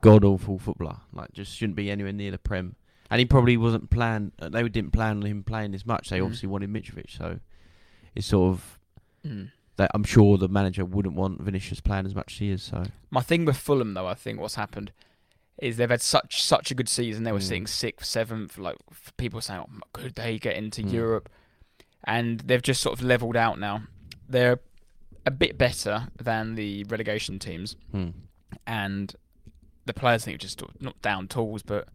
god 0.00 0.24
awful 0.24 0.58
footballer. 0.58 0.98
Like 1.12 1.32
just 1.32 1.54
shouldn't 1.56 1.76
be 1.76 1.90
anywhere 1.90 2.12
near 2.12 2.30
the 2.30 2.38
prem. 2.38 2.76
And 3.10 3.18
he 3.18 3.24
probably 3.26 3.56
wasn't 3.56 3.90
planned. 3.90 4.32
They 4.40 4.62
didn't 4.68 4.92
plan 4.92 5.16
on 5.18 5.22
him 5.22 5.42
playing 5.42 5.74
as 5.74 5.84
much. 5.86 6.08
They 6.10 6.18
Mm. 6.20 6.24
obviously 6.24 6.48
wanted 6.48 6.70
Mitrovic, 6.72 7.10
so 7.10 7.40
it's 8.14 8.26
sort 8.28 8.54
of. 8.54 8.78
Mm. 9.26 9.50
That 9.78 9.90
I'm 9.94 10.04
sure 10.04 10.36
the 10.38 10.48
manager 10.48 10.84
wouldn't 10.84 11.14
want 11.14 11.40
Vinicius 11.40 11.80
playing 11.80 12.04
as 12.06 12.14
much 12.14 12.34
as 12.34 12.38
he 12.38 12.50
is. 12.50 12.62
So 12.62 12.84
My 13.10 13.20
thing 13.22 13.44
with 13.44 13.56
Fulham, 13.56 13.94
though, 13.94 14.06
I 14.06 14.14
think 14.14 14.38
what's 14.40 14.56
happened 14.56 14.92
is 15.60 15.76
they've 15.76 15.90
had 15.90 16.02
such 16.02 16.42
such 16.42 16.70
a 16.70 16.74
good 16.74 16.88
season. 16.88 17.24
They 17.24 17.32
were 17.32 17.38
Mm. 17.38 17.42
sitting 17.48 17.66
sixth, 17.66 18.06
seventh. 18.06 18.58
Like 18.58 18.76
people 19.16 19.40
saying, 19.40 19.60
oh, 19.68 19.80
could 19.92 20.14
they 20.14 20.38
get 20.38 20.56
into 20.56 20.82
Mm. 20.82 20.92
Europe? 20.92 21.28
And 22.04 22.40
they've 22.40 22.62
just 22.62 22.80
sort 22.80 22.98
of 22.98 23.04
leveled 23.04 23.36
out 23.36 23.58
now. 23.58 23.82
They're 24.28 24.60
a 25.26 25.30
bit 25.32 25.56
better 25.58 26.08
than 26.20 26.54
the 26.54 26.84
relegation 26.84 27.38
teams, 27.38 27.74
hmm. 27.90 28.10
and 28.66 29.14
the 29.84 29.92
players 29.92 30.24
think 30.24 30.40
just 30.40 30.62
not 30.80 31.00
down 31.02 31.28
tools, 31.28 31.62
but 31.62 31.88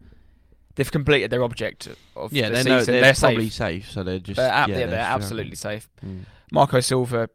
they've 0.76 0.92
completed 0.92 1.32
their 1.32 1.44
object 1.44 1.88
of 2.16 2.32
Yeah, 2.34 2.50
the 2.50 2.54
they're, 2.54 2.64
season. 2.64 2.72
no, 2.72 2.84
they're, 2.86 3.02
they're 3.02 3.14
probably 3.14 3.50
safe. 3.50 3.86
safe. 3.86 3.92
So 3.92 4.04
they're 4.04 4.20
just 4.20 4.38
They're, 4.38 4.48
yeah, 4.48 4.68
yeah, 4.68 4.76
they're, 4.76 4.88
just 4.90 5.10
absolutely 5.10 5.56
safe. 5.56 5.90
Mm, 6.06 6.26
Marco 6.52 6.80
Silva 6.80 7.30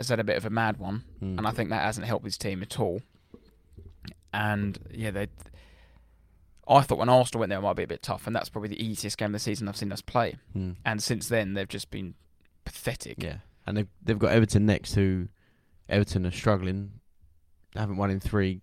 has 0.00 0.08
had 0.08 0.18
a 0.18 0.24
bit 0.24 0.36
of 0.36 0.44
a 0.44 0.50
mad 0.50 0.78
one, 0.78 1.04
mm. 1.22 1.38
and 1.38 1.46
I 1.46 1.50
think 1.52 1.70
that 1.70 1.82
hasn't 1.82 2.06
helped 2.06 2.24
his 2.24 2.36
team 2.38 2.62
at 2.62 2.80
all. 2.80 3.02
And 4.32 4.78
yeah, 4.90 5.10
they. 5.10 5.28
I 6.68 6.82
thought 6.82 6.98
when 6.98 7.08
Arsenal 7.08 7.40
went 7.40 7.50
there, 7.50 7.58
it 7.58 7.62
might 7.62 7.76
be 7.76 7.82
a 7.82 7.88
bit 7.88 8.02
tough, 8.02 8.26
and 8.26 8.34
that's 8.34 8.48
probably 8.48 8.68
the 8.68 8.84
easiest 8.84 9.18
game 9.18 9.26
of 9.26 9.32
the 9.32 9.38
season 9.40 9.68
I've 9.68 9.76
seen 9.76 9.92
us 9.92 10.02
play. 10.02 10.36
Mm. 10.56 10.76
And 10.84 11.02
since 11.02 11.28
then, 11.28 11.54
they've 11.54 11.68
just 11.68 11.90
been 11.90 12.14
pathetic. 12.64 13.22
Yeah, 13.22 13.38
and 13.66 13.76
they've 13.76 13.88
they've 14.02 14.18
got 14.18 14.32
Everton 14.32 14.66
next, 14.66 14.94
who 14.94 15.28
Everton 15.88 16.26
are 16.26 16.30
struggling. 16.30 16.92
They 17.74 17.80
haven't 17.80 17.96
won 17.96 18.10
in 18.10 18.20
three. 18.20 18.60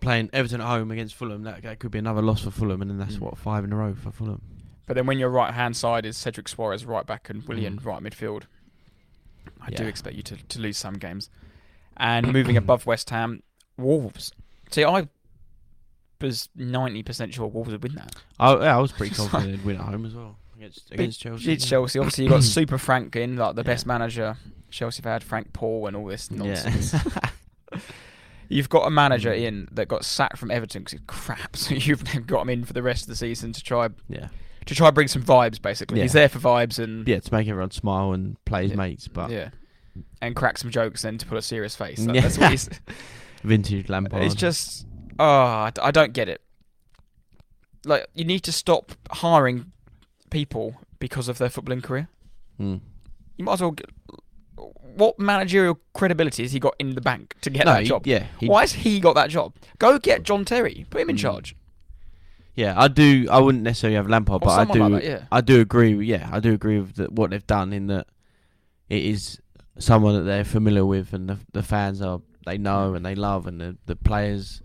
Playing 0.00 0.28
Everton 0.32 0.60
at 0.60 0.66
home 0.66 0.90
against 0.90 1.14
Fulham, 1.14 1.44
that, 1.44 1.62
that 1.62 1.78
could 1.78 1.90
be 1.90 1.98
another 1.98 2.20
loss 2.20 2.42
for 2.42 2.50
Fulham, 2.50 2.82
and 2.82 2.90
then 2.90 2.98
that's 2.98 3.16
Mm. 3.16 3.20
what 3.20 3.38
five 3.38 3.64
in 3.64 3.72
a 3.72 3.76
row 3.76 3.94
for 3.94 4.10
Fulham. 4.10 4.42
But 4.86 4.94
then 4.94 5.06
when 5.06 5.18
your 5.18 5.30
right 5.30 5.54
hand 5.54 5.76
side 5.76 6.04
is 6.04 6.16
Cedric 6.18 6.46
Soares 6.46 6.86
right 6.86 7.06
back 7.06 7.30
and 7.30 7.42
Willian 7.44 7.78
Mm. 7.78 7.84
right 7.86 8.02
midfield, 8.02 8.42
I 9.60 9.70
do 9.70 9.86
expect 9.86 10.16
you 10.16 10.22
to, 10.24 10.36
to 10.36 10.58
lose 10.60 10.76
some 10.78 10.94
games. 10.94 11.30
And 11.96 12.32
moving 12.32 12.56
above 12.56 12.86
West 12.86 13.10
Ham, 13.10 13.42
Wolves. 13.78 14.32
See, 14.70 14.84
I 14.84 15.08
was 16.20 16.48
ninety 16.54 17.02
percent 17.02 17.34
sure 17.34 17.46
Wolves 17.46 17.70
would 17.72 17.82
win 17.82 17.94
that. 17.96 18.14
I, 18.40 18.52
yeah, 18.54 18.76
I 18.76 18.80
was 18.80 18.92
pretty 18.92 19.14
confident 19.16 19.50
they'd 19.52 19.64
win 19.64 19.76
at 19.76 19.82
home 19.82 20.04
as 20.06 20.14
well 20.14 20.36
against 20.56 20.90
against 20.90 21.20
Chelsea. 21.20 21.52
It's 21.52 21.66
Chelsea. 21.66 21.98
Obviously, 21.98 22.24
you 22.24 22.30
got 22.30 22.42
Super 22.42 22.78
Frank 22.78 23.14
in, 23.16 23.36
like 23.36 23.54
the 23.54 23.60
Yeah. 23.62 23.66
best 23.66 23.86
manager 23.86 24.36
Chelsea 24.70 25.02
have 25.02 25.12
had, 25.12 25.24
Frank 25.24 25.52
Paul, 25.52 25.86
and 25.86 25.96
all 25.96 26.06
this 26.06 26.28
Yeah. 26.30 26.38
nonsense. 26.38 26.94
You've 28.48 28.68
got 28.68 28.86
a 28.86 28.90
manager 28.90 29.30
Mm. 29.32 29.40
in 29.42 29.68
that 29.72 29.88
got 29.88 30.04
sacked 30.04 30.38
from 30.38 30.50
Everton 30.52 30.82
because 30.82 30.92
he's 30.92 31.00
crap. 31.08 31.56
So 31.56 31.74
you've 31.74 32.04
got 32.26 32.42
him 32.42 32.48
in 32.50 32.64
for 32.64 32.72
the 32.72 32.82
rest 32.82 33.02
of 33.02 33.08
the 33.08 33.16
season 33.16 33.52
to 33.52 33.62
try 33.62 33.88
yeah, 34.08 34.28
to 34.66 34.74
try 34.74 34.88
and 34.88 34.94
bring 34.94 35.08
some 35.08 35.22
vibes. 35.22 35.60
Basically, 35.60 36.00
he's 36.02 36.12
there 36.12 36.28
for 36.28 36.38
vibes 36.38 36.78
and 36.78 37.06
yeah, 37.08 37.18
to 37.20 37.32
make 37.32 37.48
everyone 37.48 37.70
smile 37.70 38.12
and 38.12 38.36
play 38.44 38.62
his 38.62 38.72
Yeah. 38.72 38.76
mates, 38.76 39.08
but 39.08 39.30
yeah, 39.30 39.50
and 40.20 40.36
crack 40.36 40.58
some 40.58 40.70
jokes 40.70 41.04
and 41.04 41.18
to 41.20 41.26
put 41.26 41.38
a 41.38 41.42
serious 41.42 41.74
face. 41.74 42.04
That- 42.04 42.14
Yeah. 42.14 42.20
That's 42.22 42.38
what 42.38 42.50
he's. 42.50 42.68
vintage 43.44 43.88
Lampard. 43.88 44.24
It's 44.24 44.34
just, 44.34 44.86
oh, 45.20 45.70
I 45.80 45.90
don't 45.92 46.12
get 46.12 46.28
it. 46.28 46.40
Like 47.84 48.06
you 48.14 48.24
need 48.24 48.40
to 48.40 48.52
stop 48.52 48.92
hiring 49.10 49.70
people 50.30 50.74
because 50.98 51.28
of 51.28 51.38
their 51.38 51.48
footballing 51.48 51.82
career. 51.82 52.08
Mm. 52.60 52.80
You 53.36 53.44
might 53.44 53.52
as 53.54 53.60
well. 53.60 53.70
Get, 53.72 53.86
what 54.96 55.18
managerial 55.18 55.78
credibility 55.94 56.42
has 56.42 56.52
he 56.52 56.58
got 56.58 56.74
in 56.78 56.94
the 56.94 57.00
bank 57.02 57.34
to 57.42 57.50
get 57.50 57.66
no, 57.66 57.74
that 57.74 57.82
he- 57.82 57.88
job? 57.88 58.06
yeah, 58.06 58.26
he- 58.40 58.48
Why 58.48 58.62
has 58.62 58.72
he 58.72 58.98
got 58.98 59.14
that 59.14 59.30
job? 59.30 59.54
Go 59.78 59.98
get 59.98 60.22
John 60.22 60.44
Terry. 60.44 60.86
Put 60.90 61.02
him 61.02 61.10
in 61.10 61.16
Mm. 61.16 61.20
charge. 61.20 61.54
Yeah. 62.56 62.74
I 62.76 62.88
do. 62.88 63.28
I 63.30 63.38
wouldn't 63.38 63.62
necessarily 63.62 63.96
have 63.96 64.08
Lampard, 64.08 64.40
but 64.40 64.48
I 64.58 64.64
do. 64.64 64.80
like 64.88 65.02
that, 65.02 65.04
yeah. 65.04 65.24
I 65.30 65.40
do 65.40 65.60
agree. 65.60 65.94
With, 65.94 66.06
yeah, 66.06 66.28
I 66.32 66.40
do 66.40 66.52
agree 66.52 66.80
with 66.80 66.96
the, 66.96 67.04
what 67.04 67.30
they've 67.30 67.46
done 67.46 67.72
in 67.72 67.86
that 67.86 68.08
it 68.88 69.04
is 69.04 69.40
someone 69.78 70.14
that 70.14 70.22
they're 70.22 70.44
familiar 70.44 70.84
with, 70.84 71.12
and 71.12 71.28
the 71.28 71.38
the 71.52 71.62
fans 71.62 72.00
are 72.02 72.20
they 72.44 72.58
know 72.58 72.94
and 72.94 73.04
they 73.06 73.14
love, 73.14 73.46
and 73.46 73.60
the 73.60 73.76
the 73.86 73.94
players, 73.96 74.60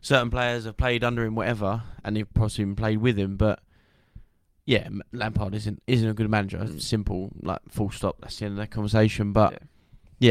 certain 0.00 0.30
players 0.30 0.64
have 0.66 0.76
played 0.76 1.02
under 1.04 1.24
him, 1.24 1.34
whatever, 1.34 1.82
and 2.04 2.16
they've 2.16 2.34
possibly 2.34 2.62
even 2.62 2.76
played 2.76 2.98
with 2.98 3.18
him, 3.18 3.36
but. 3.36 3.60
Yeah, 4.66 4.88
Lampard 5.12 5.54
isn't 5.56 5.82
isn't 5.88 6.08
a 6.08 6.14
good 6.14 6.30
manager. 6.30 6.58
Mm. 6.58 6.80
Simple, 6.80 7.30
like 7.42 7.58
full 7.68 7.90
stop. 7.90 8.18
That's 8.20 8.38
the 8.38 8.44
end 8.44 8.52
of 8.52 8.58
that 8.58 8.70
conversation. 8.70 9.32
But 9.32 9.52
Yeah. 9.54 9.58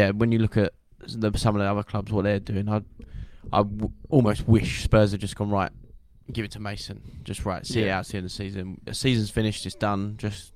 yeah, 0.05 0.09
when 0.11 0.31
you 0.31 0.39
look 0.39 0.55
at 0.55 0.71
the, 0.99 1.37
some 1.37 1.55
of 1.55 1.59
the 1.61 1.65
other 1.69 1.83
clubs, 1.83 2.09
what 2.09 2.23
they're 2.23 2.39
doing, 2.39 2.69
I 2.69 2.83
I 3.51 3.57
w- 3.63 3.91
almost 4.07 4.47
wish 4.47 4.83
Spurs 4.83 5.11
had 5.11 5.19
just 5.19 5.35
gone 5.35 5.49
right. 5.49 5.71
Give 6.31 6.45
it 6.45 6.51
to 6.51 6.59
Mason. 6.59 7.01
Just 7.23 7.45
right. 7.45 7.65
See 7.65 7.81
it 7.81 7.85
Yeah. 7.87 7.99
out 7.99 8.05
to 8.05 8.11
the 8.11 8.17
end 8.19 8.25
of 8.25 8.31
the 8.31 8.35
season. 8.35 8.81
The 8.85 8.93
season's 8.93 9.29
finished. 9.29 9.65
It's 9.65 9.75
done. 9.75 10.15
Just 10.17 10.53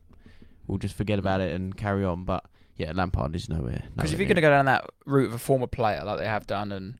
we'll 0.68 0.78
just 0.78 0.96
forget 0.96 1.20
about 1.20 1.42
it 1.42 1.54
and 1.56 1.76
carry 1.76 2.06
on. 2.06 2.24
But 2.26 2.46
yeah, 2.78 2.92
Lampard 2.94 3.36
is 3.36 3.50
nowhere. 3.50 3.84
Because 3.96 4.14
if 4.14 4.20
you're 4.20 4.28
going 4.28 4.36
to 4.36 4.42
go 4.42 4.50
down 4.50 4.66
that 4.66 4.86
route 5.06 5.28
of 5.28 5.34
a 5.34 5.38
former 5.40 5.68
player 5.68 6.04
like 6.06 6.20
they 6.20 6.26
have 6.28 6.46
done, 6.48 6.72
and 6.72 6.98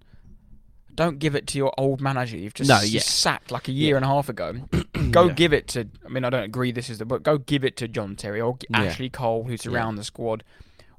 don't 0.96 1.18
give 1.20 1.36
it 1.36 1.48
to 1.48 1.58
your 1.58 1.74
old 1.78 2.02
manager 2.02 2.38
you've 2.38 2.54
just 2.54 2.68
No, 2.70 2.82
yeah. 2.82 3.00
sacked 3.02 3.52
like 3.52 3.68
a 3.68 3.72
year 3.72 3.92
Yeah. 3.92 3.96
and 3.98 4.06
a 4.06 4.08
half 4.08 4.30
ago. 4.30 4.56
Go 5.12 5.28
Yeah. 5.28 5.34
give 5.34 5.54
it 5.54 5.68
to. 5.70 5.88
I 6.06 6.10
mean, 6.10 6.24
I 6.26 6.30
don't 6.30 6.44
agree 6.44 6.72
this 6.72 6.90
is 6.90 6.98
the, 7.00 7.06
but 7.06 7.24
go 7.24 7.38
give 7.38 7.64
it 7.64 7.78
to 7.78 7.88
John 7.88 8.16
Terry 8.16 8.42
or. 8.42 8.58
Ashley 8.74 9.10
Cole, 9.10 9.44
who's 9.44 9.66
around 9.66 9.96
the 9.96 10.04
squad, 10.04 10.44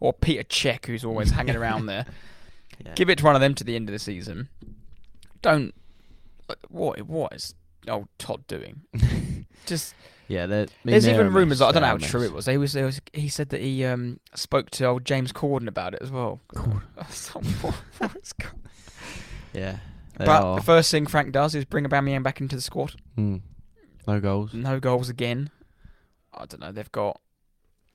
or 0.01 0.13
Peter 0.13 0.43
Cech, 0.45 0.87
who's 0.87 1.05
always 1.05 1.31
hanging 1.33 1.57
around 1.57 1.87
there. 1.87 2.07
Give 2.97 3.09
it 3.11 3.19
to 3.19 3.25
one 3.25 3.35
of 3.35 3.41
them 3.41 3.55
to 3.55 3.65
the 3.65 3.77
end 3.77 3.89
of 3.89 3.93
the 3.93 3.99
season. 3.99 4.49
Don't. 5.43 5.75
like, 6.49 6.59
What 6.69 7.01
what 7.03 7.33
is 7.33 7.55
old 7.89 8.09
Todd 8.19 8.47
doing? 8.47 8.83
Just 9.67 9.95
Yeah, 10.29 10.47
mean, 10.47 10.67
there's 10.85 11.09
even 11.09 11.33
rumours. 11.33 11.61
mess. 11.61 11.69
I 11.69 11.73
don't 11.73 11.83
know 11.83 11.89
how 11.89 11.97
true 11.97 12.23
it 12.23 12.33
was. 12.33 12.45
They 12.45 12.59
was, 12.59 12.73
there 12.73 12.85
was. 12.87 13.01
He 13.13 13.29
said 13.29 13.49
that 13.51 13.61
he 13.61 13.85
um 13.85 14.21
spoke 14.35 14.71
to 14.71 14.85
old 14.87 15.05
James 15.05 15.33
Corden 15.33 15.69
about 15.69 15.95
it 15.95 16.03
as 16.03 16.11
well. 16.11 16.41
Corden. 16.55 16.83
So 17.11 17.41
what- 17.41 17.75
what's 18.15 18.33
go- 18.35 18.49
Yeah, 19.53 19.79
they 20.19 20.25
but 20.27 20.43
are. 20.43 20.57
the 20.57 20.63
first 20.63 20.91
thing 20.91 21.07
Frank 21.07 21.33
does 21.33 21.55
is 21.55 21.65
bring 21.65 21.85
Aubameyang 21.85 22.23
back 22.23 22.41
into 22.41 22.57
the 22.57 22.63
squad. 22.63 22.95
Mm. 23.17 23.41
No 24.07 24.21
goals. 24.21 24.53
No 24.55 24.81
goals 24.81 25.09
again. 25.09 25.51
I 26.33 26.47
don't 26.47 26.61
know. 26.61 26.73
They've 26.73 26.91
got 26.93 27.21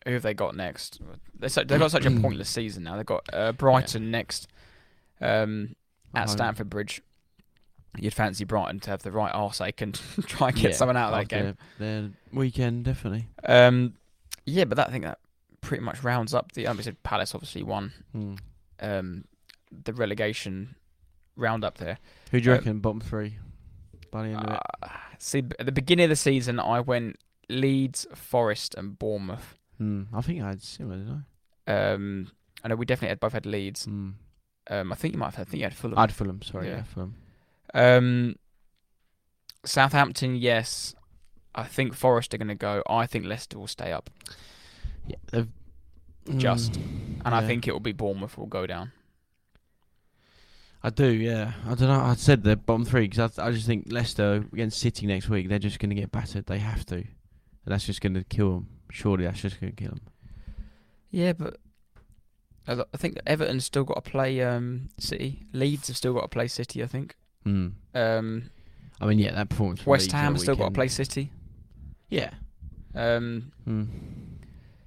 who 0.06 0.13
have 0.13 0.23
they 0.23 0.34
got 0.34 0.56
next? 0.56 1.02
They're 1.38 1.49
so, 1.49 1.63
they've 1.63 1.80
got 1.80 1.91
such 1.91 2.06
a 2.06 2.12
pointless 2.21 2.49
season 2.49 2.84
now. 2.84 2.95
They've 2.95 3.06
got 3.06 3.25
uh, 3.34 3.52
Brighton 3.52 4.10
next 4.12 4.47
um, 5.21 5.75
at. 6.15 6.30
Stamford 6.30 6.69
Bridge. 6.69 7.02
You'd 7.97 8.13
fancy 8.13 8.43
Brighton 8.45 8.80
to 8.82 8.91
have 8.91 9.02
the 9.04 9.12
right 9.12 9.34
arseache 9.34 9.82
and 9.82 9.93
try 10.28 10.49
and 10.49 10.56
get 10.58 10.71
Yeah, 10.71 10.75
someone 10.78 10.95
out 10.97 11.12
of 11.13 11.19
that 11.19 11.28
game. 11.28 11.58
Their 11.80 12.10
weekend 12.32 12.86
definitely. 12.86 13.28
Um, 13.45 13.95
yeah, 14.45 14.65
but 14.65 14.75
that, 14.78 14.88
I 14.89 14.91
think 14.91 15.04
that 15.06 15.19
pretty 15.62 15.84
much 15.84 16.04
rounds 16.04 16.34
up 16.34 16.52
the. 16.54 16.67
I 16.67 16.75
said 16.78 17.02
Palace 17.04 17.34
obviously 17.36 17.63
won 17.63 17.91
Mm. 18.15 18.39
um, 18.80 19.25
the 19.84 19.93
relegation 19.93 20.75
roundup 21.36 21.78
there. 21.80 21.97
Who 22.32 22.39
do 22.39 22.45
you 22.45 22.52
Um, 22.54 22.58
reckon 22.60 22.80
bottom 22.80 23.02
three 23.02 23.38
by 24.12 24.23
the 24.23 24.30
end 24.30 24.45
of 24.45 24.54
it? 24.56 24.60
Uh, 24.84 24.88
see, 25.17 25.39
at 25.60 25.65
the 25.65 25.71
beginning 25.71 26.06
of 26.06 26.10
the 26.10 26.15
season, 26.15 26.60
I 26.60 26.80
went 26.80 27.17
Leeds, 27.49 28.06
Forest, 28.13 28.75
and 28.75 28.97
Bournemouth. 28.99 29.56
Hmm, 29.78 30.04
I 30.13 30.21
think 30.21 30.41
I 30.43 30.49
had 30.49 30.62
similar, 30.62 30.97
didn't 30.97 31.25
Um, 31.67 32.32
I 32.63 32.67
know 32.67 32.75
we 32.75 32.86
definitely 32.86 33.10
had 33.10 33.19
both 33.19 33.34
had 33.34 33.45
Leeds. 33.45 33.88
I? 33.88 33.91
Mm. 33.91 34.13
Um, 34.71 34.91
I 34.91 34.95
think 34.95 35.13
you 35.15 35.19
might 35.19 35.28
have. 35.28 35.36
Had, 35.36 35.47
I 35.47 35.49
think 35.49 35.60
you 35.60 35.65
had 35.65 35.73
Fulham. 35.73 35.97
I 35.97 36.02
had 36.02 36.12
Fulham. 36.13 36.41
Sorry, 36.43 36.67
Yeah. 36.67 36.75
yeah, 36.78 36.84
Fulham. 36.84 37.15
Um, 37.73 38.36
Southampton, 39.65 40.36
yes. 40.36 40.95
I 41.55 41.63
think 41.63 41.93
Forest 41.93 42.34
are 42.34 42.38
going 42.38 42.47
to 42.47 42.55
go. 42.55 42.84
I 42.89 43.05
think 43.05 43.25
Leicester 43.25 43.58
will 43.58 43.67
stay 43.67 43.91
up, 43.91 44.10
Yeah, 45.08 45.17
they've 45.32 45.47
Just. 46.38 46.73
Mm, 46.73 47.21
and 47.25 47.36
I 47.36 47.45
think 47.45 47.67
it 47.67 47.71
will 47.73 47.79
be 47.79 47.91
Bournemouth 47.91 48.38
will 48.38 48.45
go 48.45 48.67
down. 48.67 48.91
I 50.82 50.89
do. 50.89 51.08
Yeah, 51.12 51.53
I 51.65 51.75
don't 51.75 51.89
know. 51.89 51.99
I 51.99 52.15
said 52.15 52.43
the 52.43 52.55
bottom 52.55 52.86
three 52.86 53.08
because 53.08 53.38
I, 53.38 53.47
I 53.47 53.51
just 53.51 53.67
think 53.67 53.91
Leicester 53.91 54.45
against 54.53 54.79
City 54.79 55.08
next 55.08 55.27
week 55.27 55.49
they're 55.49 55.60
just 55.60 55.79
going 55.79 55.89
to 55.89 55.95
get 55.95 56.12
battered. 56.12 56.45
They 56.45 56.60
have 56.60 56.86
to, 56.88 56.95
and 56.95 57.08
that's 57.65 57.86
just 57.86 57.99
going 57.99 58.13
to 58.13 58.23
kill 58.23 58.51
them. 58.51 58.67
Surely 58.91 59.25
that's 59.25 59.41
just 59.41 59.60
going 59.60 59.73
to 59.73 59.84
kill 59.84 59.91
them. 59.91 60.01
Yeah, 61.12 61.34
but 61.34 61.58
I 62.67 62.97
think 62.97 63.17
Everton's 63.25 63.65
still 63.65 63.84
got 63.84 64.03
to 64.05 64.10
play 64.10 64.41
um, 64.41 64.89
City. 64.99 65.47
Leeds 65.51 65.88
have 65.88 65.97
still 65.97 66.13
got 66.13 66.21
to 66.21 66.27
play 66.27 66.47
City. 66.47 66.82
I 66.84 66.88
think. 66.88 67.15
Mm. 67.45 67.73
Um, 67.95 68.49
I 69.02 69.06
mean, 69.06 69.19
yeah, 69.19 69.34
that 69.34 69.49
performance. 69.49 69.86
West 69.86 70.12
Ham 70.12 70.38
still 70.38 70.56
got 70.56 70.65
to 70.65 70.71
play 70.71 70.88
City. 70.88 71.32
Yeah. 72.10 72.32
Um, 72.95 73.52
Mm. 73.67 73.88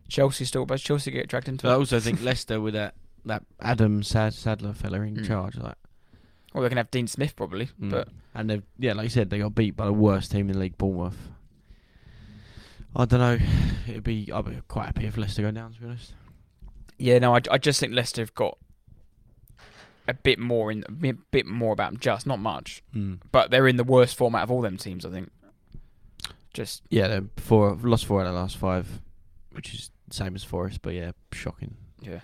Chelsea 0.08 0.44
still, 0.44 0.66
but 0.66 0.78
Chelsea 0.80 1.10
get 1.10 1.28
dragged 1.28 1.48
into 1.48 1.62
But 1.66 1.72
I 1.72 1.76
also 1.76 1.98
think 1.98 2.20
Leicester 2.22 2.60
with 2.60 2.74
that 2.74 2.94
that 3.24 3.44
Adam 3.60 4.02
Sad 4.02 4.34
Sadler 4.34 4.74
fella 4.74 5.00
in 5.02 5.16
Mm. 5.16 5.26
charge, 5.26 5.56
like, 5.56 5.76
Well, 6.52 6.60
they're 6.60 6.68
gonna 6.68 6.80
have 6.80 6.90
Dean 6.90 7.06
Smith 7.06 7.34
probably, 7.36 7.70
mm. 7.80 7.88
but 7.90 8.08
and 8.34 8.50
they 8.50 8.62
yeah, 8.78 8.92
like 8.92 9.04
you 9.04 9.10
said, 9.10 9.30
they 9.30 9.38
got 9.38 9.54
beat 9.54 9.74
by 9.76 9.86
the 9.86 9.92
worst 9.92 10.30
team 10.32 10.48
in 10.50 10.54
the 10.54 10.58
league, 10.58 10.76
Bournemouth. 10.76 11.16
I 12.94 13.04
don't 13.06 13.20
know. 13.20 13.38
It'd 13.88 14.04
be 14.04 14.30
I'd 14.32 14.44
be 14.44 14.58
quite 14.68 14.86
happy 14.86 15.06
if 15.06 15.16
Leicester 15.16 15.42
go 15.42 15.50
down. 15.50 15.72
To 15.72 15.80
be 15.80 15.86
honest. 15.86 16.12
yeah, 16.98 17.18
no, 17.18 17.34
I, 17.34 17.40
I 17.50 17.56
just 17.58 17.80
think 17.80 17.94
Leicester 17.94 18.20
have 18.20 18.34
got 18.34 18.58
a 20.08 20.14
bit 20.14 20.38
more 20.38 20.70
in, 20.72 20.84
a 20.88 20.90
bit- 20.92 21.46
more 21.46 21.72
about 21.72 21.92
them, 21.92 22.00
just 22.00 22.26
not 22.26 22.38
much, 22.38 22.82
Mm. 22.94 23.18
but 23.30 23.50
they're 23.50 23.68
in 23.68 23.76
the 23.76 23.84
worst 23.84 24.16
format 24.16 24.42
of 24.42 24.50
all 24.50 24.60
them 24.60 24.76
teams. 24.76 25.04
I 25.06 25.10
think. 25.10 25.30
Just 26.52 26.82
Yeah, 26.90 27.08
they're 27.08 27.24
four 27.38 27.74
lost 27.82 28.04
four 28.06 28.20
out 28.20 28.26
of 28.26 28.34
the 28.34 28.38
last 28.40 28.56
five, 28.56 29.00
which 29.52 29.72
is 29.74 29.90
the 30.08 30.14
same 30.14 30.34
as 30.34 30.44
Forest, 30.44 30.80
but 30.82 30.94
yeah, 30.94 31.12
shocking. 31.32 31.76
yeah, 32.00 32.20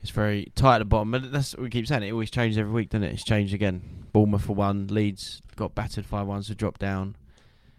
It's 0.00 0.10
very 0.12 0.52
tight 0.54 0.76
at 0.76 0.78
the 0.78 0.84
bottom, 0.84 1.10
but 1.10 1.32
that's 1.32 1.54
what 1.54 1.62
we 1.64 1.70
keep 1.70 1.86
saying. 1.86 2.02
It 2.04 2.12
always 2.12 2.30
changes 2.30 2.58
every 2.58 2.72
week, 2.72 2.90
doesn't 2.90 3.02
it? 3.04 3.12
It's 3.14 3.24
changed 3.24 3.52
again. 3.54 4.06
Bournemouth 4.12 4.44
for 4.44 4.54
one, 4.54 4.86
Leeds 4.88 5.42
got 5.56 5.74
battered 5.74 6.06
five 6.06 6.26
one, 6.26 6.42
so 6.42 6.54
dropped 6.54 6.80
down. 6.80 7.16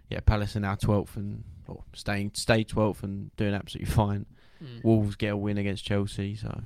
Yeah, 0.09 0.19
Palace 0.25 0.55
are 0.57 0.59
now 0.59 0.75
twelfth 0.75 1.15
and 1.15 1.43
or 1.67 1.83
staying 1.93 2.31
stay 2.33 2.63
twelfth 2.63 3.01
and 3.03 3.33
doing 3.37 3.53
absolutely 3.53 3.91
fine. 3.93 4.25
Wolves 4.83 5.15
get 5.15 5.33
a 5.33 5.37
win 5.37 5.57
against 5.57 5.85
Chelsea, 5.85 6.35
so 6.35 6.61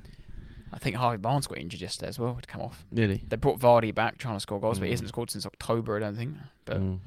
I 0.72 0.78
think 0.78 0.96
Harvey 0.96 1.16
Barnes 1.18 1.46
got 1.46 1.58
injured 1.58 1.80
yesterday 1.80 2.08
as 2.08 2.18
well. 2.18 2.38
To 2.40 2.46
come 2.46 2.60
off, 2.60 2.84
really. 2.92 3.22
they 3.28 3.36
brought 3.36 3.58
Vardy 3.58 3.94
back 3.94 4.18
trying 4.18 4.36
to 4.36 4.40
score 4.40 4.60
goals, 4.60 4.78
but 4.78 4.84
he 4.86 4.90
Mm. 4.90 4.94
hasn't 4.94 5.08
scored 5.08 5.30
since 5.30 5.44
October. 5.46 5.96
I 5.96 6.00
don't 6.00 6.16
think. 6.16 6.36
But 6.64 6.78
Mm. 6.80 6.98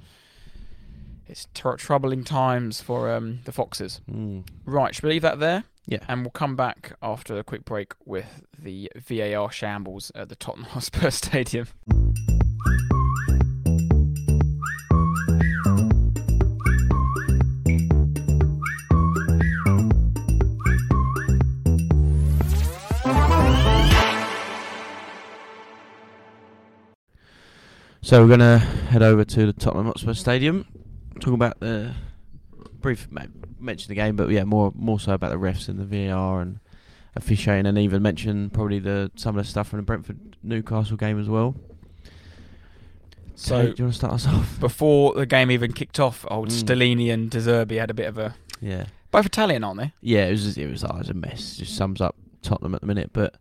It's 1.26 1.48
tr- 1.54 1.76
troubling 1.76 2.26
times 2.26 2.82
for 2.82 3.10
um, 3.10 3.40
the 3.46 3.54
Foxes. 3.54 4.02
Mm. 4.12 4.46
Right, 4.66 4.94
should 4.94 5.06
we 5.06 5.12
leave 5.12 5.22
that 5.22 5.40
there? 5.40 5.64
Yeah. 5.88 6.00
And 6.10 6.22
we'll 6.22 6.32
come 6.32 6.56
back 6.58 6.94
after 7.02 7.38
a 7.40 7.44
quick 7.44 7.64
break 7.66 7.94
with 8.06 8.44
the 8.58 8.92
VAR 8.96 9.50
shambles 9.52 10.12
at 10.16 10.28
the 10.30 10.36
Tottenham 10.36 10.66
Hotspur 10.72 11.10
Stadium. 11.12 11.68
So 28.14 28.22
we're 28.22 28.30
gonna 28.30 28.60
head 28.60 29.02
over 29.02 29.26
to 29.26 29.46
the 29.48 29.54
Tottenham 29.54 29.88
Hotspur 29.88 30.14
Stadium, 30.14 30.68
talk 31.20 31.34
about 31.34 31.60
the 31.60 31.96
brief 32.80 33.08
mention 33.60 33.90
the 33.90 33.96
game, 33.96 34.16
but 34.16 34.30
yeah, 34.30 34.44
more 34.44 34.72
more 34.76 35.00
so 35.00 35.14
about 35.14 35.32
the 35.32 35.38
refs 35.38 35.68
and 35.68 35.80
the 35.80 35.84
VAR 35.84 36.40
and 36.40 36.60
officiating, 37.16 37.66
and 37.66 37.76
even 37.80 38.04
mention 38.04 38.52
probably 38.52 38.78
the 38.78 39.10
some 39.16 39.36
of 39.36 39.44
the 39.44 39.50
stuff 39.50 39.70
from 39.70 39.78
the 39.78 39.84
Brentford 39.84 40.38
Newcastle 40.44 40.96
game 40.96 41.20
as 41.20 41.28
well. 41.28 41.56
So- 43.34 43.64
do 43.64 43.74
you 43.80 43.84
want 43.86 43.94
to 43.94 43.98
start 43.98 44.14
us 44.14 44.28
off? 44.28 44.60
Before 44.60 45.16
the 45.16 45.26
game 45.26 45.50
even 45.50 45.74
kicked 45.74 46.00
off, 46.00 46.24
old 46.30 46.50
Mm. 46.50 46.64
Stellini 46.64 47.12
and 47.12 47.32
De 47.32 47.40
Zerbi 47.40 47.80
had 47.80 47.90
a 47.90 47.96
bit 47.96 48.06
of 48.06 48.20
a. 48.20 48.36
Yeah, 48.62 48.86
Both 49.10 49.26
Italian, 49.26 49.64
aren't 49.64 49.80
they? 49.80 49.94
yeah, 50.02 50.28
it 50.28 50.32
was 50.34 50.56
it 50.56 50.70
was, 50.70 50.84
oh, 50.84 50.90
it 50.98 51.00
was 51.00 51.10
a 51.10 51.16
mess. 51.16 51.58
Just 51.58 51.76
sums 51.76 52.00
up 52.00 52.16
Tottenham 52.44 52.76
at 52.76 52.82
the 52.82 52.88
minute, 52.88 53.10
but 53.12 53.38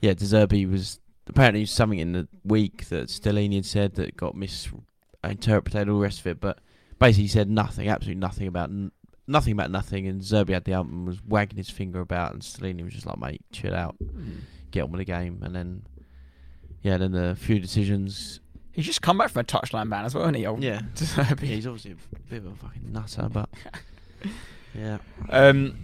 yeah, 0.00 0.14
De 0.14 0.24
Zerbi 0.24 0.66
was 0.66 1.00
apparently 1.26 1.66
something 1.66 1.98
in 1.98 2.12
the 2.12 2.28
week 2.44 2.88
that 2.88 3.08
Stellini 3.08 3.56
had 3.56 3.66
said 3.66 3.94
that 3.94 4.16
got 4.16 4.34
misinterpreted, 4.34 5.88
all 5.88 5.96
the 5.98 6.02
rest 6.02 6.20
of 6.20 6.26
it. 6.26 6.40
But 6.40 6.58
basically, 6.98 7.24
he 7.24 7.28
said 7.28 7.50
nothing, 7.50 7.88
absolutely 7.88 8.20
nothing 8.20 8.46
about 8.46 8.70
n- 8.70 8.92
nothing 9.26 9.52
about 9.52 9.70
nothing. 9.70 10.06
And 10.06 10.20
Zerbi 10.20 10.50
had 10.50 10.64
the 10.64 10.72
album 10.72 10.94
and 10.98 11.06
was 11.06 11.22
wagging 11.24 11.56
his 11.56 11.70
finger 11.70 12.00
about, 12.00 12.32
and 12.32 12.42
Stellini 12.42 12.84
was 12.84 12.94
just 12.94 13.06
like, 13.06 13.18
"Mate, 13.18 13.42
chill 13.52 13.74
out, 13.74 13.96
get 14.70 14.82
on 14.82 14.92
with 14.92 15.00
the 15.00 15.04
game." 15.04 15.40
And 15.42 15.54
then, 15.54 15.82
yeah, 16.82 16.96
then 16.96 17.12
the 17.12 17.36
few 17.38 17.58
decisions. 17.58 18.40
He's 18.72 18.84
just 18.84 19.00
come 19.00 19.16
back 19.16 19.30
from 19.30 19.40
a 19.40 19.44
touchline 19.44 19.88
ban 19.88 20.04
as 20.04 20.14
well, 20.14 20.24
hasn't 20.24 20.36
he? 20.36 20.46
Old 20.46 20.62
Yeah, 20.62 20.82
yeah 21.16 21.34
he's 21.34 21.66
obviously 21.66 21.92
a 21.92 22.30
bit 22.30 22.44
of 22.44 22.52
a 22.52 22.56
fucking 22.56 22.92
nutter, 22.92 23.28
but 23.32 23.48
yeah, 24.74 24.98
Um, 25.30 25.78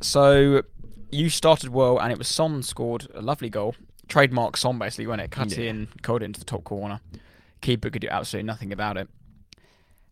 so 0.00 0.62
you 1.10 1.28
started 1.28 1.70
well, 1.70 1.98
and 1.98 2.12
it 2.12 2.18
was 2.18 2.28
Son 2.28 2.62
scored 2.62 3.08
a 3.14 3.20
lovely 3.20 3.50
goal, 3.50 3.74
trademark 4.10 4.56
Son 4.58 4.78
basically 4.78 5.06
when 5.06 5.20
it 5.20 5.30
cut 5.30 5.56
Yeah. 5.56 5.70
in, 5.70 5.88
curled 6.02 6.20
it 6.22 6.26
into 6.26 6.40
the 6.40 6.44
top 6.46 6.64
corner. 6.64 7.00
Keeper 7.62 7.88
could 7.90 8.02
do 8.02 8.08
absolutely 8.08 8.46
nothing 8.46 8.72
about 8.72 8.96
it, 8.98 9.08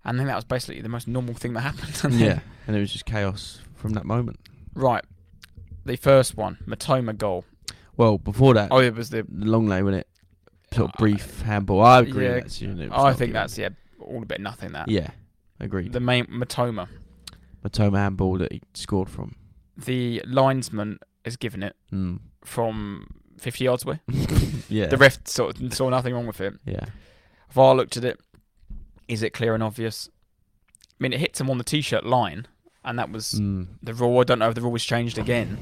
and 0.05 0.19
then 0.19 0.27
that 0.29 0.37
was 0.37 0.45
basically 0.45 0.81
the 0.81 0.89
most 0.89 1.07
normal 1.09 1.35
thing 1.35 1.53
that 1.55 1.61
happened. 1.61 2.01
And 2.05 2.15
yeah, 2.15 2.41
and 2.67 2.75
it 2.77 2.81
was 2.81 2.93
just 2.93 3.05
chaos 3.07 3.61
from 3.75 3.93
that 3.93 4.05
moment. 4.07 4.39
right. 4.75 5.05
The 5.85 5.97
first 5.97 6.37
one, 6.37 6.59
Mitoma 6.67 7.17
goal. 7.17 7.45
Well, 7.97 8.19
before 8.19 8.53
that, 8.55 8.69
Oh, 8.71 8.79
it 8.81 8.95
was 8.95 9.09
the. 9.09 9.25
long 9.31 9.67
lay, 9.67 9.83
wasn't 9.83 10.03
it? 10.03 10.09
Sort 10.75 10.91
of 10.91 10.95
Uh, 10.97 10.99
brief 10.99 11.41
handball. 11.41 11.81
I 11.83 12.01
agree 12.01 12.25
yeah, 12.25 12.35
with 12.35 12.43
that 12.43 12.49
decision. 12.51 12.81
It 12.81 12.93
I 12.93 13.15
think 13.15 13.33
that's 13.33 13.57
yeah, 13.57 13.71
all 13.99 14.23
a 14.23 14.27
bit 14.27 14.39
nothing. 14.43 14.73
That 14.73 14.89
Yeah, 14.89 15.11
agreed. 15.59 15.95
the 15.95 16.01
main 16.01 16.27
Mitoma, 16.27 16.89
Mitoma 17.65 17.97
handball 17.97 18.37
that 18.39 18.53
he 18.53 18.61
scored 18.75 19.09
from. 19.09 19.35
the 19.79 20.23
linesman 20.27 20.99
is 21.25 21.37
given 21.39 21.63
it 21.63 21.75
Mm. 21.91 22.19
from 22.45 23.18
50 23.39 23.65
yards 23.65 23.85
away. 23.85 24.01
yeah. 24.69 24.87
The 24.87 24.97
ref 24.97 25.19
sort 25.27 25.61
of 25.61 25.73
saw 25.75 25.89
nothing 25.89 26.15
wrong 26.15 26.27
with 26.27 26.41
it. 26.41 26.55
yeah. 26.65 26.87
VAR 27.51 27.75
looked 27.75 27.97
at 27.97 28.05
it. 28.05 28.21
Is 29.09 29.23
it 29.23 29.33
clear 29.33 29.55
and 29.55 29.63
obvious? 29.63 30.09
I 30.11 31.03
mean, 31.03 31.13
it 31.13 31.21
hits 31.21 31.41
him 31.41 31.49
on 31.49 31.59
the 31.59 31.65
t-shirt 31.65 32.05
line, 32.05 32.47
and 32.85 32.99
that 32.99 33.11
was 33.11 33.35
Mm. 33.35 33.69
the 33.83 33.95
rule. 33.95 34.21
I 34.21 34.25
don't 34.25 34.39
know 34.39 34.49
if 34.49 34.55
the 34.55 34.61
rule 34.61 34.73
was 34.73 34.85
changed 34.85 35.17
again. 35.19 35.57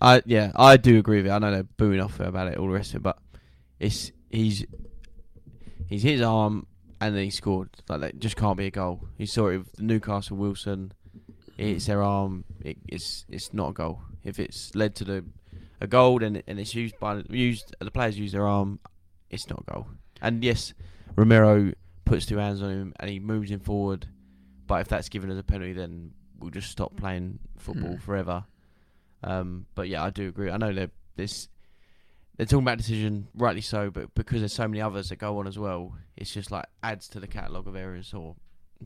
I 0.00 0.22
yeah, 0.26 0.52
I 0.54 0.76
do 0.76 0.96
agree 0.98 1.16
with 1.16 1.26
it. 1.26 1.30
I 1.30 1.38
know 1.38 1.50
they're 1.50 1.62
booing 1.64 2.00
off 2.00 2.20
about 2.20 2.46
it, 2.48 2.56
all 2.58 2.66
the 2.68 2.72
rest 2.74 2.90
of 2.90 2.96
it, 2.96 3.02
but 3.02 3.18
it's 3.80 4.12
he's 4.30 4.64
he's 5.88 6.02
his 6.02 6.20
arm 6.22 6.66
and 7.00 7.16
then 7.16 7.24
he 7.24 7.30
scored. 7.30 7.70
Like 7.88 8.00
that 8.02 8.20
just 8.20 8.36
can't 8.36 8.56
be 8.56 8.66
a 8.66 8.70
goal. 8.70 9.08
You 9.16 9.26
saw 9.26 9.48
it 9.48 9.58
with 9.58 9.80
Newcastle 9.80 10.36
Wilson. 10.36 10.92
It's 11.56 11.86
their 11.86 12.02
arm. 12.02 12.44
It, 12.60 12.76
it's 12.86 13.24
it's 13.28 13.52
not 13.52 13.70
a 13.70 13.72
goal. 13.72 14.02
If 14.22 14.38
it's 14.38 14.72
led 14.76 14.94
to 14.96 15.04
the 15.04 15.24
a 15.80 15.86
goal 15.86 16.22
and 16.22 16.42
and 16.46 16.58
it's 16.60 16.74
used 16.74 16.98
by 16.98 17.22
used 17.30 17.74
the 17.80 17.90
players 17.90 18.18
use 18.18 18.32
their 18.32 18.46
arm, 18.46 18.80
it's 19.30 19.48
not 19.48 19.64
a 19.66 19.72
goal. 19.72 19.86
And 20.20 20.42
yes, 20.44 20.74
Romero 21.16 21.72
puts 22.04 22.26
two 22.26 22.38
hands 22.38 22.62
on 22.62 22.70
him 22.70 22.94
and 22.98 23.10
he 23.10 23.18
moves 23.20 23.50
him 23.50 23.60
forward. 23.60 24.06
But 24.66 24.80
if 24.82 24.88
that's 24.88 25.08
given 25.08 25.30
as 25.30 25.38
a 25.38 25.42
penalty, 25.42 25.72
then 25.72 26.12
we'll 26.38 26.50
just 26.50 26.70
stop 26.70 26.96
playing 26.96 27.38
football 27.56 27.92
Hmm. 27.96 27.96
forever. 27.98 28.44
Um, 29.22 29.66
but 29.74 29.88
yeah, 29.88 30.04
I 30.04 30.10
do 30.10 30.28
agree. 30.28 30.50
I 30.50 30.56
know 30.56 30.72
they're 30.72 30.90
this 31.16 31.48
they're 32.36 32.46
talking 32.46 32.62
about 32.62 32.78
decision, 32.78 33.26
rightly 33.34 33.60
so, 33.62 33.90
but 33.90 34.14
because 34.14 34.40
there's 34.40 34.52
so 34.52 34.68
many 34.68 34.80
others 34.80 35.08
that 35.08 35.16
go 35.16 35.38
on 35.38 35.48
as 35.48 35.58
well, 35.58 35.94
it's 36.16 36.32
just 36.32 36.52
like 36.52 36.66
adds 36.84 37.08
to 37.08 37.18
the 37.20 37.26
catalogue 37.26 37.66
of 37.66 37.74
errors 37.74 38.14
or 38.14 38.36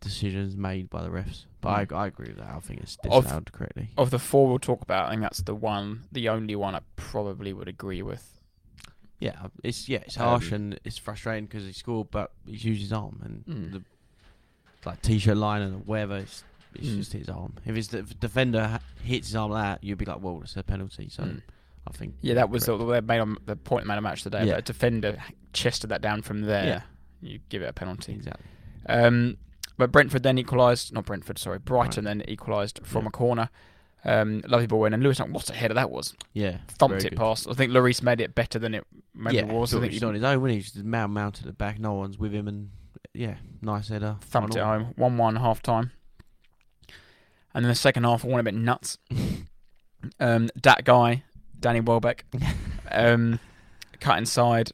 decisions 0.01 0.57
made 0.57 0.89
by 0.91 1.03
the 1.03 1.09
refs. 1.11 1.45
But 1.61 1.89
Mm. 1.89 1.93
I, 1.97 2.03
I 2.03 2.07
agree 2.09 2.29
with 2.29 2.39
that. 2.39 2.51
I 2.55 2.59
think 2.61 2.81
it's 2.81 2.97
Of- 3.09 3.27
correctly. 3.53 3.91
Of 3.97 4.11
the 4.11 4.19
four 4.19 4.49
we'll 4.49 4.59
talk 4.59 4.83
about, 4.83 5.07
I 5.07 5.11
think 5.11 5.23
that's 5.23 5.43
the 5.43 5.55
one, 5.55 6.05
the 6.11 6.29
only 6.29 6.57
one 6.57 6.75
I 6.75 6.81
probably 6.97 7.53
would 7.53 7.69
agree 7.69 8.03
with. 8.03 8.29
Yeah, 9.21 9.47
it's 9.63 9.89
yeah, 9.89 9.99
it's 9.99 10.17
harsh 10.17 10.49
Um, 10.49 10.55
and 10.55 10.81
it's 10.83 10.99
frustrating 10.99 11.45
because 11.47 11.65
he 11.65 11.73
scored, 11.73 12.11
but 12.11 12.33
he's 12.45 12.65
used 12.65 12.81
his 12.83 12.93
arm 12.93 13.21
and 13.23 13.45
Mm. 13.47 13.73
the 13.73 13.83
like 14.85 15.01
t-shirt 15.03 15.37
line 15.37 15.63
and 15.63 15.87
whatever. 15.87 16.17
It's, 16.17 16.43
it's 16.75 16.89
Mm. 16.89 16.97
just 16.97 17.13
his 17.13 17.29
arm. 17.29 17.55
If 17.65 17.77
it's 17.77 17.89
the 17.89 18.03
defender 18.03 18.81
hits 19.05 19.29
his 19.29 19.37
arm 19.37 19.53
like 19.53 19.63
that, 19.81 19.85
you'd 19.87 19.99
be 19.99 20.05
like, 20.07 20.21
well, 20.21 20.41
it's 20.43 20.57
a 20.57 20.65
penalty. 20.65 21.09
So 21.09 21.23
Mm. 21.23 21.43
I 21.87 21.93
think 21.93 22.15
Yeah, 22.21 22.35
that 22.35 22.51
was 22.51 22.65
correct. 22.65 22.81
the, 22.81 22.87
they 22.87 23.01
made 23.01 23.21
on 23.21 23.37
the 23.47 23.55
point 23.55 23.87
man 23.87 23.99
of 23.99 24.03
match 24.03 24.23
today. 24.25 24.47
Yeah. 24.47 24.55
But 24.55 24.59
a 24.59 24.63
defender 24.63 25.19
chested 25.53 25.91
that 25.91 26.01
down 26.03 26.23
from 26.23 26.41
there. 26.43 26.65
Yeah. 26.65 26.83
You 27.21 27.39
give 27.49 27.63
it 27.63 27.67
a 27.69 27.73
penalty. 27.73 28.15
exactly. 28.15 28.45
Um, 28.89 29.37
but 29.77 29.93
Brentford 29.93 30.23
then 30.23 30.39
equalised. 30.39 30.93
Not 30.93 31.05
Brentford, 31.07 31.39
sorry. 31.39 31.59
Brighton 31.59 32.05
Right. 32.05 32.19
then 32.19 32.29
equalised 32.29 32.81
from 32.85 33.05
Yeah. 33.05 33.09
a 33.09 33.13
corner. 33.13 33.51
Um, 34.05 34.43
lovely 34.49 34.67
ball 34.67 34.85
in, 34.87 34.95
and 34.95 35.03
Lewis, 35.03 35.21
what 35.21 35.49
a 35.49 35.55
header 35.55 35.75
that 35.75 35.89
was! 35.89 36.13
Yeah, 36.33 36.59
Thumped 36.67 37.05
it 37.05 37.11
good. 37.11 37.19
past. 37.19 37.47
I 37.49 37.53
think 37.53 37.71
Lloris 37.71 38.03
made 38.03 38.21
it 38.21 38.35
better 38.35 38.59
than 38.59 38.75
it 38.75 38.85
maybe 39.15 39.37
yeah, 39.37 39.45
was. 39.45 39.73
I 39.73 39.79
think 39.81 39.93
he's 39.93 40.03
on 40.03 40.15
his 40.15 40.25
own 40.25 40.41
when 40.43 40.51
he's 40.51 40.73
just 40.73 40.85
man 40.85 41.13
mounted 41.13 41.43
at 41.43 41.47
the 41.47 41.53
back. 41.53 41.79
No 41.79 41.93
one's 41.93 42.19
with 42.19 42.33
him, 42.33 42.49
and 42.49 42.71
yeah, 43.15 43.37
nice 43.61 43.89
header. 43.91 44.17
thumped 44.21 44.57
it 44.57 44.63
home. 44.63 44.93
One-one 44.97 45.37
half 45.37 45.63
time. 45.63 45.93
And 47.55 47.65
then 47.65 47.69
the 47.71 47.77
second 47.77 48.03
half, 48.03 48.25
I 48.25 48.29
went 48.29 48.41
a 48.41 48.43
bit 48.45 48.55
nuts. 48.55 48.99
um, 50.21 50.51
that 50.63 50.85
guy, 50.85 51.23
Danny 51.61 51.81
Welbeck, 51.81 52.25
um, 52.91 53.39
cut 54.01 54.19
inside, 54.19 54.73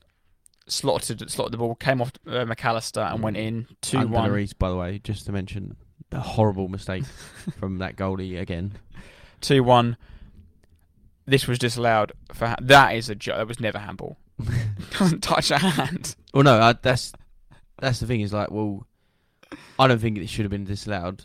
slotted 0.69 1.31
slotted 1.31 1.53
the 1.53 1.59
ball, 1.59 1.75
came 1.75 2.01
off 2.01 2.13
uh, 2.27 2.45
Mac 2.45 2.65
Allister 2.65 3.01
and 3.01 3.23
went 3.23 3.37
in 3.37 3.67
two 3.81 3.99
And 3.99 4.11
one. 4.11 4.31
Lloris, 4.31 4.53
by 4.57 4.69
the 4.69 4.77
way, 4.77 4.99
just 5.03 5.27
to 5.27 5.33
mention 5.33 5.77
a 6.13 6.21
horrible 6.21 6.69
mistake 6.69 7.05
from 7.59 7.79
that 7.79 7.97
goalie 7.97 8.41
again. 8.41 8.73
Two 9.41 9.63
one. 9.63 9.97
This 11.27 11.47
was 11.47 11.59
disallowed 11.59 12.13
for 12.33 12.47
ha- 12.49 12.57
that 12.63 12.95
is 12.95 13.11
a 13.11 13.15
joke. 13.15 13.37
That 13.37 13.49
was 13.49 13.61
never 13.61 13.79
handball. 13.79 14.19
Doesn't 14.99 15.23
touch 15.23 15.51
a 15.51 15.59
hand. 15.59 16.17
Well, 16.33 16.43
no, 16.45 16.59
I, 16.61 16.73
that's 16.73 17.13
that's 17.81 18.01
the 18.01 18.07
thing. 18.07 18.21
Is 18.23 18.33
like, 18.33 18.51
well, 18.51 18.87
I 19.79 19.87
don't 19.87 20.01
think 20.01 20.17
it 20.19 20.29
should 20.29 20.45
have 20.45 20.51
been 20.51 20.65
disallowed 20.65 21.25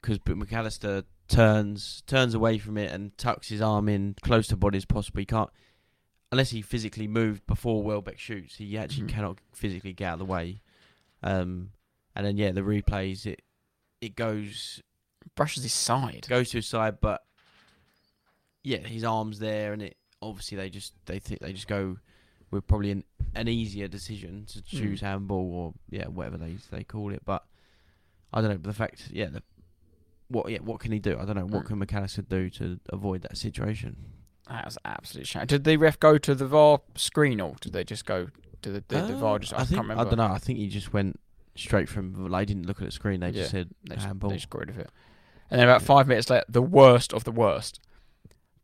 because 0.00 0.18
Mac 0.26 0.52
Allister 0.52 1.04
turns 1.28 2.02
turns 2.06 2.34
away 2.34 2.58
from 2.58 2.76
it 2.76 2.92
and 2.92 3.16
tucks 3.16 3.48
his 3.48 3.62
arm 3.62 3.88
in 3.88 4.14
close 4.22 4.46
to 4.48 4.56
body 4.56 4.76
as 4.78 4.84
possible. 4.84 5.20
He 5.20 5.26
can't 5.26 5.50
unless 6.34 6.50
he 6.50 6.60
physically 6.62 7.06
moved 7.06 7.46
before 7.46 7.80
Welbeck 7.84 8.18
shoots. 8.18 8.56
He 8.56 8.76
actually 8.76 9.04
Mhm. 9.04 9.08
cannot 9.10 9.38
physically 9.52 9.92
get 9.92 10.06
out 10.08 10.12
of 10.14 10.18
the 10.18 10.24
way. 10.24 10.60
Um, 11.22 11.70
and 12.16 12.26
then 12.26 12.36
yeah, 12.36 12.50
the 12.50 12.62
replays 12.62 13.24
it 13.24 13.42
it 14.00 14.16
goes 14.16 14.82
Brushes 15.36 15.62
his 15.62 15.72
side. 15.72 16.26
goes 16.28 16.50
to 16.50 16.58
his 16.58 16.66
side, 16.66 17.00
but 17.00 17.24
yeah, 18.62 18.78
his 18.78 19.04
arms 19.04 19.38
there, 19.38 19.72
and 19.72 19.80
it 19.82 19.96
obviously 20.20 20.56
they 20.56 20.70
just 20.70 20.92
they 21.06 21.18
think 21.18 21.40
they 21.40 21.52
just 21.52 21.68
go 21.68 21.98
with 22.50 22.66
probably 22.66 22.90
an 22.90 23.04
an 23.34 23.46
easier 23.48 23.88
decision 23.88 24.44
to 24.46 24.62
choose 24.62 25.00
handball 25.00 25.52
or 25.54 25.74
yeah 25.90 26.06
whatever 26.08 26.36
they 26.36 26.56
they 26.70 26.82
call 26.84 27.12
it. 27.12 27.22
But 27.24 27.44
I 28.32 28.40
don't 28.40 28.50
know. 28.50 28.58
But 28.58 28.68
the 28.70 28.74
fact, 28.74 29.08
yeah, 29.12 29.26
the, 29.26 29.42
what 30.28 30.50
yeah 30.50 30.58
what 30.58 30.80
can 30.80 30.92
he 30.92 30.98
do? 30.98 31.16
I 31.18 31.24
don't 31.24 31.36
know. 31.36 31.46
What 31.46 31.64
Mm. 31.64 31.66
can 31.68 31.78
Mac 31.78 31.94
Allister 31.94 32.22
do 32.22 32.50
to 32.50 32.80
avoid 32.90 33.22
that 33.22 33.36
situation? 33.36 33.96
That 34.48 34.64
was 34.66 34.78
absolute 34.84 35.26
shame. 35.26 35.46
Did 35.46 35.64
the 35.64 35.76
ref 35.76 35.98
go 35.98 36.18
to 36.18 36.34
the 36.34 36.46
VAR 36.46 36.80
screen 36.96 37.40
or 37.40 37.54
did 37.60 37.72
they 37.72 37.84
just 37.84 38.04
go 38.04 38.28
to 38.62 38.70
the, 38.70 38.84
the, 38.88 39.00
the 39.02 39.14
VAR? 39.16 39.36
Uh, 39.36 39.38
Just, 39.38 39.54
I, 39.54 39.56
I 39.56 39.60
think 39.60 39.76
can't 39.76 39.88
remember. 39.88 40.00
I 40.02 40.04
don't 40.04 40.18
know. 40.18 40.34
I 40.34 40.38
think 40.38 40.58
he 40.58 40.68
just 40.68 40.92
went 40.92 41.18
straight 41.56 41.88
from. 41.88 42.28
Like, 42.28 42.48
he 42.48 42.54
didn't 42.54 42.66
look 42.66 42.80
at 42.80 42.84
the 42.86 42.90
screen. 42.92 43.20
They 43.20 43.28
Yeah, 43.28 43.42
just 43.42 43.50
said 43.52 43.70
They 43.88 43.94
just, 43.96 44.06
handball. 44.06 44.30
they 44.30 44.36
just 44.36 44.50
got 44.50 44.60
rid 44.60 44.70
of 44.70 44.78
it. 44.78 44.90
And 45.50 45.60
then 45.60 45.68
about 45.68 45.80
Yeah. 45.82 45.86
five 45.86 46.08
minutes 46.08 46.28
later, 46.30 46.44
the 46.48 46.62
worst 46.62 47.12
of 47.12 47.24
the 47.24 47.32
worst. 47.32 47.80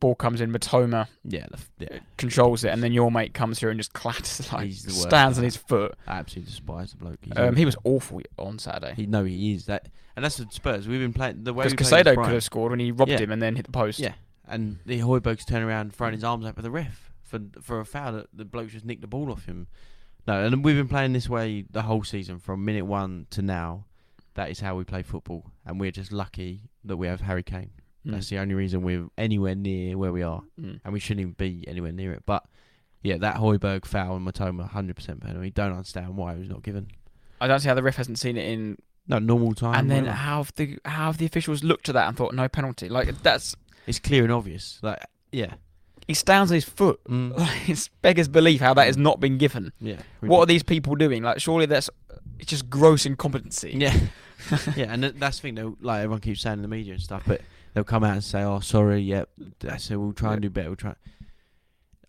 ball 0.01 0.15
comes 0.15 0.41
in, 0.41 0.51
Mitoma 0.51 1.09
Yeah, 1.25 1.45
the, 1.51 1.59
yeah. 1.93 1.99
controls 2.17 2.65
it, 2.65 2.71
and 2.71 2.83
then 2.83 2.93
your 2.93 3.11
mate 3.13 3.35
comes 3.35 3.59
here 3.61 3.69
and 3.69 3.79
just 3.79 3.93
clatters 4.01 4.51
like 4.51 4.65
He's 4.67 4.83
the 4.83 4.93
worst 4.93 5.03
stands 5.09 5.37
on 5.37 5.45
his 5.45 5.57
foot. 5.57 5.95
I 6.07 6.19
absolutely 6.19 6.51
despise 6.51 6.93
the 6.93 6.97
bloke. 6.97 7.19
Um, 7.37 7.55
he 7.55 7.67
was 7.67 7.77
awful. 7.85 8.23
on 8.39 8.59
Saturday 8.59 8.95
He 8.97 9.05
no, 9.05 9.25
he 9.25 9.53
is 9.53 9.67
that, 9.67 9.89
and 10.17 10.25
that's 10.25 10.39
the 10.39 10.47
Spurs. 10.51 10.89
We've 10.89 11.01
been 11.01 11.13
playing 11.13 11.45
the 11.45 11.53
way 11.53 11.69
because 11.69 11.91
Caicedo 11.91 12.15
could 12.17 12.33
have 12.33 12.43
scored 12.45 12.71
when 12.71 12.81
he 12.81 12.93
robbed 12.93 13.11
Yeah. 13.11 13.19
him 13.19 13.31
and 13.31 13.43
then 13.43 13.57
hit 13.57 13.67
the 13.67 13.73
post. 13.73 13.99
Yeah, 13.99 14.15
and 14.51 14.79
the 14.87 15.01
Højbjerg's 15.01 15.45
turning 15.45 15.69
around, 15.69 15.95
throwing 15.95 16.15
his 16.15 16.25
arms 16.25 16.45
up 16.47 16.59
at 16.59 16.65
the 16.65 16.71
ref 16.71 17.11
for 17.23 17.41
for 17.61 17.81
a 17.81 17.85
foul 17.85 18.13
that 18.13 18.27
the 18.33 18.45
bloke 18.45 18.69
just 18.69 18.85
nicked 18.85 19.01
the 19.01 19.07
ball 19.07 19.31
off 19.31 19.47
him. 19.47 19.67
No, 20.27 20.45
and 20.45 20.65
we've 20.65 20.77
been 20.77 20.89
playing 20.89 21.13
this 21.15 21.29
way 21.29 21.65
the 21.71 21.83
whole 21.83 22.05
season 22.05 22.39
from 22.39 22.65
minute 22.65 22.85
one 22.87 23.27
to 23.31 23.43
now. 23.43 23.87
That 24.35 24.51
is 24.51 24.61
how 24.61 24.77
we 24.77 24.85
play 24.85 25.03
football, 25.03 25.51
and 25.67 25.81
we're 25.81 25.91
just 25.91 26.13
lucky 26.13 26.71
that 26.85 26.97
we 26.97 27.07
have 27.09 27.21
Harry 27.23 27.43
Kane. 27.43 27.71
Mm. 28.07 28.13
That's 28.13 28.29
the 28.29 28.39
only 28.39 28.55
reason 28.55 28.83
we're 28.83 29.09
anywhere 29.19 29.55
near 29.55 29.99
where 29.99 30.13
we 30.13 30.23
are, 30.23 30.43
Mm. 30.59 30.81
and 30.85 30.93
we 30.93 31.01
shouldn't 31.01 31.21
even 31.21 31.33
be 31.35 31.65
anywhere 31.67 31.93
near 31.93 32.13
it. 32.13 32.23
But 32.27 32.45
yeah, 33.03 33.17
that 33.19 33.37
Højbjerg 33.37 33.85
foul 33.87 34.17
and 34.17 34.27
Mitoma, 34.27 34.69
hundred 34.69 34.97
percent 34.97 35.21
penalty. 35.21 35.51
Don't 35.51 35.73
understand 35.73 36.17
why 36.17 36.35
it 36.35 36.39
was 36.39 36.49
not 36.49 36.63
given. 36.63 36.89
I 37.41 37.49
don't 37.49 37.61
see 37.61 37.69
how 37.69 37.75
the 37.75 37.83
ref 37.83 37.97
hasn't 37.97 38.19
seen 38.19 38.37
it 38.37 38.49
in. 38.49 38.77
No 39.09 39.19
normal 39.19 39.55
time. 39.55 39.75
and 39.75 39.91
then 39.91 40.05
how 40.07 40.37
have 40.45 40.53
the 40.55 40.79
how 40.85 41.07
have 41.07 41.19
the 41.19 41.27
officials 41.27 41.65
looked 41.65 41.89
at 41.89 41.95
that 41.95 42.07
and 42.07 42.17
thought 42.17 42.33
no 42.35 42.49
penalty? 42.49 42.89
Like 42.89 43.23
that's 43.23 43.57
it's 43.87 43.99
clear 43.99 44.23
and 44.25 44.33
obvious. 44.33 44.79
Like 44.83 44.99
yeah, 45.33 45.55
he 46.07 46.15
stands 46.15 46.51
on 46.51 46.55
his 46.57 46.65
foot. 46.65 47.01
mm. 47.09 47.37
Like, 47.37 47.51
it's 47.69 47.89
beggars 48.03 48.29
belief 48.29 48.61
how 48.61 48.75
that 48.75 48.87
has 48.87 48.97
not 48.97 49.21
been 49.21 49.39
given. 49.39 49.73
yeah. 49.81 50.01
What 50.21 50.41
are 50.41 50.47
these 50.47 50.63
people 50.63 50.95
doing? 50.95 51.23
Like 51.23 51.41
surely 51.41 51.67
that's 51.67 51.91
it's 52.39 52.51
just 52.51 52.71
gross 52.71 53.07
incompetency. 53.07 53.73
Yeah, 53.77 53.97
yeah, 54.77 54.93
and 54.93 55.05
that's 55.05 55.39
the 55.39 55.43
thing. 55.43 55.55
Though, 55.55 55.77
like 55.81 55.99
everyone 55.99 56.21
keeps 56.21 56.41
saying 56.41 56.55
in 56.55 56.63
the 56.63 56.69
media 56.69 56.95
and 56.95 57.03
stuff, 57.03 57.23
but 57.27 57.43
they'll 57.75 57.85
come 57.85 58.05
out 58.05 58.15
and 58.15 58.25
say, 58.25 58.43
"Oh, 58.43 58.61
sorry, 58.61 59.01
yep, 59.01 59.29
so. 59.79 59.99
We'll 59.99 60.13
try 60.13 60.33
and 60.33 60.43
do 60.43 60.51
better. 60.51 60.69
We'll 60.69 60.77
try." 60.77 60.95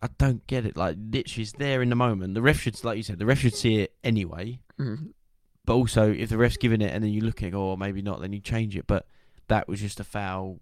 I 0.02 0.10
don't 0.18 0.46
get 0.48 0.66
it. 0.66 0.76
Like 0.76 0.98
literally, 1.00 1.44
it's 1.44 1.52
there 1.54 1.82
in 1.82 1.90
the 1.90 1.96
moment. 1.96 2.34
The 2.34 2.42
ref 2.42 2.62
should, 2.62 2.84
like 2.84 2.98
you 2.98 3.04
said, 3.04 3.20
the 3.20 3.26
ref 3.26 3.40
should 3.40 3.56
see 3.56 3.82
it 3.82 3.94
anyway. 4.04 4.60
Mm. 4.80 5.14
But 5.64 5.76
also, 5.76 6.12
if 6.12 6.30
the 6.30 6.38
ref's 6.38 6.58
giving 6.58 6.82
it 6.82 6.92
and 6.92 7.04
then 7.04 7.12
you 7.12 7.22
look 7.22 7.44
at 7.44 7.50
it, 7.50 7.54
oh, 7.54 7.76
maybe 7.76 8.02
not, 8.02 8.20
then 8.20 8.34
you 8.34 8.40
change 8.40 8.76
it. 8.76 8.88
But 8.88 9.06
that 9.48 9.68
was 9.68 9.80
just 9.80 10.00
a 10.00 10.04
foul. 10.04 10.60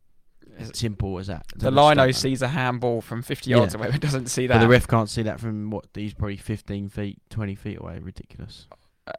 It's- 0.58 0.78
Simple 0.80 1.18
as 1.20 1.28
that. 1.28 1.46
The 1.56 1.72
lino 1.72 2.12
sees 2.12 2.42
a 2.42 2.48
handball 2.50 3.02
from 3.02 3.22
50 3.22 3.50
Yeah. 3.50 3.58
yards 3.58 3.76
away, 3.76 3.90
but 3.92 4.02
doesn't 4.02 4.28
see 4.28 4.48
that. 4.48 4.56
But 4.56 4.60
the 4.60 4.68
ref 4.68 4.88
can't 4.88 5.10
see 5.10 5.22
that 5.24 5.40
from 5.40 5.70
what 5.70 5.86
he's 5.94 6.14
probably 6.14 6.38
15 6.38 6.90
feet, 6.90 7.22
20 7.30 7.56
feet 7.56 7.80
away. 7.80 8.00
Ridiculous. 8.00 8.68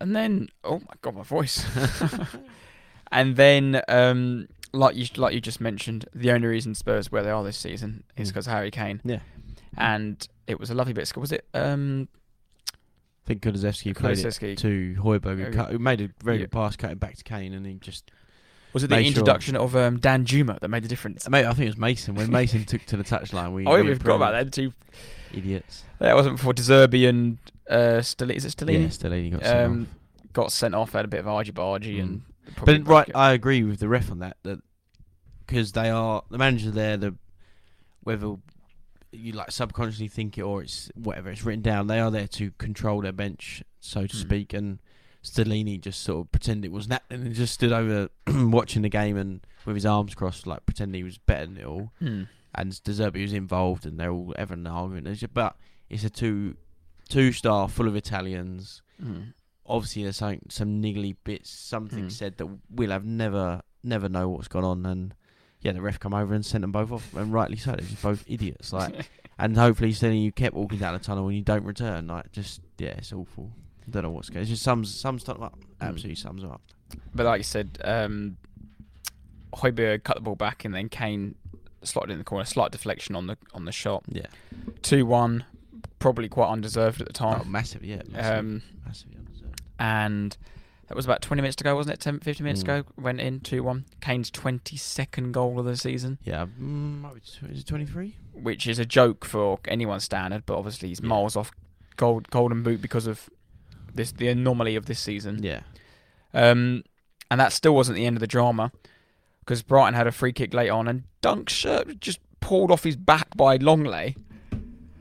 and 0.00 0.14
then, 0.14 0.48
oh 0.64 0.78
my 0.78 0.94
god, 1.02 1.16
my 1.16 1.22
voice. 1.24 1.64
and 3.12 3.36
then, 3.36 3.82
um, 3.88 4.46
like 4.72 4.94
you 4.96 5.06
like 5.16 5.34
you 5.34 5.40
just 5.40 5.60
mentioned, 5.60 6.04
the 6.14 6.30
only 6.30 6.46
reason 6.46 6.74
Spurs 6.74 7.10
where 7.10 7.22
they 7.22 7.30
are 7.30 7.42
this 7.42 7.56
season 7.56 8.04
is 8.16 8.28
Mm. 8.28 8.32
because 8.32 8.46
Harry 8.46 8.70
Kane. 8.70 9.00
Yeah. 9.04 9.20
And 9.76 10.26
it 10.46 10.60
was 10.60 10.70
a 10.70 10.74
lovely 10.74 10.92
bit. 10.92 11.02
of 11.02 11.08
skill. 11.08 11.20
Was 11.20 11.32
it? 11.32 11.44
Um, 11.54 12.08
I 12.72 13.26
think 13.26 13.42
Kulusevski 13.42 13.96
played 13.96 14.18
it 14.18 14.24
Kulusevski. 14.26 14.56
to 14.58 14.96
Højbjerg, 15.00 15.36
who, 15.38 15.42
Okay. 15.44 15.52
cut, 15.56 15.70
who 15.72 15.78
made 15.78 16.00
a 16.00 16.10
very 16.22 16.36
Yeah. 16.38 16.42
good 16.44 16.52
pass, 16.52 16.76
cut 16.76 16.90
it 16.92 17.00
back 17.00 17.16
to 17.16 17.24
Kane, 17.24 17.52
and 17.52 17.64
he 17.66 17.74
just 17.74 18.10
Was 18.72 18.84
it 18.84 18.88
the 18.88 18.96
sure- 18.96 19.04
introduction 19.06 19.56
of 19.56 19.74
um, 19.76 19.98
Danjuma 19.98 20.60
that 20.60 20.68
made 20.68 20.84
the 20.84 20.88
difference? 20.88 21.28
Mate, 21.28 21.44
I 21.46 21.52
think 21.52 21.66
it 21.66 21.70
was 21.70 21.78
Mason. 21.78 22.14
When 22.14 22.30
Mason 22.30 22.64
took 22.64 22.84
to 22.86 22.96
the 22.96 23.04
touchline, 23.04 23.52
we. 23.52 23.66
oh, 23.66 23.82
we 23.82 23.94
forgot 23.94 24.16
about 24.16 24.32
that 24.32 24.52
too. 24.52 24.72
Idiots. 25.32 25.84
That 25.98 26.14
wasn't 26.16 26.36
before 26.36 26.52
De 26.52 26.62
Zerbi 26.62 27.08
and 27.08 27.38
uh, 27.68 28.00
Stellini. 28.00 28.36
Is 28.36 28.44
it 28.44 28.54
Yeah, 28.60 28.66
Stellini? 28.66 28.86
Stellini 28.88 29.30
got 29.32 29.42
sent 29.44 29.58
um, 29.66 29.82
off. 29.82 30.32
got 30.32 30.52
sent 30.52 30.74
off. 30.74 30.92
Had 30.92 31.04
a 31.04 31.08
bit 31.08 31.20
of 31.20 31.28
argy 31.28 31.52
bargy 31.52 31.96
Mm. 31.96 32.00
and. 32.00 32.22
probably 32.56 32.78
But 32.78 32.90
right, 32.90 33.08
it. 33.08 33.16
I 33.16 33.32
agree 33.32 33.62
with 33.62 33.80
the 33.80 33.88
ref 33.88 34.10
on 34.10 34.18
that. 34.20 34.36
That 34.44 34.60
because 35.46 35.72
they 35.72 35.90
are 35.90 36.22
the 36.30 36.38
manager 36.38 36.70
there. 36.70 36.96
The 36.96 37.14
whether 38.02 38.34
you 39.12 39.32
like 39.32 39.50
subconsciously 39.50 40.08
think 40.08 40.38
it 40.38 40.42
or 40.42 40.62
it's 40.62 40.90
whatever 40.94 41.30
it's 41.30 41.44
written 41.44 41.62
down, 41.62 41.86
they 41.88 41.98
are 42.00 42.10
there 42.10 42.28
to 42.28 42.50
control 42.52 43.00
their 43.02 43.12
bench, 43.12 43.62
so 43.80 44.06
to 44.06 44.16
Mm. 44.16 44.20
speak. 44.20 44.52
And 44.52 44.78
Stellini 45.22 45.80
just 45.80 46.00
sort 46.00 46.26
of 46.26 46.32
pretended 46.32 46.68
it 46.68 46.72
was 46.72 46.88
that, 46.88 47.02
and 47.10 47.32
just 47.34 47.54
stood 47.54 47.72
over 47.72 48.08
watching 48.26 48.82
the 48.82 48.88
game 48.88 49.16
and 49.16 49.40
with 49.66 49.76
his 49.76 49.86
arms 49.86 50.14
crossed, 50.14 50.46
like 50.46 50.64
pretending 50.66 50.98
he 50.98 51.04
was 51.04 51.18
better 51.18 51.46
than 51.46 51.58
it 51.58 51.64
all. 51.66 51.92
Hmm. 51.98 52.22
and 52.54 52.82
De 52.82 52.90
Zerbi 52.92 53.22
was 53.22 53.32
involved, 53.32 53.86
and 53.86 53.98
they're 54.00 54.10
all 54.10 54.34
arguing. 54.36 55.06
It's 55.06 55.20
just- 55.20 55.34
But 55.34 55.56
it's 55.88 56.04
a 56.04 56.10
two 56.10 56.56
two 57.08 57.32
star 57.32 57.68
full 57.68 57.88
of 57.88 57.96
Italians. 57.96 58.82
Hmm. 59.02 59.20
Obviously, 59.66 60.02
there's 60.04 60.16
some 60.16 60.38
some 60.48 60.82
niggly 60.82 61.16
bits, 61.24 61.50
something 61.50 62.06
Mm. 62.06 62.12
said 62.12 62.36
that 62.38 62.46
we'll 62.70 62.90
have 62.90 63.04
never 63.04 63.62
never 63.84 64.08
know 64.08 64.28
what's 64.28 64.48
gone 64.48 64.64
on. 64.64 64.84
And 64.86 65.14
yeah, 65.60 65.72
the 65.72 65.80
ref 65.82 66.00
come 66.00 66.14
over 66.14 66.34
and 66.34 66.44
sent 66.44 66.62
them 66.62 66.72
both 66.72 66.90
off, 66.90 67.14
and 67.14 67.32
rightly 67.32 67.56
so. 67.56 67.72
They're 67.72 67.80
just 67.86 68.02
both 68.02 68.24
idiots. 68.26 68.72
Like, 68.72 69.08
and 69.38 69.56
hopefully, 69.56 69.90
he's 69.90 70.00
telling 70.00 70.18
you 70.22 70.32
kept 70.32 70.54
walking 70.56 70.78
down 70.78 70.94
the 70.94 70.98
tunnel 70.98 71.28
and 71.28 71.36
you 71.36 71.42
don't 71.44 71.64
return. 71.64 72.06
Like, 72.08 72.32
just 72.32 72.60
yeah, 72.78 72.94
it's 72.98 73.12
awful. 73.12 73.52
Don't 73.88 74.02
know 74.02 74.10
what's 74.10 74.30
going. 74.30 74.44
It 74.44 74.48
just 74.48 74.62
sums 74.62 74.94
sums 74.94 75.28
up. 75.28 75.58
Absolutely 75.80 76.14
sums 76.16 76.44
up. 76.44 76.60
But 77.14 77.26
like 77.26 77.38
you 77.38 77.44
said, 77.44 77.78
um, 77.84 78.36
Højbjerg 79.54 80.04
cut 80.04 80.16
the 80.16 80.22
ball 80.22 80.36
back, 80.36 80.64
and 80.64 80.74
then 80.74 80.88
Kane 80.88 81.34
slotted 81.82 82.10
in 82.10 82.18
the 82.18 82.24
corner. 82.24 82.44
Slight 82.44 82.70
deflection 82.70 83.16
on 83.16 83.26
the 83.26 83.36
on 83.52 83.64
the 83.64 83.72
shot. 83.72 84.04
Yeah. 84.08 84.26
Two 84.82 85.06
one, 85.06 85.44
probably 85.98 86.28
quite 86.28 86.48
undeserved 86.50 87.00
at 87.00 87.12
the 87.12 87.24
Oh, 87.24 87.34
time. 87.38 87.50
massive. 87.50 87.84
Yeah. 87.84 88.02
Massive, 88.08 88.38
um, 88.38 88.62
massively 88.86 89.16
undeserved. 89.18 89.60
and 89.78 90.36
that 90.88 90.96
was 90.96 91.04
about 91.04 91.22
20 91.22 91.40
minutes 91.40 91.54
to 91.56 91.62
go, 91.64 91.76
wasn't 91.76 91.94
it? 91.94 92.00
10, 92.00 92.18
15 92.18 92.42
minutes 92.44 92.60
Mm. 92.62 92.64
ago. 92.64 92.84
Went 92.96 93.20
in 93.20 93.38
2 93.40 93.62
1. 93.62 93.84
Kane's 94.00 94.28
22nd 94.30 95.30
goal 95.32 95.58
of 95.60 95.64
the 95.64 95.76
season, 95.76 96.18
Yeah. 96.24 96.46
Mm, 96.60 97.00
might 97.02 97.14
be 97.14 97.20
tw- 97.20 97.44
is 97.50 97.60
it 97.60 97.66
twenty 97.66 97.86
three? 97.86 98.16
which 98.32 98.66
is 98.66 98.78
a 98.78 98.84
joke 98.86 99.24
for 99.24 99.58
anyone's 99.66 100.04
standard, 100.04 100.44
but 100.46 100.56
obviously 100.58 100.88
he's 100.88 101.00
Yeah. 101.00 101.06
miles 101.08 101.36
off 101.36 101.50
gold 101.96 102.28
golden 102.30 102.62
boot 102.62 102.80
because 102.82 103.06
of 103.06 103.28
this 103.94 104.12
the 104.12 104.28
anomaly 104.28 104.76
of 104.76 104.86
this 104.86 105.00
season. 105.00 105.42
Yeah. 105.42 105.60
Um, 106.32 106.84
and 107.30 107.40
that 107.40 107.52
still 107.52 107.74
wasn't 107.74 107.96
the 107.96 108.06
end 108.06 108.16
of 108.16 108.20
the 108.20 108.26
drama 108.26 108.72
because 109.40 109.62
Brighton 109.62 109.94
had 109.94 110.06
a 110.06 110.12
free 110.12 110.32
kick 110.32 110.54
late 110.54 110.68
on 110.68 110.88
and 110.88 111.04
Dunk's 111.22 111.52
shirt 111.52 112.00
just 112.00 112.20
pulled 112.40 112.70
off 112.70 112.84
his 112.84 112.96
back 112.96 113.36
by 113.36 113.58
Lenglet. 113.58 114.16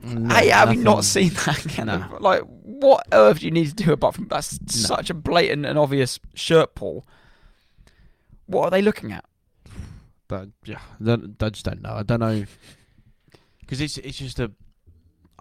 No, 0.01 0.33
hey, 0.33 0.49
have 0.49 0.73
you 0.73 0.81
not 0.81 1.03
seen 1.03 1.29
that? 1.33 1.85
No. 1.85 2.05
Like, 2.19 2.43
what 2.61 3.05
earth 3.11 3.39
do 3.39 3.45
you 3.45 3.51
need 3.51 3.67
to 3.67 3.75
do 3.75 3.91
apart 3.91 4.15
from 4.15 4.27
that's 4.27 4.59
such 4.67 5.09
a 5.09 5.13
blatant 5.13 5.65
and 5.65 5.77
obvious 5.77 6.19
shirt 6.33 6.73
pull? 6.75 7.05
What 8.45 8.65
are 8.65 8.71
they 8.71 8.81
looking 8.81 9.11
at? 9.11 9.25
But 10.27 10.49
yeah, 10.63 10.79
I 11.05 11.49
just 11.49 11.65
don't 11.65 11.81
know. 11.81 11.93
I 11.93 12.03
don't 12.03 12.19
know 12.19 12.45
because 13.61 13.81
it's 13.81 13.97
it's 13.97 14.17
just 14.17 14.39
a 14.39 14.51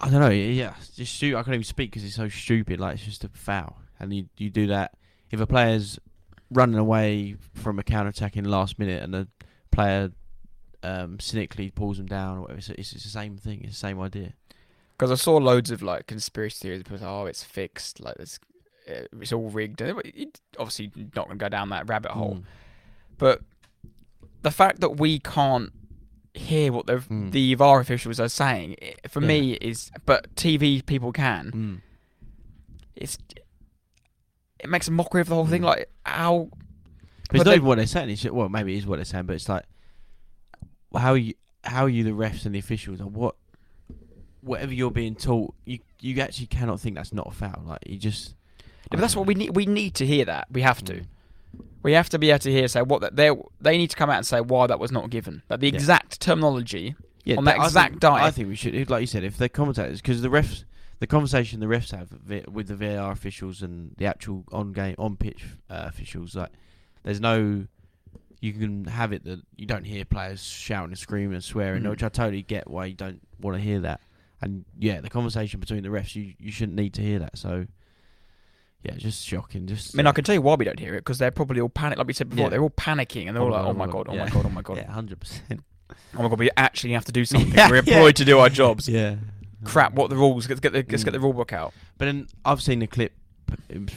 I 0.01 0.09
don't 0.11 0.21
know. 0.21 0.29
Yeah, 0.31 0.75
just 0.97 1.15
stu- 1.17 1.37
I 1.37 1.43
can't 1.43 1.55
even 1.55 1.65
speak 1.65 1.91
because 1.91 2.05
it's 2.05 2.15
so 2.15 2.29
stupid. 2.29 2.81
Like 2.81 2.95
it's 2.95 3.05
just 3.05 3.25
a 3.25 3.29
foul, 3.29 3.79
and 3.99 4.13
you 4.15 4.27
you 4.37 4.51
do 4.51 4.69
that 4.69 4.93
if 5.31 5.41
a 5.41 5.47
player's 5.47 5.99
running 6.51 6.79
away 6.79 7.37
from 7.55 7.79
a 7.79 7.83
counter 7.83 8.09
attack 8.09 8.37
in 8.37 8.45
the 8.45 8.51
last 8.51 8.79
minute, 8.79 9.03
and 9.03 9.13
the 9.13 9.29
player 9.71 10.11
um, 10.83 11.19
cynically 11.21 11.71
pulls 11.71 11.97
them 11.99 12.07
down 12.07 12.39
or 12.39 12.41
whatever. 12.43 12.59
It's, 12.59 12.69
it's, 12.71 12.93
it's 12.93 13.05
the 13.05 13.11
same 13.11 13.37
thing. 13.37 13.61
It's 13.65 13.73
the 13.75 13.79
same 13.89 14.01
idea. 14.01 14.33
Because 14.97 15.11
I 15.11 15.17
saw 15.17 15.37
loads 15.37 15.71
of 15.71 15.83
like 15.83 16.07
conspiracy 16.07 16.59
theories. 16.69 16.83
Say, 17.01 17.07
"Oh, 17.07 17.27
it's 17.27 17.45
fixed. 17.45 18.01
Like 18.01 18.17
it's 18.19 18.39
uh, 18.89 19.03
it's 19.21 19.33
all 19.33 19.51
rigged." 19.51 19.81
It- 19.81 20.41
Obviously, 20.59 20.91
not 21.15 21.27
going 21.27 21.39
to 21.39 21.45
go 21.45 21.49
down 21.49 21.69
that 21.71 21.89
rabbit 21.89 22.13
hole. 22.13 22.37
Mm. 22.37 22.43
But 23.17 23.43
the 24.43 24.51
fact 24.51 24.81
that 24.81 24.99
we 24.99 25.19
can't 25.19 25.73
hear 26.39 26.73
what 26.73 26.87
the 26.87 26.95
Mm. 26.99 27.33
the 27.33 27.55
VAR 27.55 27.81
officials 27.81 28.19
are 28.21 28.29
saying 28.29 28.77
i- 28.83 28.95
for 29.09 29.21
Yeah. 29.21 29.29
me 29.29 29.53
is, 29.55 29.91
but 30.07 30.35
TV 30.37 30.81
people 30.85 31.13
can. 31.13 31.51
Mm. 31.53 31.81
It's 32.97 33.19
it 34.61 34.69
makes 34.69 34.89
a 34.89 34.91
mockery 34.91 35.21
of 35.21 35.29
the 35.29 35.35
whole 35.35 35.47
thing. 35.47 35.63
Mm. 35.63 35.67
Like 35.67 35.91
how 36.05 36.49
But 37.31 37.37
it's 37.37 37.45
not 37.45 37.51
they- 37.51 37.57
even 37.57 37.67
what 37.67 37.77
they're 37.77 37.87
saying. 37.87 38.11
It's 38.11 38.23
just, 38.23 38.35
well, 38.35 38.49
maybe 38.49 38.75
it 38.75 38.79
is 38.79 38.87
what 38.87 38.97
they're 38.97 39.05
saying, 39.05 39.27
but 39.27 39.35
it's 39.37 39.49
like 39.49 39.65
how 40.97 41.15
you 41.15 41.35
how 41.65 41.85
are 41.85 41.89
you 41.89 42.03
the 42.05 42.11
refs 42.11 42.47
and 42.47 42.55
the 42.55 42.59
officials 42.59 43.01
or 43.01 43.07
what 43.07 43.37
whatever 44.41 44.73
you're 44.73 44.91
being 44.91 45.15
taught, 45.15 45.55
you 45.65 45.79
you 46.01 46.21
actually 46.21 46.47
cannot 46.47 46.81
think 46.81 46.97
that's 46.97 47.13
not 47.13 47.27
a 47.27 47.31
foul. 47.33 47.63
Like 47.67 47.81
you 47.87 47.99
just. 47.99 48.35
but 48.91 49.01
that's 49.01 49.15
what 49.17 49.27
we 49.27 49.35
need. 49.35 49.55
We 49.55 49.67
need 49.67 49.95
to 49.97 50.07
hear 50.07 50.25
that. 50.25 50.47
We 50.51 50.63
have 50.63 50.83
to. 50.85 51.03
We 51.83 51.93
have 51.93 52.09
to 52.11 52.19
be 52.19 52.31
able 52.31 52.41
to 52.41 52.51
hear 52.53 52.69
say 52.69 52.83
what 52.83 53.01
that 53.03 53.17
they 53.17 53.31
they 53.61 53.79
need 53.79 53.91
to 53.91 53.97
come 53.97 54.11
out 54.11 54.17
and 54.19 54.27
say 54.27 54.41
why 54.41 54.67
that 54.67 54.79
was 54.81 54.91
not 54.93 55.11
given. 55.11 55.43
Like 55.49 55.61
the 55.61 55.69
Yeah. 55.69 55.75
exact 55.75 56.21
terminology. 56.21 56.95
Yeah, 57.25 57.37
on 57.37 57.45
that- 57.45 57.59
that 57.59 57.65
exact 57.67 57.91
think, 57.93 58.01
dive. 58.01 58.23
I 58.23 58.31
think 58.31 58.49
we 58.49 58.57
should, 58.57 58.89
like 58.91 59.01
you 59.03 59.07
said, 59.07 59.23
if 59.23 59.37
the 59.37 59.49
commentators, 59.49 60.01
because 60.01 60.23
the 60.23 60.29
refs, 60.29 60.65
the 60.99 61.07
conversation 61.07 61.61
the 61.61 61.67
refs 61.67 61.91
have 61.93 62.11
with 62.51 62.69
the 62.69 62.75
VAR 62.77 63.13
officials 63.13 63.63
and 63.63 63.95
the 63.99 64.07
actual 64.07 64.45
on 64.51 64.73
game 64.73 64.95
on 64.99 65.17
pitch 65.17 65.45
uh, 65.71 65.85
officials, 65.87 66.35
like 66.35 66.51
there's 67.05 67.21
no, 67.21 67.67
you 68.41 68.53
can 68.53 68.85
have 68.87 69.13
it 69.13 69.25
that 69.25 69.41
you 69.57 69.67
don't 69.67 69.85
hear 69.85 70.05
players 70.05 70.43
shouting 70.43 70.91
and 70.91 70.99
screaming 70.99 71.35
and 71.35 71.45
swearing, 71.45 71.83
Mm. 71.83 71.91
which 71.91 72.03
I 72.03 72.09
totally 72.09 72.43
get 72.43 72.69
why 72.69 72.87
you 72.87 72.95
don't 72.95 73.21
want 73.41 73.57
to 73.57 73.63
hear 73.63 73.81
that. 73.81 74.01
And 74.41 74.65
yeah, 74.79 75.01
the 75.01 75.11
conversation 75.11 75.61
between 75.61 75.83
the 75.83 75.89
refs, 75.91 76.15
you 76.17 76.35
you 76.39 76.51
shouldn't 76.51 76.77
need 76.77 76.95
to 76.95 77.03
hear 77.03 77.19
that. 77.21 77.37
So 77.39 77.67
yeah, 78.83 78.95
just 78.97 79.27
shocking. 79.27 79.67
Just 79.67 79.95
I 79.95 79.99
mean, 79.99 80.07
I 80.07 80.13
can 80.13 80.25
tell 80.25 80.35
you 80.35 80.43
why 80.43 80.55
we 80.55 80.65
don't 80.65 80.79
hear 80.79 80.95
it 80.95 80.99
because 81.01 81.19
they're 81.19 81.31
probably 81.31 81.61
all 81.61 81.69
panic. 81.69 81.99
Like 81.99 82.07
we 82.07 82.13
said 82.13 82.31
before, 82.31 82.45
Yeah. 82.45 82.49
they're 82.51 82.63
all 82.63 82.71
panicking 82.71 83.27
and 83.27 83.37
they're 83.37 83.43
all 83.43 83.51
like, 83.51 83.65
"Oh 83.67 83.73
my 83.73 83.87
god, 83.87 84.07
oh 84.09 84.15
my 84.17 84.29
god, 84.29 84.47
oh 84.47 84.51
my 84.51 84.63
god." 84.63 84.77
yeah, 84.79 84.91
hundred 84.91 85.21
percent. 85.21 85.63
Oh 86.17 86.23
my 86.23 86.29
god, 86.29 86.39
we 86.39 86.51
actually 86.57 86.93
have 86.93 87.05
to 87.07 87.13
do 87.13 87.25
something. 87.33 87.53
We're 87.71 87.77
employed 87.77 88.17
to 88.17 88.25
do 88.25 88.39
our 88.39 88.49
jobs. 88.49 88.89
Yeah. 88.89 89.17
Crap, 89.65 89.95
what 89.95 90.09
the 90.11 90.17
rules? 90.17 90.49
Let's 90.49 90.61
get 90.61 90.73
the, 90.73 90.85
let's 90.89 91.03
get 91.03 91.11
Mm. 91.11 91.13
the 91.15 91.21
rule 91.21 91.33
book 91.33 91.53
out. 91.53 91.75
But 91.97 92.05
then 92.05 92.29
I've 92.45 92.63
seen 92.63 92.81
a 92.83 92.87
clip 92.87 93.13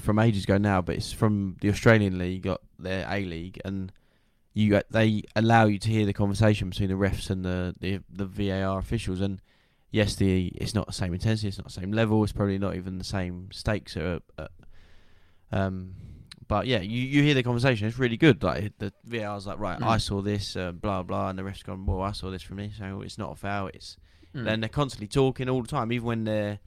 from 0.01 0.17
ages 0.17 0.45
ago 0.45 0.57
now, 0.57 0.81
but 0.81 0.95
it's 0.95 1.11
from 1.11 1.57
the 1.61 1.69
Australian 1.69 2.17
League, 2.17 2.43
got 2.43 2.61
their 2.79 3.05
A 3.09 3.23
League, 3.25 3.61
and 3.63 3.91
you 4.53 4.75
uh, 4.75 4.81
they 4.89 5.23
allow 5.35 5.65
you 5.65 5.77
to 5.77 5.89
hear 5.89 6.05
the 6.05 6.13
conversation 6.13 6.69
between 6.69 6.89
the 6.89 6.95
refs 6.95 7.29
and 7.29 7.45
the 7.45 7.75
the, 7.79 7.99
the 8.09 8.25
VAR 8.25 8.79
officials. 8.79 9.21
And 9.21 9.39
yes, 9.91 10.15
the 10.15 10.47
it's 10.55 10.73
not 10.73 10.87
the 10.87 10.93
same 10.93 11.13
intensity, 11.13 11.49
it's 11.49 11.57
not 11.57 11.67
the 11.67 11.73
same 11.73 11.91
level, 11.91 12.23
it's 12.23 12.33
probably 12.33 12.57
not 12.57 12.75
even 12.75 12.97
the 12.97 13.03
same 13.03 13.49
stakes. 13.51 13.95
Are, 13.95 14.19
uh, 14.39 14.47
um, 15.51 15.93
but 16.47 16.67
yeah, 16.67 16.81
you, 16.81 17.01
you 17.01 17.23
hear 17.23 17.33
the 17.33 17.43
conversation. 17.43 17.87
It's 17.87 17.97
really 17.97 18.17
good. 18.17 18.43
Like 18.43 18.73
the 18.77 18.91
VAR's 19.05 19.47
like, 19.47 19.59
right, 19.59 19.79
Mm. 19.79 19.85
I 19.87 19.97
saw 19.97 20.21
this, 20.21 20.55
uh, 20.55 20.71
blah 20.71 21.03
blah, 21.03 21.29
and 21.29 21.39
the 21.39 21.43
ref's 21.43 21.63
gone, 21.63 21.85
well, 21.85 22.01
I 22.01 22.11
saw 22.11 22.29
this 22.29 22.41
from 22.43 22.57
this, 22.57 22.73
so 22.77 23.01
it's 23.01 23.17
not 23.17 23.31
a 23.31 23.35
foul. 23.35 23.67
It's 23.67 23.97
Mm. 24.35 24.45
then 24.45 24.59
they're 24.61 24.69
constantly 24.69 25.07
talking 25.07 25.49
all 25.49 25.61
the 25.61 25.67
time, 25.67 25.91
even 25.91 26.05
when 26.07 26.23
they're 26.23 26.59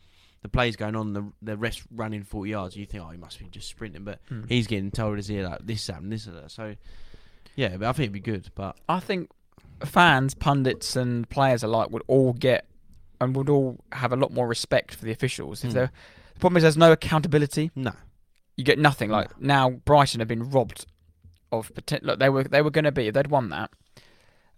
the 0.42 0.48
play's 0.50 0.76
going 0.76 0.94
on, 0.96 1.14
the 1.14 1.24
the 1.42 1.56
rest 1.56 1.82
running 1.90 2.22
forty 2.22 2.50
yards. 2.50 2.76
You 2.76 2.84
think, 2.86 3.02
oh, 3.04 3.08
he 3.08 3.16
must 3.18 3.38
be 3.38 3.46
just 3.46 3.68
sprinting, 3.68 4.04
but 4.04 4.20
Mm. 4.30 4.48
he's 4.48 4.66
getting 4.66 4.90
told 4.90 5.16
his 5.16 5.30
ear 5.30 5.48
like 5.48 5.66
this 5.66 5.86
happened, 5.86 6.12
this 6.12 6.26
and 6.26 6.36
that. 6.36 6.50
So 6.50 6.76
yeah, 7.56 7.76
but 7.76 7.88
I 7.88 7.92
think 7.92 8.04
it'd 8.04 8.12
be 8.12 8.20
good. 8.20 8.50
But 8.54 8.76
I 8.88 9.00
think 9.00 9.30
fans, 9.84 10.34
pundits, 10.34 10.96
and 10.96 11.28
players 11.28 11.62
alike 11.62 11.90
would 11.90 12.02
all 12.06 12.32
get 12.32 12.66
and 13.20 13.34
would 13.36 13.48
all 13.48 13.78
have 13.92 14.12
a 14.12 14.16
lot 14.16 14.32
more 14.32 14.46
respect 14.46 14.94
for 14.94 15.04
the 15.04 15.12
officials. 15.12 15.64
If 15.64 15.72
they're 15.72 15.92
the 16.34 16.40
problem 16.40 16.56
is 16.58 16.62
there's 16.64 16.76
no 16.76 16.92
accountability. 16.92 17.70
no, 17.74 17.92
You 18.56 18.64
get 18.64 18.78
nothing. 18.78 19.10
Like 19.10 19.40
now, 19.40 19.70
Brighton 19.70 20.20
have 20.20 20.28
been 20.28 20.48
robbed 20.50 20.86
of 21.50 21.72
potential. 21.74 22.06
Look, 22.08 22.18
they 22.20 22.28
were 22.28 22.44
they 22.44 22.62
were 22.62 22.70
going 22.70 22.84
to 22.84 22.92
be 22.92 23.08
if 23.08 23.14
they'd 23.14 23.26
won 23.28 23.48
that, 23.50 23.70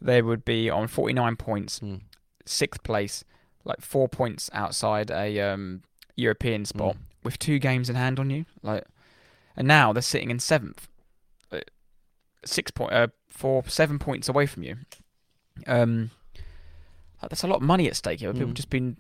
they 0.01 0.21
would 0.23 0.45
be 0.45 0.69
on 0.71 0.87
49 0.89 1.37
points, 1.37 1.81
Mm. 1.81 2.03
sixth 2.45 2.83
place, 2.83 3.25
like 3.65 3.81
four 3.81 4.09
points 4.09 4.51
outside 4.53 5.11
a 5.11 5.41
um, 5.41 5.83
European 6.15 6.65
spot 6.65 6.95
Mm. 6.97 7.01
with 7.25 7.39
two 7.39 7.59
games 7.59 7.89
in 7.91 7.97
hand 7.97 8.19
on 8.21 8.31
you. 8.31 8.45
Like, 8.63 8.85
and 9.57 9.67
now 9.67 9.93
they're 9.93 10.03
sitting 10.03 10.31
in 10.31 10.39
seventh, 10.41 10.89
uh, 11.51 11.61
six 12.45 12.71
point, 12.71 12.93
uh, 12.93 13.09
four, 13.31 13.65
seven 13.67 13.99
points 13.99 14.29
away 14.29 14.45
from 14.47 14.63
you. 14.63 14.77
Um, 15.67 16.11
like, 17.23 17.31
that's 17.31 17.43
a 17.43 17.47
lot 17.49 17.57
of 17.57 17.63
money 17.63 17.87
at 17.89 17.97
stake 17.97 18.21
here. 18.21 18.33
People 18.33 18.49
Mm. 18.51 18.55
just 18.55 18.69
been. 18.71 18.99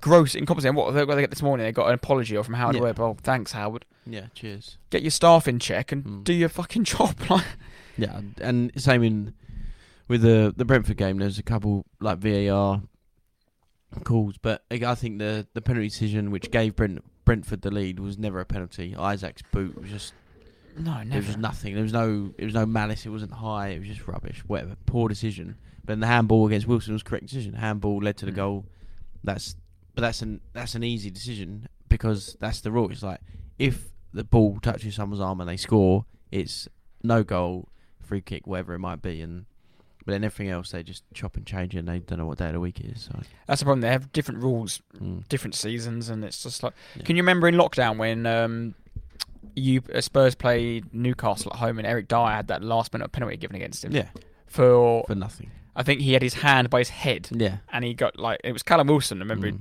Gross 0.00 0.34
incompetent. 0.34 0.74
What 0.76 0.94
what 0.94 1.14
they 1.14 1.20
get 1.20 1.30
this 1.30 1.42
morning? 1.42 1.64
They 1.66 1.72
got 1.72 1.88
an 1.88 1.94
apology 1.94 2.40
from 2.42 2.54
Howard 2.54 2.76
Yeah. 2.76 2.82
Webb. 2.82 3.00
Oh, 3.00 3.16
thanks, 3.22 3.52
Howard. 3.52 3.84
yeah, 4.06 4.26
cheers. 4.34 4.78
Get 4.90 5.02
your 5.02 5.10
staff 5.10 5.46
in 5.46 5.58
check 5.58 5.92
and 5.92 6.04
Mm. 6.04 6.24
do 6.24 6.32
your 6.32 6.48
fucking 6.48 6.84
job. 6.92 7.16
Like, 7.28 7.44
Yeah, 7.98 8.20
and 8.40 8.72
same 8.76 9.02
in 9.02 9.34
with 10.08 10.22
the 10.22 10.52
the 10.56 10.64
Brentford 10.64 10.96
game. 10.96 11.18
There's 11.18 11.38
a 11.38 11.42
couple 11.42 11.84
like 12.00 12.18
VAR 12.18 12.82
calls, 14.04 14.36
but 14.38 14.64
I 14.70 14.94
think 14.94 15.18
the 15.18 15.46
the 15.54 15.60
penalty 15.60 15.88
decision 15.88 16.30
which 16.30 16.50
gave 16.50 16.74
Brent, 16.76 17.04
Brentford 17.24 17.62
the 17.62 17.70
lead 17.70 18.00
was 18.00 18.18
never 18.18 18.40
a 18.40 18.44
penalty. 18.44 18.94
Isaac's 18.96 19.42
boot 19.52 19.80
was 19.80 19.90
just 19.90 20.14
no, 20.76 21.02
There 21.06 21.20
was 21.22 21.36
nothing. 21.36 21.74
There 21.74 21.84
was 21.84 21.92
no. 21.92 22.34
It 22.36 22.44
was 22.44 22.54
no 22.54 22.66
malice. 22.66 23.06
It 23.06 23.10
wasn't 23.10 23.32
high. 23.34 23.68
It 23.68 23.78
was 23.78 23.88
just 23.88 24.08
rubbish. 24.08 24.40
Whatever. 24.46 24.74
Poor 24.86 25.08
decision. 25.08 25.56
But 25.84 25.92
then 25.92 26.00
the 26.00 26.08
handball 26.08 26.46
against 26.48 26.66
Wilson 26.66 26.94
was 26.94 27.04
correct 27.04 27.26
decision. 27.26 27.52
Handball 27.54 27.98
led 28.02 28.16
to 28.16 28.26
the 28.26 28.32
Mm. 28.32 28.36
goal. 28.36 28.64
That's. 29.22 29.54
But 29.94 30.02
that's 30.02 30.22
an 30.22 30.40
that's 30.52 30.74
an 30.74 30.82
easy 30.82 31.10
decision 31.10 31.68
because 31.88 32.36
that's 32.40 32.60
the 32.60 32.70
rule. 32.70 32.90
It's 32.90 33.02
like 33.02 33.20
if 33.58 33.92
the 34.12 34.24
ball 34.24 34.58
touches 34.60 34.94
someone's 34.94 35.20
arm 35.20 35.40
and 35.40 35.48
they 35.48 35.56
score, 35.56 36.06
it's 36.30 36.68
no 37.02 37.22
goal, 37.22 37.68
free 38.00 38.20
kick, 38.20 38.46
whatever 38.46 38.74
it 38.74 38.80
might 38.80 39.02
be, 39.02 39.20
and. 39.20 39.46
But 40.06 40.12
then 40.12 40.22
everything 40.22 40.50
else, 40.50 40.70
they 40.70 40.82
just 40.82 41.02
chop 41.14 41.38
and 41.38 41.46
change 41.46 41.74
it, 41.74 41.78
and 41.78 41.88
they 41.88 41.98
don't 41.98 42.18
know 42.18 42.26
what 42.26 42.36
day 42.36 42.48
of 42.48 42.52
the 42.52 42.60
week 42.60 42.78
it 42.78 42.94
is. 42.94 43.04
So, 43.04 43.18
That's 43.46 43.62
the 43.62 43.64
problem. 43.64 43.80
They 43.80 43.88
have 43.88 44.12
different 44.12 44.42
rules, 44.42 44.82
mm. 45.00 45.26
different 45.30 45.54
seasons, 45.54 46.10
and 46.10 46.22
it's 46.22 46.42
just 46.42 46.62
like. 46.62 46.74
Yeah. 46.94 47.04
Can 47.04 47.16
you 47.16 47.22
remember 47.22 47.48
in 47.48 47.54
lockdown 47.54 47.96
when 47.96 48.26
um, 48.26 48.74
you 49.54 49.82
uh, 49.94 50.00
Spurs 50.00 50.34
played 50.34 50.92
Newcastle 50.92 51.52
at 51.52 51.58
home 51.58 51.78
and 51.78 51.86
Eric 51.86 52.08
Dier 52.08 52.26
had 52.26 52.48
that 52.48 52.62
last 52.62 52.92
minute 52.92 53.12
penalty 53.12 53.36
given 53.36 53.56
against 53.56 53.84
him 53.84 53.92
yeah, 53.92 54.08
for 54.46 55.04
for 55.06 55.14
nothing. 55.14 55.50
I 55.76 55.82
think 55.82 56.00
he 56.00 56.12
had 56.12 56.22
his 56.22 56.34
hand 56.34 56.70
by 56.70 56.80
his 56.80 56.88
head 56.88 57.28
Yeah, 57.32 57.58
and 57.72 57.84
he 57.84 57.94
got 57.94 58.18
like 58.18 58.40
it 58.44 58.52
was 58.52 58.62
Callum 58.62 58.88
Wilson. 58.88 59.18
Remember 59.18 59.52
Mm. 59.52 59.60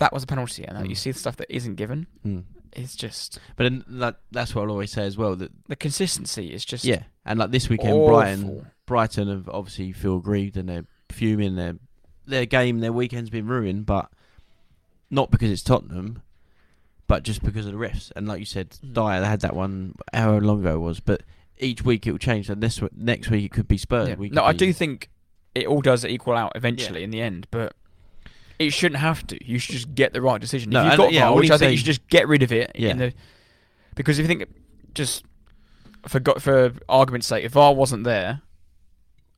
That 0.00 0.12
was 0.12 0.24
a 0.24 0.26
penalty, 0.26 0.64
and 0.64 0.88
you 0.88 0.94
Mm. 0.96 0.98
see 0.98 1.12
the 1.12 1.18
stuff 1.18 1.36
that 1.36 1.54
isn't 1.54 1.76
given. 1.76 2.06
Mm. 2.26 2.44
It's 2.72 2.94
just 2.96 3.38
But 3.56 3.72
that, 3.88 4.16
that's 4.32 4.54
what 4.54 4.62
I'll 4.62 4.70
always 4.70 4.90
say 4.92 5.04
as 5.04 5.16
well. 5.16 5.36
That 5.36 5.50
the 5.68 5.76
consistency 5.76 6.52
is 6.52 6.64
just 6.64 6.84
yeah, 6.84 7.04
and 7.24 7.38
like 7.38 7.50
this 7.52 7.68
weekend, 7.68 7.92
awful. 7.94 8.08
Brighton 8.16 8.66
Brighton 8.86 9.28
have 9.28 9.48
obviously 9.48 9.92
feel 9.92 10.16
aggrieved 10.18 10.56
and 10.56 10.68
they're 10.68 10.86
fuming. 11.10 11.54
Their 11.56 11.76
their 12.26 12.46
game, 12.46 12.80
their 12.80 12.92
weekend's 12.92 13.30
been 13.30 13.46
ruined, 13.46 13.86
but 13.86 14.08
not 15.10 15.30
because 15.30 15.50
it's 15.50 15.62
Tottenham, 15.62 16.22
but 17.08 17.22
just 17.24 17.42
because 17.42 17.66
of 17.66 17.72
the 17.72 17.78
refs. 17.78 18.12
And 18.16 18.28
like 18.28 18.38
you 18.40 18.46
said, 18.46 18.70
Mm. 18.70 18.92
Dier 18.94 19.20
they 19.20 19.26
had 19.26 19.40
that 19.40 19.54
one 19.56 19.94
however 20.12 20.40
long 20.44 20.60
ago 20.60 20.76
it 20.76 20.78
was, 20.80 21.00
but 21.00 21.22
each 21.58 21.84
week 21.84 22.06
it 22.06 22.12
will 22.12 22.18
change. 22.18 22.48
And 22.48 22.62
this 22.62 22.80
next 22.96 23.28
week 23.30 23.44
it 23.44 23.50
could 23.52 23.68
be 23.68 23.76
Spurs. 23.78 24.08
Yeah. 24.08 24.28
No, 24.30 24.44
I 24.44 24.52
do 24.52 24.72
think 24.72 25.10
it 25.54 25.66
all 25.66 25.80
does 25.82 26.04
equal 26.04 26.34
out 26.36 26.52
eventually 26.54 27.02
in 27.02 27.10
the 27.10 27.20
end, 27.20 27.48
but 27.50 27.74
it 28.60 28.70
shouldn't 28.72 29.00
have 29.00 29.26
to. 29.28 29.44
You 29.44 29.58
should 29.58 29.74
just 29.74 29.94
get 29.94 30.12
the 30.12 30.22
right 30.22 30.40
decision. 30.40 30.70
No, 30.70 30.84
if 30.86 30.92
you've 30.92 30.96
got 30.98 31.12
yeah, 31.12 31.30
which 31.30 31.50
I 31.50 31.58
think 31.58 31.72
you 31.72 31.76
should 31.78 31.86
just 31.86 32.06
get 32.08 32.28
rid 32.28 32.42
of 32.42 32.52
it. 32.52 32.70
Yeah. 32.74 32.90
In 32.90 32.98
the, 32.98 33.12
because 33.96 34.18
if 34.18 34.24
you 34.24 34.28
think, 34.28 34.48
just 34.94 35.24
for 36.06 36.20
for 36.38 36.72
argument's 36.88 37.26
sake, 37.26 37.44
if 37.44 37.52
VAR 37.52 37.74
wasn't 37.74 38.04
there, 38.04 38.42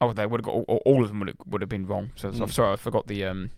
oh, 0.00 0.12
they 0.12 0.26
would 0.26 0.40
have 0.40 0.44
got 0.44 0.54
all, 0.54 0.82
all 0.84 1.02
of 1.02 1.08
them 1.08 1.20
would 1.20 1.28
have, 1.28 1.36
would 1.46 1.60
have 1.62 1.68
been 1.70 1.86
wrong. 1.86 2.10
So, 2.16 2.30
so 2.32 2.42
I'm 2.42 2.48
Mm. 2.50 2.52
sorry, 2.52 2.72
I 2.72 2.76
forgot 2.76 3.06
the 3.06 3.24
um. 3.24 3.50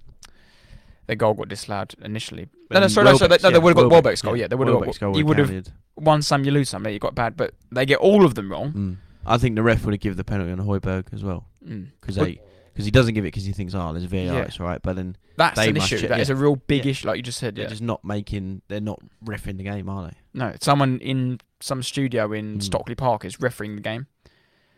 The 1.06 1.16
goal 1.16 1.34
got 1.34 1.48
disallowed 1.48 1.94
initially. 2.00 2.48
But 2.70 2.76
No, 2.76 2.80
no, 2.80 2.80
then 2.80 2.88
sorry, 2.88 3.04
no, 3.04 3.16
sorry, 3.18 3.28
no, 3.42 3.50
they 3.50 3.58
would 3.58 3.76
have 3.76 3.76
got 3.76 3.82
Welbeck- 3.82 3.92
Welbeck's 3.92 4.22
goal. 4.22 4.36
yeah, 4.36 4.44
Yeah, 4.44 4.46
they 4.48 4.56
would 4.56 4.68
have 4.68 4.98
got. 5.00 5.14
He 5.16 5.22
would 5.22 5.38
have 5.38 5.66
won 5.96 6.22
some, 6.22 6.44
you 6.44 6.50
lose 6.50 6.70
some. 6.70 6.86
You 6.86 6.98
got 6.98 7.14
bad, 7.14 7.36
but 7.36 7.52
they 7.70 7.84
get 7.84 7.98
all 7.98 8.24
of 8.24 8.34
them 8.36 8.50
wrong. 8.50 8.72
Mm. 8.72 8.96
I 9.26 9.36
think 9.36 9.54
the 9.54 9.62
ref 9.62 9.84
would 9.84 9.92
have 9.92 10.00
given 10.00 10.16
the 10.16 10.24
penalty 10.24 10.50
on 10.52 10.58
Højbjerg 10.60 11.12
as 11.12 11.22
well 11.22 11.44
Mm. 11.62 11.88
because 12.00 12.16
But- 12.16 12.24
they 12.24 12.40
because 12.74 12.84
he 12.84 12.90
doesn't 12.90 13.14
give 13.14 13.24
it 13.24 13.28
because 13.28 13.44
he 13.44 13.52
thinks 13.52 13.72
oh 13.74 13.92
there's 13.92 14.04
VAR 14.04 14.18
Yeah. 14.20 14.38
it's 14.42 14.60
right, 14.60 14.82
but 14.82 14.96
then 14.96 15.16
That's 15.36 15.58
an 15.58 15.76
issue. 15.76 15.98
check- 15.98 16.08
That 16.10 16.20
is 16.20 16.28
yeah. 16.28 16.34
a 16.34 16.38
real 16.38 16.56
big 16.56 16.84
Yeah. 16.84 16.90
issue, 16.90 17.06
like 17.08 17.16
you 17.16 17.22
just 17.22 17.38
said. 17.38 17.54
they're 17.56 17.68
just 17.68 17.80
not 17.82 18.04
making 18.04 18.62
they're 18.68 18.80
not 18.80 19.00
refing 19.24 19.56
the 19.56 19.64
game, 19.64 19.88
are 19.88 20.08
they? 20.08 20.16
No, 20.34 20.54
someone 20.60 20.98
in 20.98 21.40
some 21.60 21.82
studio 21.82 22.32
in 22.32 22.58
Mm. 22.58 22.62
Stockley 22.62 22.94
Park 22.94 23.24
is 23.24 23.40
refereeing 23.40 23.76
the 23.76 23.80
game. 23.82 24.06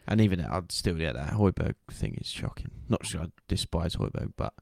And 0.06 0.20
even 0.20 0.38
that, 0.40 0.52
I'd 0.52 0.70
still 0.70 0.94
get 0.94 1.14
that 1.14 1.32
Højbjerg 1.32 1.74
thing 1.90 2.14
is 2.20 2.28
shocking. 2.28 2.70
Not 2.88 3.04
sure 3.04 3.22
I 3.22 3.26
despise 3.48 3.96
Højbjerg, 3.96 4.34
but 4.36 4.54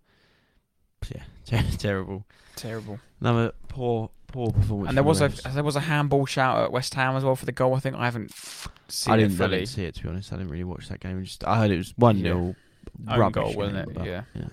yeah, 1.14 1.22
ter- 1.44 1.62
terrible. 1.76 2.24
Terrible. 2.56 2.98
Another 3.20 3.52
poor 3.68 4.10
poor 4.28 4.50
performance. 4.52 4.88
And 4.88 4.96
there 4.96 5.04
was 5.04 5.20
a 5.20 5.28
there 5.52 5.62
was 5.64 5.76
a 5.76 5.80
handball 5.80 6.24
shout 6.26 6.58
at 6.64 6.72
West 6.72 6.94
Ham 6.94 7.14
as 7.16 7.24
well 7.24 7.36
for 7.36 7.44
the 7.46 7.52
goal. 7.52 7.74
I 7.74 7.80
think 7.80 7.96
I 7.96 8.04
haven't 8.06 8.32
seen 8.88 9.12
I 9.12 9.16
didn't, 9.18 9.32
I 9.34 9.36
fully. 9.36 9.56
didn't 9.58 9.68
see 9.68 9.84
it 9.84 9.94
to 9.96 10.02
be 10.02 10.08
honest. 10.08 10.32
I 10.32 10.36
didn't 10.36 10.50
really 10.50 10.64
watch 10.64 10.88
that 10.88 11.00
game. 11.00 11.22
Just 11.24 11.44
I 11.44 11.58
heard 11.58 11.70
it 11.70 11.76
was 11.76 11.92
one 11.96 12.20
0 12.22 12.54
Own 13.08 13.18
rubbish 13.18 13.34
goal, 13.34 13.54
wasn't 13.54 13.96
it? 13.96 14.04
Yeah. 14.04 14.22
yeah. 14.34 14.48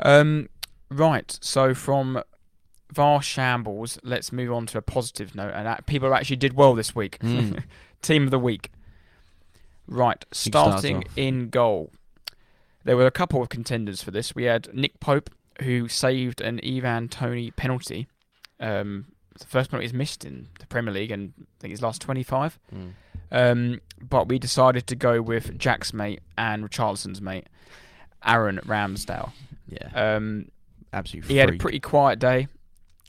Um, 0.00 0.48
right. 0.90 1.38
So 1.40 1.74
from 1.74 2.22
VAR 2.92 3.22
shambles, 3.22 3.98
let's 4.02 4.32
move 4.32 4.52
on 4.52 4.66
to 4.66 4.78
a 4.78 4.82
positive 4.82 5.34
note. 5.34 5.52
And 5.54 5.66
that, 5.66 5.86
people 5.86 6.14
actually 6.14 6.36
did 6.36 6.54
well 6.54 6.74
this 6.74 6.94
week. 6.94 7.18
Mm. 7.20 7.62
Team 8.02 8.24
of 8.24 8.30
the 8.30 8.38
week. 8.38 8.70
Right, 9.86 10.24
starting 10.30 11.04
in 11.16 11.48
goal. 11.48 11.90
There 12.84 12.96
were 12.96 13.06
a 13.06 13.10
couple 13.10 13.42
of 13.42 13.48
contenders 13.48 14.02
for 14.02 14.12
this. 14.12 14.34
We 14.36 14.44
had 14.44 14.72
Nick 14.72 15.00
Pope, 15.00 15.30
who 15.62 15.88
saved 15.88 16.40
an 16.40 16.60
Ivan 16.64 17.08
Toney 17.08 17.50
penalty. 17.50 18.06
Um, 18.60 19.06
the 19.40 19.46
first 19.46 19.70
penalty 19.70 19.86
he's 19.86 19.94
missed 19.94 20.24
in 20.24 20.48
the 20.58 20.66
Premier 20.66 20.92
League, 20.94 21.10
and 21.10 21.32
I 21.38 21.44
think 21.60 21.70
his 21.72 21.82
last 21.82 22.00
25. 22.00 22.58
Mm. 22.74 22.92
Um, 23.32 23.80
but 24.00 24.28
we 24.28 24.38
decided 24.38 24.86
to 24.88 24.96
go 24.96 25.20
with 25.22 25.56
Jack's 25.58 25.92
mate 25.92 26.20
and 26.38 26.64
Richarlison's 26.68 27.20
mate, 27.20 27.46
Aaron 28.24 28.58
Ramsdale. 28.64 29.30
Yeah, 29.68 29.88
Um, 30.16 30.48
absolutely. 30.92 31.34
he 31.34 31.38
had 31.38 31.50
a 31.50 31.56
pretty 31.56 31.78
quiet 31.80 32.18
day 32.18 32.48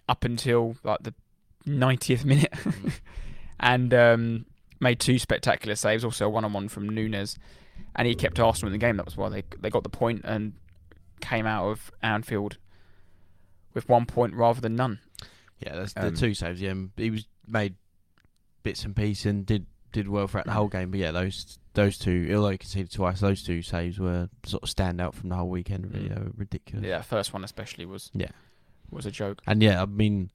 up 0.07 0.23
until 0.25 0.75
like 0.83 1.01
the 1.03 1.13
90th 1.67 2.23
minute 2.25 2.51
Mm. 2.51 2.91
and 3.59 3.93
um, 3.93 4.45
made 4.79 4.99
two 4.99 5.17
spectacular 5.19 5.75
saves 5.75 6.03
also 6.03 6.25
a 6.25 6.29
one-on-one 6.29 6.69
from 6.69 6.87
Nunez 6.89 7.37
and 7.95 8.07
he 8.07 8.13
kept 8.15 8.39
Arsenal 8.39 8.67
in 8.67 8.73
the 8.73 8.77
game 8.85 8.97
that 8.97 9.05
was 9.05 9.15
why 9.17 9.29
they 9.29 9.43
they 9.59 9.69
got 9.69 9.83
the 9.83 9.89
point 9.89 10.21
and 10.23 10.53
came 11.19 11.45
out 11.47 11.65
of 11.69 11.91
Anfield 12.03 12.57
with 13.73 13.87
one 13.89 14.05
point 14.05 14.33
rather 14.33 14.59
than 14.61 14.75
none 14.75 14.99
Yeah, 15.61 15.75
that's 15.75 15.93
Um, 15.95 16.05
the 16.13 16.19
two 16.19 16.33
saves. 16.33 16.61
Yeah, 16.61 16.73
he 16.97 17.09
was 17.11 17.27
made 17.47 17.75
bits 18.63 18.83
and 18.85 18.95
pieces 18.95 19.25
and 19.25 19.45
did 19.45 19.65
did 19.91 20.07
well 20.07 20.25
throughout 20.27 20.45
the 20.45 20.53
whole 20.53 20.67
game. 20.69 20.89
But 20.91 20.99
yeah, 21.01 21.11
those 21.11 21.59
those 21.73 21.97
two, 21.97 22.31
although 22.35 22.49
he 22.49 22.57
conceded 22.57 22.91
twice, 22.91 23.19
those 23.19 23.43
two 23.43 23.61
saves 23.61 23.99
were 23.99 24.29
sort 24.45 24.63
of 24.63 24.69
stand 24.69 24.99
out 25.01 25.13
from 25.15 25.29
the 25.29 25.35
whole 25.35 25.49
weekend. 25.49 25.93
Really, 25.93 26.09
Mm. 26.09 26.15
they 26.15 26.21
were 26.21 26.31
ridiculous. 26.37 26.85
yeah 26.85 27.01
first 27.01 27.33
one 27.33 27.43
especially 27.43 27.85
was 27.85 28.09
Yeah. 28.13 28.31
was 28.89 29.05
a 29.05 29.11
joke 29.11 29.41
And 29.47 29.61
yeah, 29.61 29.81
I 29.81 29.85
mean, 29.85 30.31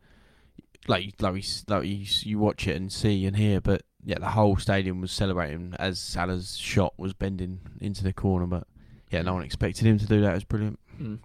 like 0.89 1.15
like 1.21 1.33
we, 1.35 1.45
like 1.69 1.85
you, 1.87 2.05
you 2.23 2.39
watch 2.39 2.67
it 2.69 2.77
and 2.77 2.93
see 2.93 3.27
and 3.27 3.37
hear, 3.37 3.61
but 3.61 3.83
yeah, 4.05 4.19
the 4.19 4.31
whole 4.31 4.57
stadium 4.57 5.01
was 5.01 5.11
celebrating 5.13 5.75
as 5.79 5.99
Salah's 5.99 6.57
shot 6.57 6.95
was 6.97 7.13
bending 7.13 7.61
into 7.81 8.05
the 8.05 8.13
corner. 8.13 8.47
But 8.47 8.67
yeah, 9.11 9.23
no 9.23 9.35
one 9.35 9.43
expected 9.43 9.85
him 9.87 9.99
to 9.99 10.07
do 10.07 10.21
that. 10.21 10.31
It 10.31 10.35
was 10.35 10.45
brilliant. 10.45 10.79
Mm. 11.01 11.19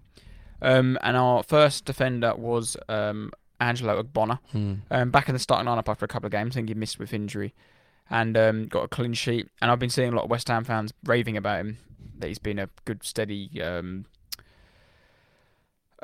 Um, 0.64 0.98
and 1.02 1.18
our 1.18 1.44
first 1.44 1.86
defender 1.86 2.36
was 2.36 2.78
um, 2.90 3.32
Angelo 3.62 4.02
Ogbonna. 4.04 4.40
Um, 4.92 5.12
back 5.12 5.30
in 5.30 5.34
the 5.34 5.40
starting 5.40 5.68
lineup 5.72 5.88
after 5.88 6.04
a 6.04 6.08
couple 6.08 6.26
of 6.28 6.32
games, 6.32 6.54
I 6.54 6.56
think 6.56 6.68
he 6.70 6.74
missed 6.76 7.00
with 7.00 7.14
injury, 7.14 7.54
and 8.10 8.36
um, 8.38 8.68
got 8.68 8.84
a 8.84 8.88
clean 8.90 9.14
sheet. 9.14 9.48
And 9.62 9.72
I've 9.72 9.80
been 9.80 9.90
seeing 9.90 10.12
a 10.12 10.16
lot 10.16 10.26
of 10.26 10.30
West 10.30 10.48
Ham 10.50 10.64
fans 10.64 10.94
raving 11.06 11.38
about 11.38 11.60
him 11.62 11.78
that 12.20 12.28
he's 12.28 12.40
been 12.40 12.60
a 12.60 12.68
good, 12.86 13.04
steady 13.04 13.62
um, 13.62 14.06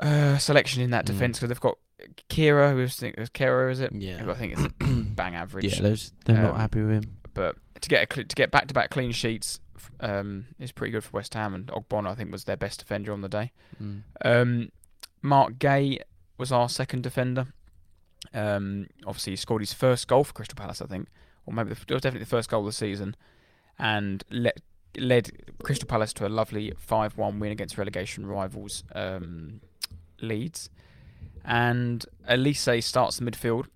uh, 0.00 0.38
selection 0.38 0.82
in 0.82 0.90
that 0.90 1.04
Mm. 1.04 1.08
defence 1.08 1.38
because 1.38 1.48
they've 1.48 1.60
got 1.60 1.78
Kehrer, 2.30 2.72
who's 2.72 2.96
think 2.96 3.16
Kehrer, 3.16 3.70
is 3.70 3.80
it? 3.80 3.92
Yeah. 3.92 4.24
I 4.30 4.34
think 4.34 4.54
it's 4.56 4.74
bang 5.14 5.34
average. 5.34 5.64
Yeah, 5.76 5.82
there's, 5.82 6.12
they're 6.24 6.40
not 6.40 6.54
Um, 6.54 6.60
happy 6.60 6.80
with 6.82 7.02
him. 7.04 7.16
but 7.34 7.56
to 7.80 7.88
get 7.88 8.16
a, 8.16 8.24
to 8.24 8.36
get 8.36 8.50
back 8.50 8.68
to 8.68 8.74
back 8.74 8.90
clean 8.90 9.10
sheets 9.12 9.60
um, 10.00 10.46
is 10.60 10.70
pretty 10.72 10.92
good 10.92 11.02
for 11.04 11.10
West 11.12 11.34
Ham. 11.34 11.54
And 11.54 11.66
Ogbonna, 11.68 12.08
I 12.08 12.14
think, 12.14 12.30
was 12.30 12.44
their 12.44 12.56
best 12.56 12.78
defender 12.80 13.12
on 13.12 13.20
the 13.22 13.28
day. 13.28 13.52
Mm. 13.82 14.02
Um, 14.24 14.72
Marc 15.22 15.54
Guéhi 15.54 15.98
was 16.38 16.52
our 16.52 16.68
second 16.68 17.02
defender. 17.02 17.48
Um, 18.32 18.86
obviously, 19.06 19.32
he 19.32 19.36
scored 19.36 19.62
his 19.62 19.72
first 19.72 20.08
goal 20.08 20.24
for 20.24 20.32
Crystal 20.32 20.56
Palace, 20.56 20.80
I 20.80 20.86
think, 20.86 21.08
or 21.46 21.52
maybe 21.52 21.70
the, 21.70 21.80
it 21.80 21.92
was 21.92 22.02
definitely 22.02 22.24
the 22.24 22.30
first 22.30 22.48
goal 22.48 22.60
of 22.60 22.66
the 22.66 22.72
season, 22.72 23.16
and 23.78 24.24
le- 24.30 24.52
led 24.96 25.30
Crystal 25.62 25.86
Palace 25.86 26.12
to 26.14 26.26
a 26.26 26.28
lovely 26.28 26.72
five-one 26.76 27.38
win 27.38 27.52
against 27.52 27.78
relegation 27.78 28.26
rivals 28.26 28.84
um, 28.94 29.60
Leeds. 30.20 30.70
And 31.44 32.04
Olise 32.28 32.82
starts 32.82 33.18
the 33.18 33.24
midfield, 33.24 33.66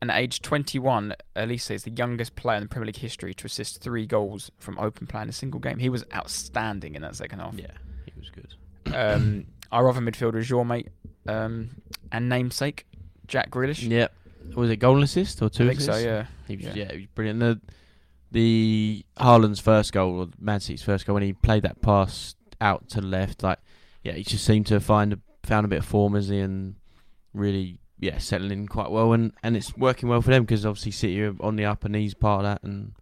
and 0.00 0.10
at 0.10 0.18
age 0.18 0.40
21, 0.40 1.14
Olise 1.36 1.70
is 1.70 1.84
the 1.84 1.90
youngest 1.90 2.34
player 2.34 2.56
in 2.56 2.62
the 2.62 2.68
Premier 2.68 2.86
League 2.86 2.96
history 2.96 3.34
to 3.34 3.46
assist 3.46 3.82
three 3.82 4.06
goals 4.06 4.50
from 4.58 4.78
open 4.78 5.06
play 5.06 5.22
in 5.22 5.28
a 5.28 5.32
single 5.32 5.60
game. 5.60 5.78
He 5.78 5.90
was 5.90 6.04
outstanding 6.14 6.94
in 6.94 7.02
that 7.02 7.16
second 7.16 7.40
half. 7.40 7.54
Yeah, 7.54 7.66
he 8.06 8.12
was 8.18 8.30
good. 8.30 8.54
Um, 8.94 9.46
our 9.70 9.88
other 9.88 10.00
midfielder 10.00 10.38
is 10.38 10.48
your 10.48 10.64
mate 10.64 10.88
um, 11.28 11.70
and 12.12 12.28
namesake, 12.28 12.86
Jack 13.26 13.50
Grealish. 13.50 13.88
Yeah. 13.88 14.08
Was 14.54 14.70
it 14.70 14.76
goal 14.76 15.02
assist 15.02 15.42
or 15.42 15.48
two 15.48 15.64
I 15.64 15.68
think 15.68 15.80
so, 15.80 15.92
assists? 15.92 16.04
yeah. 16.06 16.26
He 16.48 16.56
was, 16.56 16.64
Yeah. 16.66 16.72
yeah. 16.74 16.92
he 16.92 16.96
was 16.98 17.06
brilliant. 17.14 17.40
The, 17.40 17.60
the 18.32 19.04
Haaland's 19.18 19.60
first 19.60 19.92
goal, 19.92 20.20
or 20.20 20.28
Man 20.38 20.60
City's 20.60 20.82
first 20.82 21.06
goal, 21.06 21.14
when 21.14 21.22
he 21.22 21.32
played 21.32 21.62
that 21.64 21.80
pass 21.82 22.34
out 22.60 22.88
to 22.90 23.00
the 23.00 23.06
left, 23.06 23.42
like, 23.42 23.58
yeah, 24.02 24.12
he 24.12 24.22
just 24.24 24.44
seemed 24.44 24.66
to 24.66 24.80
find 24.80 25.12
a, 25.12 25.18
found 25.44 25.64
a 25.64 25.68
bit 25.68 25.80
of 25.80 25.84
form 25.84 26.16
as 26.16 26.28
he 26.28 26.38
and 26.38 26.76
really, 27.34 27.78
yeah, 27.98 28.18
settling 28.18 28.52
in 28.60 28.68
quite 28.68 28.90
well. 28.90 29.12
And, 29.12 29.32
and 29.42 29.56
it's 29.56 29.76
working 29.76 30.08
well 30.08 30.22
for 30.22 30.30
them 30.30 30.44
because 30.44 30.64
obviously 30.64 30.92
City 30.92 31.22
are 31.22 31.34
on 31.40 31.56
the 31.56 31.64
up 31.64 31.84
and 31.84 31.94
he's 31.94 32.14
part 32.14 32.44
of 32.44 32.50
that. 32.50 32.62
And 32.62 32.92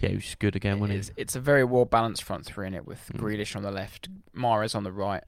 yeah, 0.00 0.10
he 0.10 0.14
was 0.16 0.34
good 0.38 0.54
again, 0.56 0.80
wasn't 0.80 0.98
It's, 0.98 1.10
it's 1.16 1.36
a 1.36 1.40
very 1.40 1.64
well 1.64 1.84
balanced 1.86 2.22
front 2.22 2.44
three 2.46 2.66
in 2.66 2.74
it 2.74 2.86
with 2.86 3.10
Mm. 3.12 3.20
Grealish 3.20 3.56
on 3.56 3.62
the 3.62 3.70
left, 3.70 4.08
Mahrez 4.36 4.74
on 4.74 4.84
the 4.84 4.92
right, 4.92 5.24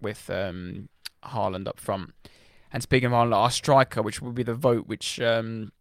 with 0.00 0.28
um, 0.30 0.88
Haaland 1.24 1.66
up 1.68 1.80
front. 1.80 2.12
And 2.72 2.82
speaking 2.82 3.06
of 3.06 3.12
Haaland, 3.12 3.34
our 3.34 3.50
striker, 3.50 4.02
which 4.02 4.20
will 4.20 4.32
be 4.32 4.42
the 4.42 4.54
vote, 4.54 4.86
which 4.86 5.18
um, 5.20 5.72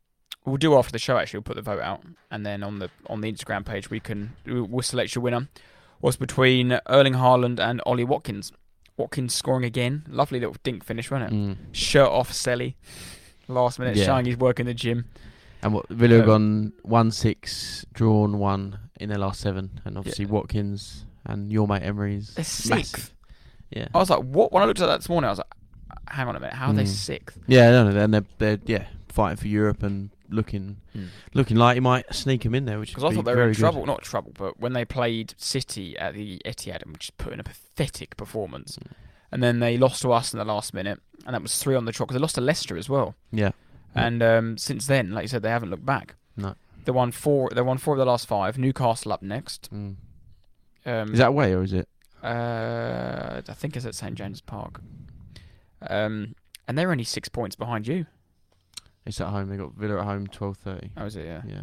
we'll 0.46 0.58
do 0.58 0.76
after 0.78 0.92
the 0.92 1.00
show. 1.00 1.18
Actually, 1.18 1.40
we'll 1.40 1.44
put 1.44 1.56
the 1.56 1.62
vote 1.62 1.82
out, 1.82 2.02
and 2.32 2.46
then 2.46 2.64
on 2.64 2.80
the 2.80 2.90
on 3.08 3.22
the 3.22 3.32
Instagram 3.32 3.66
page 3.66 3.90
we 3.90 4.00
can 4.00 4.34
we'll 4.46 4.82
select 4.82 5.16
your 5.16 5.22
winner. 5.24 5.48
Was 6.00 6.16
between 6.16 6.80
Erling 6.88 7.14
Haaland 7.16 7.60
and 7.60 7.82
Ollie 7.86 8.04
Watkins. 8.04 8.52
Watkins 8.98 9.34
scoring 9.36 9.64
again, 9.66 10.06
lovely 10.08 10.40
little 10.40 10.56
dink 10.64 10.84
finish, 10.84 11.12
wasn't 11.12 11.32
it? 11.32 11.36
Mm. 11.36 11.58
Shirt 11.72 12.08
off, 12.10 12.32
Selly, 12.32 12.76
last 13.48 13.78
minute, 13.80 13.96
Yeah. 13.96 14.06
showing 14.06 14.26
his 14.26 14.38
work 14.38 14.60
in 14.60 14.66
the 14.66 14.74
gym. 14.74 15.06
And 15.62 15.74
what 15.74 15.88
Villa 15.90 16.18
have 16.18 16.26
gone 16.26 16.74
one 16.84 17.12
six, 17.12 17.86
drawn 17.94 18.38
one 18.40 18.80
in 19.00 19.10
their 19.10 19.18
last 19.18 19.40
seven, 19.40 19.82
and 19.86 19.98
obviously 19.98 20.26
Watkins 20.26 21.06
and 21.26 21.52
your 21.52 21.68
mate 21.68 21.82
Emery's 21.84 22.30
sixth. 22.36 22.70
massive. 22.70 23.14
Yeah, 23.72 23.88
I 23.94 23.98
was 23.98 24.10
like, 24.10 24.22
what? 24.24 24.52
When 24.52 24.64
I 24.64 24.66
looked 24.66 24.80
at 24.82 24.88
that 24.88 24.98
this 25.02 25.10
morning, 25.10 25.28
I 25.28 25.32
was 25.32 25.40
like, 25.40 25.48
hang 26.12 26.28
on 26.28 26.36
a 26.36 26.40
minute, 26.40 26.56
how 26.56 26.68
are 26.70 26.74
they 26.74 26.84
Mm. 26.84 26.88
sixth? 26.88 27.38
yeah, 27.48 27.70
no, 27.72 27.90
no, 27.90 28.04
and 28.04 28.14
they're, 28.14 28.26
they're 28.38 28.60
yeah 28.66 28.86
fighting 29.10 29.38
for 29.38 29.48
Europe 29.48 29.82
and 29.84 30.10
looking 30.30 30.78
looking 31.34 31.56
like 31.58 31.76
he 31.76 31.80
might 31.80 32.14
sneak 32.14 32.44
him 32.46 32.54
in 32.54 32.66
there, 32.66 32.80
which 32.80 32.90
Because 32.90 33.04
I 33.06 33.16
thought 33.16 33.26
they 33.26 33.32
were 33.32 33.42
in 33.42 33.46
very 33.46 33.54
good. 33.54 33.60
trouble, 33.60 33.86
not 33.86 34.02
trouble, 34.04 34.32
but 34.38 34.60
when 34.60 34.74
they 34.74 34.84
played 34.86 35.34
City 35.38 35.98
at 35.98 36.14
the 36.14 36.42
Etihad 36.46 36.84
and 36.84 37.00
just 37.00 37.18
put 37.18 37.32
in 37.34 37.40
a 37.40 37.44
pathetic 37.44 38.18
performance, 38.18 38.78
Mm. 38.78 38.92
and 39.32 39.42
then 39.44 39.60
they 39.60 39.78
lost 39.78 40.02
to 40.04 40.12
us 40.12 40.34
in 40.34 40.40
the 40.40 40.46
last 40.46 40.74
minute, 40.74 41.00
and 41.26 41.34
that 41.34 41.42
was 41.42 41.58
three 41.62 41.76
on 41.76 41.86
the 41.86 41.92
trot 41.92 42.08
because 42.10 42.20
they 42.20 42.22
lost 42.22 42.36
to 42.36 42.42
Leicester 42.42 42.78
as 42.78 42.90
well. 42.90 43.16
Yeah, 43.32 43.52
And 43.96 44.22
um, 44.22 44.58
since 44.58 44.86
then, 44.86 45.12
like 45.12 45.24
you 45.24 45.28
said, 45.30 45.42
they 45.42 45.50
haven't 45.50 45.70
looked 45.72 45.86
back. 45.86 46.16
No. 46.36 46.54
They 46.86 46.92
won 46.92 47.12
four. 47.12 47.50
They 47.54 47.62
won 47.62 47.78
four 47.80 47.96
of 47.96 47.98
the 47.98 48.06
last 48.06 48.28
five. 48.28 48.58
Newcastle 48.58 49.12
up 49.12 49.22
next. 49.24 49.70
Mm. 49.74 49.96
Um, 50.86 51.12
is 51.14 51.20
that 51.20 51.30
away 51.30 51.54
or 51.54 51.64
is 51.64 51.74
it? 51.74 51.90
Uh, 52.24 53.42
I 53.48 53.54
think 53.54 53.76
it's 53.76 53.86
at 53.86 53.96
St 53.96 54.16
James 54.16 54.40
Park. 54.42 54.82
Um, 55.82 56.36
and 56.68 56.78
they're 56.78 56.92
only 56.92 57.04
six 57.04 57.30
points 57.30 57.56
behind 57.56 57.88
you. 57.88 58.06
It's 59.06 59.22
at 59.22 59.28
home. 59.28 59.50
They 59.50 59.58
got 59.58 59.74
Villa 59.74 60.00
at 60.00 60.06
home, 60.06 60.28
twelve 60.28 60.58
thirty. 60.58 60.92
Oh, 60.98 61.06
is 61.06 61.16
it? 61.16 61.26
Yeah. 61.26 61.42
Yeah, 61.48 61.62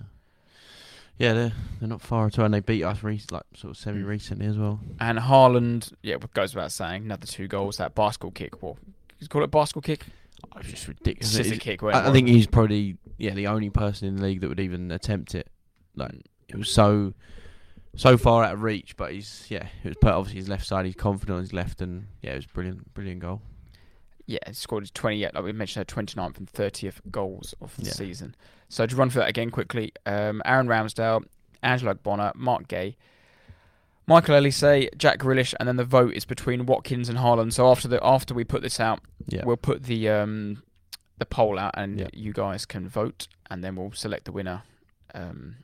yeah, 1.19 1.33
they're 1.35 1.53
they're 1.79 1.89
not 1.89 2.01
far 2.01 2.27
at 2.27 2.39
all, 2.39 2.47
and 2.47 2.55
they 2.55 2.61
beat 2.61 2.83
us 2.85 3.03
rec- 3.03 3.31
like 3.31 3.43
sort 3.55 3.73
of 3.73 3.77
semi 3.77 4.03
recently 4.03 4.47
as 4.47 4.57
well. 4.57 4.81
And 4.99 5.19
Haaland, 5.19 5.93
yeah, 6.03 6.17
goes 6.33 6.55
without 6.55 6.73
saying, 6.73 7.05
another 7.05 7.27
two 7.27 7.47
goals. 7.47 7.77
That 7.77 7.95
bicycle 7.95 8.31
kick. 8.31 8.62
What? 8.62 8.77
You 9.21 9.29
call 9.29 9.45
it 9.45 9.51
bicycle 9.51 9.83
kick? 9.83 10.07
Oh, 10.53 10.59
it's 10.59 10.71
just 10.71 10.89
ridiculous. 10.89 11.33
Scissor 11.33 11.55
It's- 11.55 11.61
kick. 11.62 11.83
I. 11.83 12.09
I 12.09 12.12
think 12.12 12.29
he's 12.29 12.47
probably 12.47 12.97
yeah 13.19 13.35
the 13.35 13.47
only 13.47 13.71
person 13.71 14.09
in 14.09 14.17
the 14.17 14.23
league 14.23 14.41
that 14.41 14.49
would 14.49 14.61
even 14.61 14.91
attempt 14.91 15.35
it. 15.35 15.49
Like 15.95 16.12
it 16.49 16.57
was 16.57 16.71
so 16.71 17.12
so 17.95 18.17
far 18.17 18.43
out 18.43 18.55
of 18.55 18.62
reach, 18.62 18.97
but 18.97 19.12
he's 19.12 19.47
yeah 19.51 19.67
it 19.85 19.89
was 19.89 19.97
put 20.01 20.12
obviously 20.12 20.41
his 20.41 20.49
left 20.49 20.67
side. 20.67 20.87
He's 20.87 20.95
confident 20.95 21.37
on 21.37 21.43
his 21.43 21.53
left, 21.53 21.81
and 21.83 22.07
yeah, 22.23 22.33
it 22.33 22.37
was 22.37 22.47
brilliant, 22.47 22.93
brilliant 22.95 23.21
goal. 23.21 23.43
Yeah, 24.27 24.39
scored 24.53 24.85
his 24.85 24.91
28, 24.91 25.35
like 25.35 25.45
we 25.45 25.53
mentioned, 25.53 25.83
her 25.91 25.95
29th 26.03 26.39
and 26.39 26.49
30th 26.51 27.01
goals 27.11 27.55
of 27.61 27.77
the 27.77 27.85
Yeah. 27.85 27.93
season. 27.93 28.35
So 28.68 28.87
to 28.87 28.97
run 28.97 29.11
through 29.11 29.20
that 29.22 29.29
again 29.29 29.51
quickly, 29.51 29.93
um, 30.07 30.41
Aaron 30.47 30.66
Ramsdale, 30.66 31.25
Angelo 31.62 31.93
Ogbonna, 31.95 32.35
Marc 32.35 32.66
Guéhi, 32.68 32.97
Michael 34.07 34.35
Olise, 34.37 34.89
Jack 34.99 35.18
Grealish, 35.18 35.55
and 35.59 35.68
then 35.68 35.77
the 35.77 35.85
vote 35.85 36.14
is 36.14 36.25
between 36.25 36.66
Watkins 36.66 37.09
and 37.09 37.18
Haaland. 37.18 37.53
So 37.53 37.68
after 37.70 37.89
the 37.89 38.03
after 38.05 38.35
we 38.35 38.45
put 38.45 38.62
this 38.62 38.79
out, 38.81 39.01
Yeah, 39.27 39.45
we'll 39.45 39.57
put 39.57 39.85
the 39.85 40.09
um, 40.11 40.62
the 41.18 41.25
poll 41.27 41.59
out, 41.59 41.72
and 41.77 41.99
Yeah. 42.01 42.09
you 42.12 42.33
guys 42.33 42.66
can 42.66 42.89
vote, 42.89 43.29
and 43.51 43.62
then 43.64 43.77
we'll 43.77 43.93
select 43.93 44.25
the 44.27 44.33
winner 44.33 44.62
um, 45.14 45.57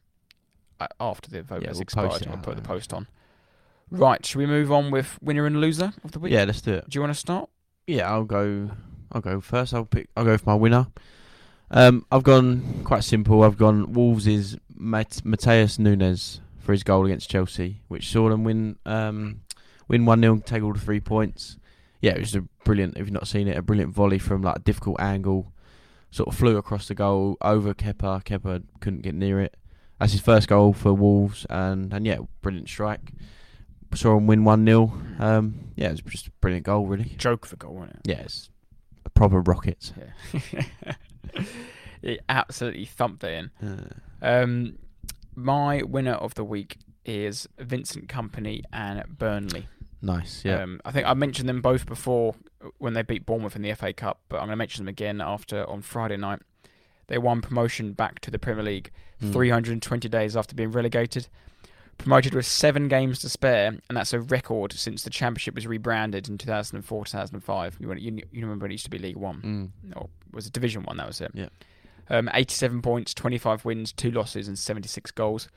after 0.98 1.28
the 1.30 1.42
vote 1.42 1.62
Yeah, 1.62 1.68
has 1.68 1.76
we'll 1.78 1.82
expired. 1.82 2.26
We'll 2.26 2.38
put 2.38 2.56
the 2.56 2.62
post 2.62 2.92
on. 2.94 3.08
Right, 3.90 4.24
should 4.24 4.38
we 4.38 4.46
move 4.46 4.70
on 4.70 4.90
with 4.90 5.18
winner 5.20 5.44
and 5.46 5.60
loser 5.60 5.92
of 6.04 6.12
the 6.12 6.20
week? 6.20 6.32
yeah, 6.32 6.44
let's 6.44 6.60
do 6.62 6.74
it. 6.74 6.88
Do 6.88 6.96
you 6.96 7.00
want 7.00 7.12
to 7.12 7.18
start? 7.18 7.50
Yeah, 7.86 8.10
I'll 8.10 8.24
go. 8.24 8.70
I'll 9.12 9.20
go 9.20 9.40
first. 9.40 9.74
I'll 9.74 9.84
pick. 9.84 10.08
I'll 10.16 10.24
go 10.24 10.36
for 10.38 10.50
my 10.50 10.54
winner. 10.54 10.86
Um, 11.70 12.04
I've 12.10 12.22
gone 12.22 12.82
quite 12.84 13.04
simple. 13.04 13.42
I've 13.42 13.56
gone 13.58 13.92
Wolves 13.92 14.26
is 14.26 14.56
Mat- 14.76 15.22
Matheus 15.24 15.78
Nunes 15.78 16.40
for 16.58 16.72
his 16.72 16.82
goal 16.82 17.06
against 17.06 17.30
Chelsea, 17.30 17.82
which 17.88 18.08
saw 18.10 18.28
them 18.28 18.44
win 18.44 18.76
um, 18.86 19.42
win 19.88 20.04
one 20.04 20.20
0 20.20 20.38
take 20.44 20.62
all 20.62 20.72
the 20.72 20.80
three 20.80 21.00
points. 21.00 21.56
Yeah, 22.00 22.12
it 22.12 22.20
was 22.20 22.34
a 22.34 22.42
brilliant. 22.64 22.94
If 22.96 23.00
you've 23.00 23.12
not 23.12 23.28
seen 23.28 23.48
it, 23.48 23.56
a 23.56 23.62
brilliant 23.62 23.94
volley 23.94 24.18
from 24.18 24.42
like 24.42 24.56
a 24.56 24.60
difficult 24.60 25.00
angle, 25.00 25.52
sort 26.10 26.28
of 26.28 26.34
flew 26.36 26.56
across 26.56 26.88
the 26.88 26.94
goal 26.94 27.36
over 27.40 27.74
Kepa. 27.74 28.24
Kepa 28.24 28.62
couldn't 28.80 29.02
get 29.02 29.14
near 29.14 29.40
it. 29.40 29.56
That's 29.98 30.12
his 30.12 30.20
first 30.20 30.48
goal 30.48 30.72
for 30.72 30.92
Wolves, 30.92 31.46
and 31.50 31.92
and 31.92 32.06
yeah, 32.06 32.18
brilliant 32.42 32.68
strike. 32.68 33.12
Saw 33.94 34.16
him 34.16 34.26
win 34.26 34.44
one 34.44 34.64
0 34.64 34.92
Um, 35.18 35.72
yeah, 35.76 35.88
it 35.88 36.02
was 36.04 36.12
just 36.12 36.26
a 36.28 36.30
brilliant 36.40 36.64
goal, 36.66 36.86
really. 36.86 37.12
Joke 37.18 37.44
for 37.46 37.56
goal, 37.56 37.74
wasn't 37.74 37.96
it? 37.96 38.00
Yes, 38.08 38.48
a 39.04 39.10
proper 39.10 39.40
rocket. 39.40 39.92
Yeah. 40.42 40.62
he 42.02 42.18
absolutely 42.28 42.84
thumped 42.84 43.24
it 43.24 43.50
in. 43.62 43.68
Uh, 43.68 43.84
Um, 44.22 44.78
my 45.34 45.82
winner 45.82 46.12
of 46.12 46.34
the 46.34 46.44
week 46.44 46.78
is 47.04 47.48
Vincent 47.58 48.08
Kompany 48.08 48.62
and 48.72 49.02
Burnley. 49.18 49.66
nice, 50.02 50.44
yeah. 50.44 50.62
Um, 50.62 50.80
I 50.84 50.92
think 50.92 51.06
I 51.06 51.14
mentioned 51.14 51.48
them 51.48 51.60
both 51.62 51.86
before 51.86 52.34
when 52.78 52.92
they 52.92 53.02
beat 53.02 53.24
Bournemouth 53.26 53.56
in 53.56 53.62
the 53.62 53.72
FA 53.74 53.92
Cup, 53.92 54.20
but 54.28 54.36
I'm 54.36 54.42
going 54.46 54.50
to 54.52 54.56
mention 54.56 54.84
them 54.84 54.90
again 54.90 55.20
after 55.20 55.68
on 55.68 55.82
Friday 55.82 56.16
night. 56.16 56.40
They 57.08 57.18
won 57.18 57.40
promotion 57.40 57.92
back 57.92 58.20
to 58.20 58.30
the 58.30 58.38
Premier 58.38 58.62
League 58.64 58.90
Mm. 59.22 59.32
320 59.34 60.08
days 60.08 60.34
after 60.34 60.54
being 60.54 60.70
relegated. 60.70 61.28
Promoted 62.02 62.34
with 62.34 62.46
seven 62.46 62.88
games 62.88 63.18
to 63.20 63.28
spare, 63.28 63.66
and 63.66 63.96
that's 63.96 64.12
a 64.12 64.20
record 64.20 64.72
since 64.72 65.02
the 65.04 65.10
Championship 65.10 65.54
was 65.54 65.66
rebranded 65.66 66.28
in 66.28 66.38
2004 66.38 67.04
2005. 67.04 67.76
You, 67.78 67.92
you, 67.94 68.22
you 68.32 68.42
remember 68.42 68.66
it 68.66 68.72
used 68.72 68.84
to 68.84 68.90
be 68.90 68.98
League 68.98 69.16
One 69.16 69.72
Mm. 69.84 69.96
or 69.96 70.08
was 70.32 70.46
it 70.46 70.52
Division 70.52 70.82
One? 70.84 70.96
That 70.96 71.06
was 71.06 71.20
it. 71.20 71.30
Yeah. 71.34 71.48
Um, 72.08 72.28
87 72.32 72.80
points, 72.82 73.12
25 73.14 73.64
wins, 73.64 73.92
two 73.92 74.10
losses, 74.10 74.48
and 74.48 74.58
76 74.58 75.10
goals. 75.12 75.48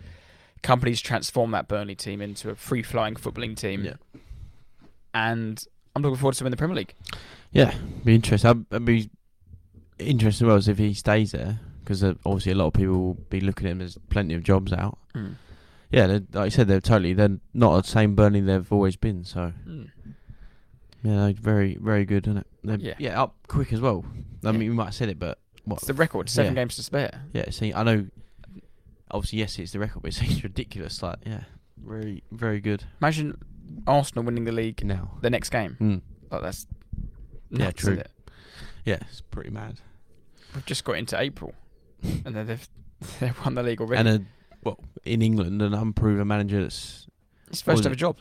Kompany's 0.61 1.01
transformed 1.01 1.53
that 1.53 1.67
Burnley 1.67 1.95
team 1.95 2.21
into 2.21 2.49
a 2.49 2.55
free-flowing 2.55 3.15
footballing 3.15 3.55
team, 3.57 3.83
Yeah. 3.85 3.93
and 5.13 5.63
I'm 5.95 6.01
looking 6.01 6.17
forward 6.17 6.33
to 6.33 6.39
them 6.39 6.47
in 6.47 6.51
the 6.51 6.57
Premier 6.57 6.75
League. 6.75 6.93
Yeah, 7.51 7.73
be 8.03 8.15
interesting. 8.15 8.49
I'd, 8.49 8.75
I'd 8.75 8.85
be 8.85 9.09
interested 9.99 10.43
as 10.43 10.47
well 10.47 10.55
as 10.57 10.67
if 10.67 10.77
he 10.77 10.93
stays 10.93 11.31
there 11.31 11.59
because 11.79 12.03
uh, 12.03 12.13
obviously 12.25 12.51
a 12.51 12.55
lot 12.55 12.67
of 12.67 12.73
people 12.73 12.97
will 12.99 13.13
be 13.29 13.39
looking 13.39 13.67
at 13.67 13.71
him. 13.71 13.77
There's 13.79 13.97
plenty 14.09 14.33
of 14.33 14.43
jobs 14.43 14.73
out. 14.73 14.97
Mm. 15.15 15.35
Yeah, 15.93 16.07
they're- 16.07 16.27
like 16.33 16.45
I 16.45 16.49
said, 16.49 16.67
they're 16.67 16.81
totally 16.81 17.13
they're 17.13 17.37
not 17.53 17.83
the 17.83 17.87
same 17.89 18.15
Burnley 18.15 18.41
they've 18.41 18.71
always 18.71 18.95
been. 18.95 19.23
So 19.23 19.53
Mm. 19.67 19.89
yeah, 21.03 21.15
they're 21.25 21.33
very 21.33 21.77
very 21.79 22.05
good, 22.05 22.25
isn't 22.27 22.37
it? 22.37 22.47
They're, 22.63 22.79
Yeah. 22.79 22.93
yeah, 22.97 23.21
up 23.21 23.35
quick 23.47 23.71
as 23.73 23.79
well. 23.81 24.03
I 24.43 24.47
Yeah. 24.47 24.51
mean, 24.53 24.61
you 24.63 24.73
might 24.73 24.85
have 24.85 24.95
said 24.95 25.09
it, 25.09 25.19
but 25.19 25.39
what? 25.65 25.77
It's 25.79 25.87
the 25.87 25.93
record. 25.93 26.29
Seven 26.29 26.53
Yeah. 26.55 26.61
games 26.61 26.75
to 26.77 26.83
spare. 26.83 27.25
Yeah, 27.33 27.49
see, 27.51 27.73
I 27.73 27.83
know. 27.83 28.07
Obviously, 29.11 29.39
yes, 29.39 29.59
it's 29.59 29.71
the 29.73 29.79
record, 29.79 30.01
but 30.01 30.09
it 30.09 30.15
seems 30.15 30.43
ridiculous. 30.43 31.01
Like, 31.03 31.19
yeah, 31.25 31.43
very 31.77 32.23
very 32.31 32.59
good 32.59 32.83
Imagine 33.01 33.37
Arsenal 33.85 34.23
winning 34.23 34.45
the 34.45 34.51
league 34.51 34.83
now. 34.83 35.17
the 35.21 35.29
next 35.29 35.49
game. 35.49 35.77
Mm. 35.79 36.01
Like 36.31 36.41
that's 36.41 36.65
Yeah, 37.51 37.71
true. 37.71 38.01
Yeah, 38.85 38.97
it's 39.09 39.21
pretty 39.21 39.51
mad. 39.51 39.79
We've 40.55 40.65
just 40.65 40.83
got 40.83 40.93
into 40.97 41.19
April, 41.19 41.53
and 42.25 42.35
then 42.35 42.47
they've 42.47 42.67
they've 43.19 43.45
won 43.45 43.53
the 43.55 43.63
league 43.63 43.79
already. 43.81 43.99
And 44.09 44.09
a 44.09 44.25
well 44.65 44.79
in 45.03 45.21
England, 45.21 45.61
an 45.61 45.73
unproven 45.73 46.27
manager 46.27 46.61
that's 46.61 47.07
His 47.49 47.61
first 47.61 47.85
ever 47.85 47.95
job. 47.95 48.17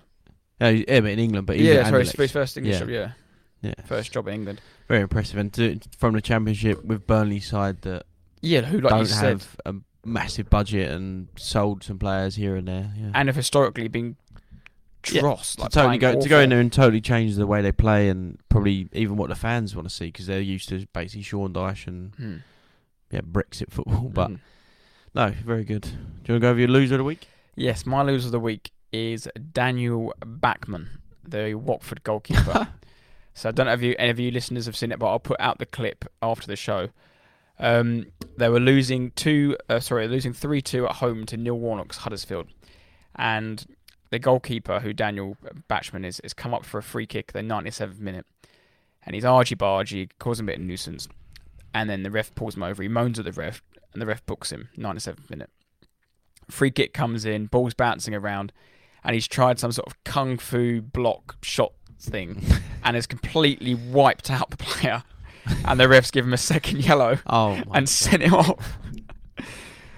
yeah, 0.60 0.68
yeah, 0.70 1.00
but 1.00 1.10
in 1.10 1.18
England, 1.18 1.46
but 1.46 1.58
Yeah, 1.58 1.88
sorry, 1.88 2.04
his 2.06 2.32
first 2.32 2.56
English 2.56 2.74
Yeah. 2.74 2.78
job. 2.80 2.88
Yeah, 2.90 3.12
Yeah, 3.62 3.74
first 3.86 4.12
job 4.12 4.28
in 4.28 4.34
England. 4.34 4.60
very 4.88 5.02
impressive. 5.02 5.38
And 5.38 5.52
to, 5.54 5.78
from 5.98 6.14
the 6.14 6.20
Championship 6.20 6.84
with 6.84 7.06
Burnley 7.06 7.40
side 7.40 7.82
that 7.82 8.04
Yeah, 8.40 8.62
who 8.62 8.80
like 8.80 8.90
don't 8.90 9.06
said, 9.06 9.24
have 9.40 9.56
a 9.66 9.74
massive 10.04 10.50
budget 10.50 10.90
and 10.90 11.28
sold 11.36 11.84
some 11.84 11.98
players 11.98 12.34
here 12.36 12.56
and 12.56 12.66
there. 12.66 12.92
Yeah. 12.96 13.10
and 13.14 13.28
have 13.28 13.36
historically 13.36 13.88
been 13.88 14.16
Yeah, 15.10 15.20
dross. 15.20 15.56
to 15.56 15.68
totally 15.68 15.98
go 15.98 16.20
to 16.20 16.28
go 16.28 16.40
in 16.40 16.50
there 16.50 16.60
and 16.60 16.72
totally 16.72 17.00
change 17.00 17.34
the 17.36 17.46
way 17.46 17.62
they 17.62 17.72
play 17.72 18.08
and 18.08 18.38
probably 18.48 18.88
even 18.92 19.16
what 19.16 19.28
the 19.30 19.34
fans 19.36 19.74
want 19.76 19.88
to 19.88 19.94
see 19.94 20.06
because 20.06 20.26
they're 20.26 20.40
used 20.40 20.68
to 20.70 20.86
basically 20.92 21.22
Sean 21.22 21.52
Dyche 21.52 21.86
and 21.88 22.14
Hmm. 22.16 22.36
yeah 23.10 23.20
Brexit 23.20 23.70
football. 23.70 24.10
But 24.14 24.30
Mm. 24.30 24.38
No, 25.14 25.30
very 25.44 25.64
good. 25.64 25.82
Do 25.82 25.88
you 25.88 25.94
want 25.94 26.24
to 26.26 26.38
go 26.40 26.50
over 26.50 26.60
your 26.60 26.68
loser 26.68 26.94
of 26.94 26.98
the 26.98 27.04
week? 27.04 27.28
yes, 27.54 27.84
my 27.84 28.02
loser 28.02 28.28
of 28.28 28.32
the 28.32 28.40
week 28.40 28.70
is 28.92 29.28
Daniel 29.52 30.14
Bachmann, 30.24 30.88
the 31.26 31.54
Watford 31.54 32.02
goalkeeper. 32.02 32.68
so 33.34 33.48
I 33.48 33.52
don't 33.52 33.66
know 33.66 33.72
if 33.72 33.82
you 33.82 33.94
any 33.98 34.10
of 34.10 34.18
you 34.18 34.30
listeners 34.30 34.66
have 34.66 34.76
seen 34.76 34.92
it, 34.92 34.98
but 34.98 35.06
I'll 35.06 35.18
put 35.18 35.40
out 35.40 35.58
the 35.58 35.66
clip 35.66 36.04
after 36.22 36.46
the 36.46 36.56
show. 36.56 36.88
Um, 37.58 38.06
they 38.36 38.48
were 38.48 38.60
losing 38.60 39.10
two, 39.12 39.56
uh, 39.68 39.80
sorry, 39.80 40.08
losing 40.08 40.32
three 40.32 40.62
two 40.62 40.86
at 40.86 40.96
home 40.96 41.26
to 41.26 41.36
Neil 41.36 41.58
Warnock's 41.58 41.98
Huddersfield, 41.98 42.48
and 43.14 43.64
the 44.10 44.18
goalkeeper, 44.18 44.80
who 44.80 44.92
Daniel 44.92 45.36
Bachmann 45.68 46.04
is, 46.04 46.20
has 46.22 46.34
come 46.34 46.52
up 46.54 46.64
for 46.64 46.78
a 46.78 46.82
free 46.82 47.06
kick. 47.06 47.32
The 47.32 47.40
97th 47.40 47.98
minute, 47.98 48.26
and 49.04 49.14
he's 49.14 49.24
argy 49.24 49.56
bargy, 49.56 50.08
causing 50.18 50.44
a 50.44 50.48
bit 50.48 50.58
of 50.58 50.62
nuisance, 50.62 51.08
and 51.72 51.88
then 51.88 52.02
the 52.02 52.10
ref 52.10 52.34
pulls 52.34 52.56
him 52.56 52.62
over. 52.62 52.82
He 52.82 52.88
moans 52.88 53.18
at 53.18 53.24
the 53.24 53.32
ref, 53.32 53.62
and 53.92 54.00
the 54.02 54.06
ref 54.06 54.24
books 54.26 54.50
him. 54.52 54.68
97th 54.76 55.28
minute, 55.30 55.50
free 56.50 56.70
kick 56.70 56.92
comes 56.94 57.24
in, 57.24 57.46
ball's 57.46 57.74
bouncing 57.74 58.14
around, 58.14 58.52
and 59.04 59.14
he's 59.14 59.28
tried 59.28 59.58
some 59.58 59.72
sort 59.72 59.86
of 59.88 60.02
kung 60.04 60.38
fu 60.38 60.80
block 60.80 61.36
shot 61.42 61.72
thing, 62.00 62.42
and 62.84 62.94
has 62.96 63.06
completely 63.06 63.74
wiped 63.74 64.30
out 64.30 64.50
the 64.50 64.56
player. 64.56 65.02
and 65.64 65.78
the 65.80 65.84
refs 65.84 66.12
give 66.12 66.24
him 66.24 66.32
a 66.32 66.38
second 66.38 66.84
yellow 66.84 67.18
Oh, 67.26 67.56
my 67.66 67.78
and 67.78 67.88
sent 67.88 68.22
him 68.22 68.34
off. 68.34 68.78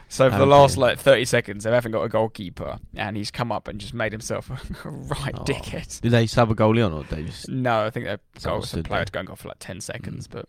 So 0.09 0.30
for 0.30 0.38
the 0.38 0.47
last 0.47 0.76
like 0.76 0.99
30 1.01 1.24
seconds, 1.24 1.64
they 1.64 1.72
haven't 1.72 1.90
got 1.90 2.03
a 2.03 2.09
goalkeeper, 2.09 2.78
and 2.95 3.16
he's 3.16 3.32
come 3.32 3.51
up 3.51 3.66
and 3.66 3.80
just 3.80 3.92
made 3.95 4.12
himself 4.12 4.49
a 4.84 4.88
right 4.88 5.34
Oh. 5.36 5.42
dickhead. 5.42 6.01
Did 6.01 6.12
they 6.12 6.26
sub 6.28 6.51
a 6.53 6.55
goalie 6.55 6.86
on 6.86 6.92
or 6.92 7.03
did 7.03 7.11
they 7.11 7.22
just? 7.24 7.49
No, 7.49 7.84
I 7.84 7.90
think 7.90 8.07
Someone 8.38 8.61
goal 8.61 8.61
was 8.61 8.74
a 8.74 8.82
player 8.84 9.05
to 9.05 9.11
going 9.12 9.28
off 9.28 9.40
for 9.40 9.49
like 9.49 9.59
10 9.59 9.80
seconds, 9.80 10.28
but 10.28 10.49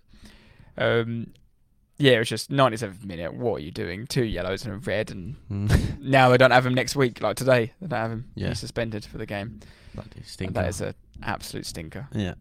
um, 0.78 1.34
yeah, 1.98 2.14
it 2.14 2.20
was 2.20 2.30
just 2.30 2.52
97th 2.52 3.04
minute. 3.06 3.34
What 3.34 3.56
are 3.56 3.60
you 3.60 3.72
doing? 3.72 4.06
Two 4.08 4.24
yellows 4.24 4.66
and 4.66 4.74
a 4.74 4.78
red, 4.78 5.12
and 5.12 5.36
Mm. 5.52 6.00
now 6.02 6.30
they 6.30 6.38
don't 6.38 6.52
have 6.52 6.66
him 6.66 6.74
next 6.74 6.96
week. 6.96 7.22
Like 7.22 7.38
today, 7.38 7.74
they 7.82 7.88
don't 7.88 8.00
have 8.00 8.12
him. 8.12 8.26
Yeah. 8.36 8.50
He's 8.50 8.60
suspended 8.60 9.06
for 9.06 9.18
the 9.18 9.26
game. 9.26 9.60
Bloody 9.94 10.10
And 10.18 10.26
stinker. 10.26 10.54
that 10.54 10.68
is 10.70 10.82
an 10.82 10.94
absolute 11.24 11.66
stinker. 11.66 12.08
Yeah. 12.14 12.34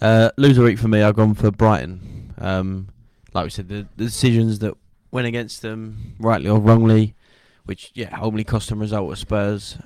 Uh, 0.00 0.30
loser 0.36 0.62
week 0.62 0.78
for 0.78 0.86
me, 0.88 1.02
I've 1.02 1.16
gone 1.16 1.34
for 1.34 1.50
Brighton. 1.50 2.32
Um, 2.38 2.88
like 3.34 3.44
we 3.44 3.50
said, 3.50 3.68
the, 3.68 3.86
the 3.96 4.04
decisions 4.04 4.60
that 4.60 4.74
went 5.10 5.26
against 5.26 5.62
them, 5.62 6.14
rightly 6.20 6.48
or 6.48 6.60
wrongly, 6.60 7.14
which 7.64 7.90
yeah, 7.94 8.10
ultimately 8.16 8.44
cost 8.44 8.68
them 8.68 8.78
a 8.78 8.82
result 8.82 9.10
at 9.10 9.18
Spurs. 9.18 9.76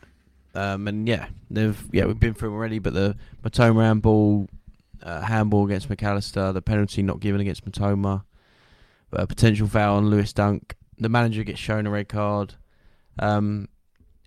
Um, 0.55 0.86
and 0.86 1.09
yeah, 1.09 1.28
they've 1.51 1.82
yeah 1.93 2.05
we've 2.05 2.20
been 2.20 2.34
through 2.34 2.53
already, 2.53 2.78
but 2.78 2.93
the 2.93 3.16
Mitoma 3.43 3.82
handball, 3.84 4.49
uh, 5.03 5.22
handball 5.22 5.64
against 5.64 5.88
Mac 5.88 6.03
Allister, 6.03 6.53
the 6.53 6.61
penalty 6.61 7.03
not 7.03 7.20
given 7.20 7.40
against 7.40 7.64
Mitoma, 7.64 8.24
a 9.13 9.27
potential 9.27 9.67
foul 9.67 9.97
on 9.97 10.11
Lewis 10.11 10.33
Dunk, 10.33 10.75
the 10.99 11.09
manager 11.09 11.45
gets 11.45 11.59
shown 11.59 11.87
a 11.87 11.91
red 11.91 12.09
card, 12.09 12.55
um, 13.19 13.69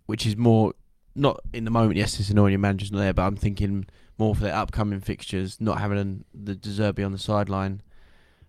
which 0.06 0.26
is 0.26 0.36
more 0.36 0.74
not 1.16 1.40
in 1.54 1.66
the 1.66 1.72
moment. 1.72 1.96
Yes, 1.96 2.20
it's 2.20 2.30
annoying 2.30 2.52
your 2.52 2.60
manager's 2.60 2.92
not 2.92 3.00
there, 3.00 3.14
but 3.14 3.24
I'm 3.24 3.38
thinking 3.38 3.86
more 4.18 4.36
for 4.36 4.44
their 4.44 4.56
upcoming 4.56 5.00
fixtures, 5.00 5.60
not 5.60 5.80
having 5.80 5.98
an, 5.98 6.26
the 6.34 6.56
De 6.56 6.70
Zerbi 6.70 7.06
on 7.06 7.12
the 7.12 7.18
sideline. 7.18 7.82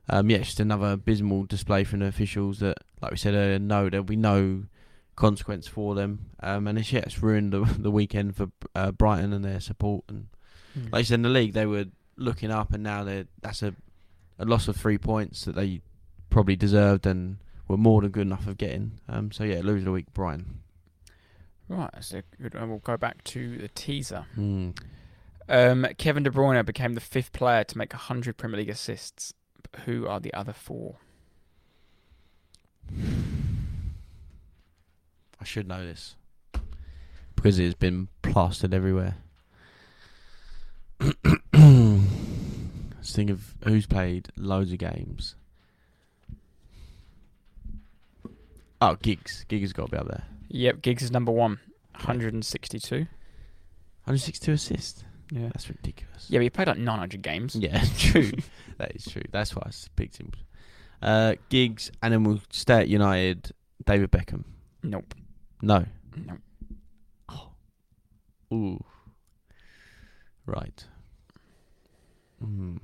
Um, 0.09 0.31
yeah, 0.31 0.39
just 0.39 0.61
another 0.61 0.93
abysmal 0.93 1.45
display 1.45 1.85
from 1.85 2.01
the 2.01 2.07
officials 2.07 2.61
that, 2.61 2.79
like 3.01 3.11
we 3.11 3.17
said 3.17 3.35
earlier, 3.35 3.59
no, 3.59 3.89
there'll 3.89 4.05
be 4.05 4.17
no 4.17 4.65
consequence 5.17 5.67
for 5.67 5.95
them. 5.95 6.31
Um, 6.41 6.69
and 6.69 6.79
it's, 6.79 6.93
yeah, 6.93 7.01
it's 7.01 7.23
ruined 7.23 7.53
the, 7.53 7.61
the 7.79 7.91
weekend 7.91 8.37
for 8.37 8.49
uh, 8.75 8.93
Brighton 8.93 9.33
and 9.33 9.45
their 9.45 9.61
support. 9.61 10.05
And 10.09 10.29
like 10.93 11.01
you 11.01 11.05
said, 11.05 11.15
in 11.15 11.23
the 11.23 11.29
league, 11.29 11.55
they 11.55 11.67
were 11.67 11.87
looking 12.17 12.51
up, 12.51 12.73
and 12.73 12.83
now 12.83 13.05
they're 13.05 13.27
that's 13.41 13.63
a, 13.63 13.75
a 14.39 14.45
loss 14.45 14.69
of 14.69 14.77
three 14.77 14.99
points 14.99 15.45
that 15.45 15.55
they 15.55 15.81
probably 16.31 16.57
deserved 16.57 17.07
and 17.07 17.39
were 17.69 17.77
more 17.77 18.03
than 18.03 18.11
good 18.11 18.27
enough 18.27 18.47
of 18.47 18.59
getting. 18.59 18.93
Um, 19.09 19.33
so 19.33 19.45
yeah, 19.45 19.61
loser 19.63 19.79
of 19.79 19.85
the 19.85 19.93
week, 19.93 20.07
Brian. 20.13 20.61
Right, 21.69 21.91
so 22.01 22.23
good. 22.41 22.55
And 22.55 22.71
we'll 22.71 22.79
go 22.79 22.97
back 22.97 23.25
to 23.25 23.59
the 23.59 23.69
teaser. 23.69 24.27
Hmm. 24.35 24.71
Um, 25.49 25.87
Kevin 25.99 26.23
De 26.23 26.31
Bruyne 26.31 26.65
became 26.65 26.95
the 26.95 27.01
fifth 27.01 27.33
player 27.33 27.65
to 27.65 27.79
make 27.79 27.93
100 27.93 28.37
Premier 28.37 28.59
League 28.59 28.71
assists. 28.71 29.35
But 29.71 29.81
who 29.83 30.07
are 30.07 30.21
the 30.21 30.33
other 30.35 30.53
four? 30.53 30.97
I 35.41 35.45
should 35.45 35.67
know 35.67 35.85
this 35.85 36.15
because 37.35 37.59
it's 37.59 37.75
been 37.75 38.09
plastered 38.23 38.73
everywhere. 38.75 39.17
Let's 41.53 43.15
think 43.15 43.31
of 43.31 43.55
who's 43.65 43.87
played 43.87 44.29
loads 44.37 44.73
of 44.73 44.79
games. 44.79 45.37
Oh, 48.81 48.97
Giggs. 48.97 49.45
Giggs 49.49 49.63
has 49.63 49.73
got 49.73 49.87
to 49.87 49.93
be 49.93 49.99
up 49.99 50.09
there. 50.09 50.25
Yep, 50.49 50.83
Giggs 50.83 51.03
is 51.03 51.11
number 51.11 51.33
one, 51.33 51.59
162. 51.93 52.97
162 52.97 54.53
assists. 54.53 55.05
Yeah. 55.31 55.49
That's 55.49 55.69
ridiculous. 55.69 56.27
Yeah, 56.29 56.39
but 56.39 56.43
he 56.45 56.51
played 56.51 56.69
like 56.69 56.79
900 56.79 57.23
games. 57.23 57.57
Yeah, 57.57 57.83
true. 57.99 58.31
that 58.79 58.95
is 58.95 59.05
true. 59.07 59.23
That's 59.33 59.55
why 59.57 59.63
I 59.67 59.71
picked 59.97 60.19
him. 60.19 60.31
Uh, 61.03 61.35
Giggs, 61.49 61.91
and 62.03 62.13
then 62.13 62.23
we'll 62.25 62.41
stay 62.51 62.81
at 62.81 62.89
United. 62.89 63.51
David 63.85 64.11
Beckham. 64.11 64.45
Nope. 64.83 65.15
No. 65.63 65.85
Nope. 66.17 66.39
Oh. 67.29 67.51
Ooh. 68.55 68.85
Right. 70.47 70.85
Hmm. 72.41 72.77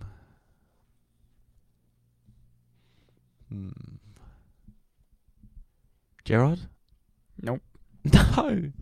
Hmm. 3.49 3.69
Gerrard? 6.33 6.61
Nope. 7.43 7.61
No. 8.11 8.73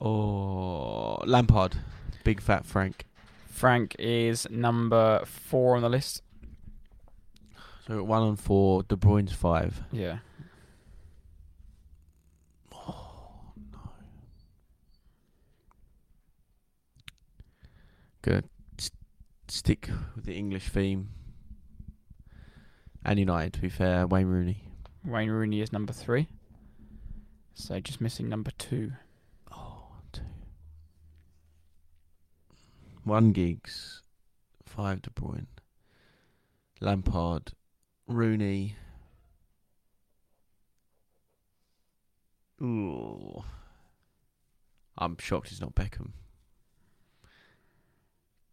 Oh, 0.00 1.18
Lampard. 1.26 1.76
Big 2.24 2.40
fat 2.40 2.64
Frank. 2.64 3.04
Frank 3.50 3.94
is 3.98 4.48
number 4.48 5.22
four 5.26 5.76
on 5.76 5.82
the 5.82 5.90
list. 5.90 6.22
So 7.86 8.02
one 8.02 8.22
on 8.22 8.36
four. 8.36 8.84
De 8.84 8.96
Bruyne's 8.96 9.34
five. 9.34 9.82
Yeah. 9.92 10.20
Gonna 18.22 18.44
st- 18.78 18.92
stick 19.48 19.90
with 20.16 20.24
the 20.24 20.36
English 20.36 20.70
theme. 20.70 21.10
And 23.04 23.18
United, 23.18 23.52
to 23.52 23.60
be 23.60 23.68
fair, 23.68 24.06
Wayne 24.06 24.28
Rooney. 24.28 24.71
Wayne 25.04 25.30
Rooney 25.30 25.60
is 25.60 25.72
number 25.72 25.92
three. 25.92 26.28
So 27.54 27.80
just 27.80 28.00
missing 28.00 28.28
number 28.28 28.50
two. 28.58 28.92
Oh, 29.52 29.88
two. 30.12 30.22
One 33.04 33.32
Giggs, 33.32 34.02
five 34.64 35.02
De 35.02 35.10
Bruyne, 35.10 35.46
Lampard, 36.80 37.52
Rooney. 38.06 38.76
Ooh. 42.62 43.42
I'm 44.96 45.16
shocked 45.18 45.48
he's 45.48 45.60
not 45.60 45.74
Beckham. 45.74 46.10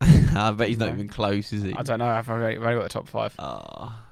I 0.35 0.51
bet 0.51 0.69
he's 0.69 0.77
not 0.79 0.87
No. 0.87 0.93
even 0.93 1.07
close, 1.09 1.53
is 1.53 1.61
he? 1.63 1.73
I 1.75 1.83
don't 1.83 1.99
know. 1.99 2.07
I've 2.07 2.29
already, 2.29 2.57
already 2.57 2.77
got 2.77 2.83
the 2.83 2.89
top 2.89 3.07
five. 3.07 3.35
Ah. 3.37 4.05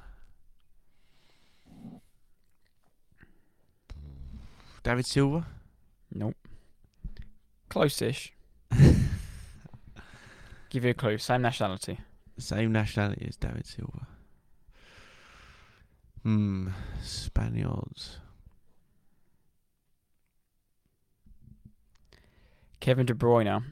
David 4.88 5.05
Silva. 5.05 5.45
Nope. 6.13 6.38
Close-ish. 7.67 8.31
Give 10.69 10.85
you 10.85 10.91
a 10.91 10.93
clue. 10.93 11.17
Same 11.17 11.41
nationality. 11.41 11.99
Same 12.39 12.71
nationality 12.71 13.25
as 13.27 13.35
David 13.35 13.65
Silva. 13.65 14.07
Hmm. 16.23 16.69
Spaniards. 17.03 18.19
Kevin 22.79 23.05
De 23.05 23.13
Bruyne 23.13 23.63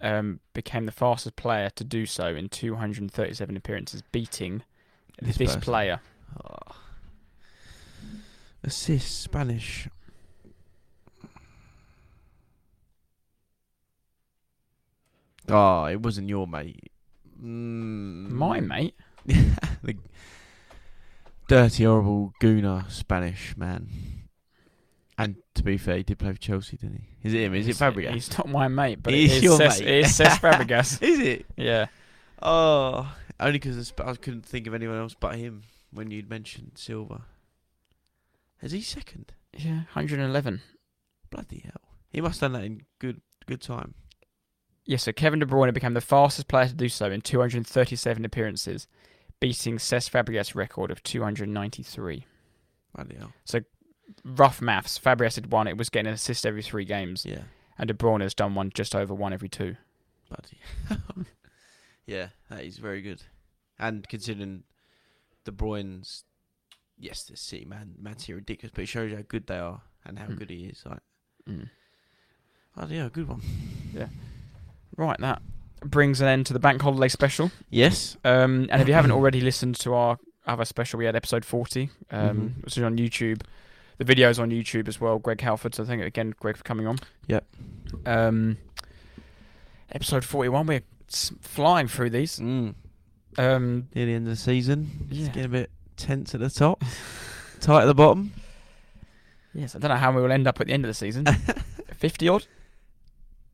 um, 0.00 0.38
became 0.54 0.86
the 0.86 0.92
fastest 0.92 1.34
player 1.34 1.68
to 1.70 1.82
do 1.82 2.06
so 2.06 2.28
in 2.28 2.48
237 2.48 3.56
appearances, 3.56 4.04
beating 4.12 4.62
this, 5.20 5.36
person. 5.36 5.60
player. 5.60 6.00
Oh. 6.44 6.76
Assist 8.62 9.20
Spanish. 9.20 9.88
Oh, 15.50 15.84
it 15.86 16.00
wasn't 16.02 16.28
your 16.28 16.46
mate. 16.46 16.90
Mm. 17.42 18.30
My 18.30 18.60
mate. 18.60 18.94
the 19.26 19.94
dirty, 21.48 21.84
horrible 21.84 22.32
Gooner 22.42 22.90
Spanish 22.90 23.56
man. 23.56 23.88
And 25.16 25.36
to 25.54 25.62
be 25.64 25.76
fair, 25.78 25.96
he 25.98 26.02
did 26.04 26.18
play 26.18 26.32
for 26.32 26.38
Chelsea, 26.38 26.76
didn't 26.76 26.96
he? 26.96 27.28
Is 27.28 27.34
it 27.34 27.40
him? 27.42 27.54
Is 27.54 27.66
it 27.66 27.76
He's- 27.76 27.78
Fabregas? 27.80 28.12
He's 28.14 28.38
not 28.38 28.48
my 28.48 28.68
mate, 28.68 29.02
but 29.02 29.12
He's 29.14 29.38
it 29.38 29.42
your 29.42 29.58
Cesc, 29.58 29.80
mate. 29.80 29.88
It 29.88 30.04
is 30.06 30.18
Cesc 30.18 30.38
Fabregas. 30.40 31.02
Is 31.02 31.18
it? 31.18 31.46
Yeah. 31.56 31.86
Oh, 32.40 33.12
only 33.40 33.58
because 33.58 33.92
I 33.98 34.14
couldn't 34.14 34.46
think 34.46 34.66
of 34.68 34.74
anyone 34.74 34.96
else 34.98 35.16
but 35.18 35.34
him 35.34 35.62
when 35.92 36.10
you'd 36.12 36.30
mentioned 36.30 36.72
Silva. 36.76 37.22
Is 38.62 38.70
he 38.72 38.80
second? 38.80 39.32
Yeah, 39.56 39.82
111. 39.94 40.60
Bloody 41.30 41.62
hell! 41.64 41.80
He 42.10 42.20
must 42.20 42.40
have 42.40 42.52
done 42.52 42.60
that 42.60 42.66
in 42.66 42.82
good 43.00 43.20
good 43.46 43.60
time. 43.60 43.94
Yes, 44.88 45.02
so 45.02 45.12
Kevin 45.12 45.38
De 45.38 45.44
Bruyne 45.44 45.74
became 45.74 45.92
the 45.92 46.00
fastest 46.00 46.48
player 46.48 46.66
to 46.66 46.72
do 46.74 46.88
so 46.88 47.10
in 47.10 47.20
237 47.20 48.24
appearances, 48.24 48.86
beating 49.38 49.76
Cesc 49.76 50.10
Fabregas' 50.10 50.54
record 50.54 50.90
of 50.90 51.02
293. 51.02 52.24
Bloody 52.94 53.16
hell! 53.16 53.32
Rough 54.24 54.62
maths. 54.62 54.98
Fabregas 54.98 55.34
had 55.34 55.52
one. 55.52 55.66
It 55.68 55.76
was 55.76 55.90
getting 55.90 56.06
an 56.08 56.14
assist 56.14 56.46
every 56.46 56.62
three 56.62 56.86
games, 56.86 57.26
Yeah, 57.26 57.42
and 57.76 57.86
De 57.88 57.92
Bruyne 57.92 58.22
has 58.22 58.32
done 58.32 58.54
one 58.54 58.70
just 58.74 58.94
over 58.94 59.12
one 59.14 59.34
every 59.34 59.50
two. 59.50 59.76
bloody. 60.30 60.58
hell. 60.88 61.26
yeah, 62.06 62.28
that 62.48 62.64
is 62.64 62.78
very 62.78 63.02
good. 63.02 63.22
And 63.78 64.08
considering 64.08 64.62
De 65.44 65.52
Bruyne's, 65.52 66.24
yes, 66.98 67.24
the 67.24 67.36
City 67.36 67.66
man, 67.66 67.94
Man 68.00 68.18
City 68.18 68.32
are 68.32 68.36
ridiculous, 68.36 68.72
but 68.74 68.84
it 68.84 68.86
shows 68.88 69.10
you 69.10 69.18
how 69.18 69.22
good 69.28 69.46
they 69.48 69.58
are 69.58 69.82
and 70.06 70.18
how 70.18 70.28
Mm. 70.28 70.38
good 70.38 70.48
he 70.50 70.64
is. 70.64 70.82
Like, 70.86 71.02
Mm. 71.46 71.68
oh 72.78 72.86
yeah, 72.88 73.10
good 73.12 73.28
one. 73.28 73.42
Right, 74.98 75.18
that 75.20 75.40
brings 75.84 76.20
an 76.20 76.26
end 76.28 76.44
to 76.46 76.52
the 76.52 76.58
bank 76.58 76.82
holiday 76.82 77.08
special. 77.08 77.50
Yes. 77.70 78.16
Um, 78.24 78.68
and 78.70 78.82
if 78.82 78.88
you 78.88 78.94
haven't 78.94 79.12
already 79.18 79.40
listened 79.40 79.76
to 79.76 79.94
our 79.94 80.18
other 80.46 80.64
special, 80.66 80.98
we 80.98 81.04
had 81.06 81.14
episode 81.16 81.44
40, 81.44 81.88
um, 82.10 82.20
Mhm. 82.58 82.64
which 82.64 82.76
is 82.76 82.82
on 82.82 82.98
YouTube. 82.98 83.42
The 83.98 84.04
video's 84.04 84.38
on 84.38 84.50
YouTube 84.50 84.88
as 84.88 85.00
well. 85.00 85.18
Greg 85.18 85.40
Halford, 85.40 85.74
so 85.74 85.84
thank 85.84 86.00
you 86.00 86.06
again, 86.06 86.34
Greg, 86.40 86.56
for 86.56 86.64
coming 86.64 86.86
on. 86.86 86.98
Yep. 87.28 87.44
Um, 88.06 88.58
episode 89.92 90.24
41, 90.24 90.66
we're 90.66 90.82
flying 91.40 91.88
through 91.88 92.10
these. 92.10 92.38
Mm. 92.38 92.74
Um, 93.38 93.88
Near 93.94 94.06
the 94.06 94.14
end 94.14 94.26
of 94.26 94.30
the 94.32 94.36
season, 94.36 95.06
Yeah. 95.10 95.20
it's 95.26 95.28
getting 95.28 95.44
a 95.44 95.48
bit 95.48 95.70
tense 95.96 96.34
at 96.34 96.40
the 96.40 96.50
top, 96.50 96.82
tight 97.60 97.82
at 97.82 97.86
the 97.86 97.94
bottom. 97.94 98.32
yes, 99.54 99.76
I 99.76 99.78
don't 99.78 99.90
know 99.90 99.96
how 99.96 100.10
we 100.12 100.20
will 100.22 100.32
end 100.32 100.46
up 100.48 100.60
at 100.60 100.66
the 100.66 100.72
end 100.72 100.84
of 100.84 100.88
the 100.88 100.94
season. 100.94 101.24
50 101.96 102.28
odd? 102.28 102.46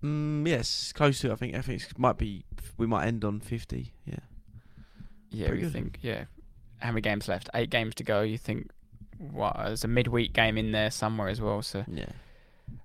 Mm, 0.04 0.46
yes, 0.46 0.92
close 0.92 1.20
to. 1.20 1.32
I 1.32 1.36
think. 1.36 1.54
I 1.54 1.60
think 1.62 1.82
it 1.82 1.98
might 1.98 2.18
be. 2.18 2.44
We 2.76 2.86
might 2.86 3.06
end 3.06 3.24
on 3.24 3.40
fifty. 3.40 3.92
Yeah. 4.04 4.16
Yeah, 5.30 5.48
Pretty 5.48 5.62
we 5.62 5.66
good. 5.68 5.72
think, 5.72 5.98
yeah. 6.02 6.24
How 6.78 6.90
many 6.90 7.00
games 7.00 7.26
left? 7.26 7.48
Eight 7.54 7.70
games 7.70 7.94
to 7.96 8.04
go. 8.04 8.20
You 8.22 8.38
think, 8.38 8.70
what? 9.18 9.56
There's 9.56 9.82
a 9.82 9.88
midweek 9.88 10.32
game 10.32 10.56
in 10.58 10.70
there 10.72 10.90
somewhere 10.92 11.28
as 11.28 11.40
well. 11.40 11.60
So, 11.62 11.84
Yeah. 11.88 12.06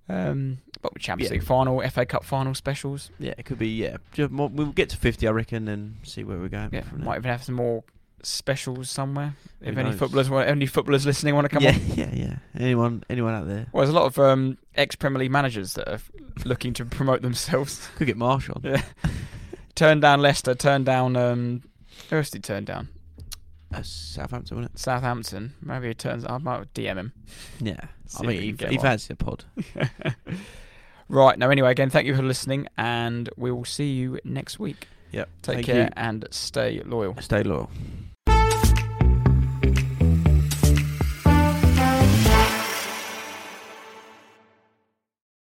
um, 0.08 0.58
but 0.82 0.94
with 0.94 1.04
Champions 1.04 1.30
Yeah. 1.30 1.36
League 1.40 1.44
final, 1.48 1.82
FA 1.82 2.06
Cup 2.08 2.24
final 2.24 2.56
specials. 2.56 3.12
Yeah. 3.20 3.34
It 3.38 3.46
could 3.46 3.60
be. 3.60 3.68
Yeah. 3.70 3.98
We'll 4.18 4.72
get 4.72 4.90
to 4.90 4.98
fifty, 4.98 5.28
I 5.28 5.32
reckon, 5.32 5.68
and 5.68 5.98
see 6.04 6.24
where 6.24 6.38
we're 6.40 6.48
going. 6.50 6.70
Yeah, 6.72 6.84
might 6.98 7.18
even 7.18 7.30
have 7.30 7.44
some 7.44 7.56
more 7.56 7.84
specials 8.24 8.90
somewhere. 8.90 9.36
If 9.62 9.76
Who 9.76 9.82
any 9.82 9.92
footballers, 9.92 10.30
want, 10.30 10.48
any 10.48 10.66
footballers 10.66 11.06
listening 11.06 11.36
want 11.36 11.46
to 11.46 11.50
come 11.50 11.64
yeah, 11.64 11.72
on. 11.72 11.82
yeah, 11.96 12.10
yeah. 12.14 12.36
Anyone, 12.58 13.04
anyone 13.10 13.34
out 13.34 13.48
there 13.48 13.68
Well, 13.72 13.84
there's 13.84 13.94
a 13.94 14.00
lot 14.00 14.06
of 14.06 14.18
um, 14.20 14.58
ex 14.76 14.96
Premier 14.96 15.20
League 15.20 15.32
managers 15.32 15.74
that 15.74 15.88
are 15.88 16.00
looking 16.46 16.74
to 16.74 16.86
promote 16.86 17.22
themselves. 17.22 17.90
could 17.98 18.08
get 18.08 18.18
Marsch 18.18 18.54
on. 18.56 18.62
Yeah. 18.64 18.82
turn 19.76 20.00
down 20.00 20.22
Leicester. 20.22 20.56
Turn 20.56 20.84
down. 20.84 21.16
Um, 21.16 21.64
who 22.10 22.18
else 22.18 22.30
did 22.30 22.46
he 22.46 22.54
turn 22.54 22.66
down? 22.66 22.90
Uh, 23.74 23.82
Southampton, 23.84 24.58
wasn't 24.58 24.76
it? 24.76 24.80
Southampton. 24.80 25.54
Maybe 25.62 25.90
he 25.90 25.94
turns. 25.94 26.26
I 26.26 26.38
might 26.38 26.74
DM 26.74 26.96
him. 26.96 27.14
Yeah. 27.60 27.80
I 28.16 28.26
think 28.26 28.62
he, 28.62 28.68
he 28.68 28.78
a 29.10 29.16
pod. 29.16 29.46
Right. 31.10 31.40
Now, 31.40 31.50
anyway, 31.50 31.72
again, 31.72 31.90
thank 31.90 32.06
you 32.06 32.16
for 32.16 32.22
listening, 32.22 32.68
and 32.78 33.30
we 33.36 33.52
will 33.52 33.66
see 33.66 33.92
you 33.92 34.20
next 34.24 34.60
week. 34.60 34.88
Yep. 35.12 35.30
Take 35.42 35.56
Thank 35.56 35.66
care 35.66 35.84
you. 35.86 35.90
and 35.98 36.28
stay 36.30 36.82
loyal. 36.86 37.16
Stay 37.20 37.42
loyal. 37.42 37.72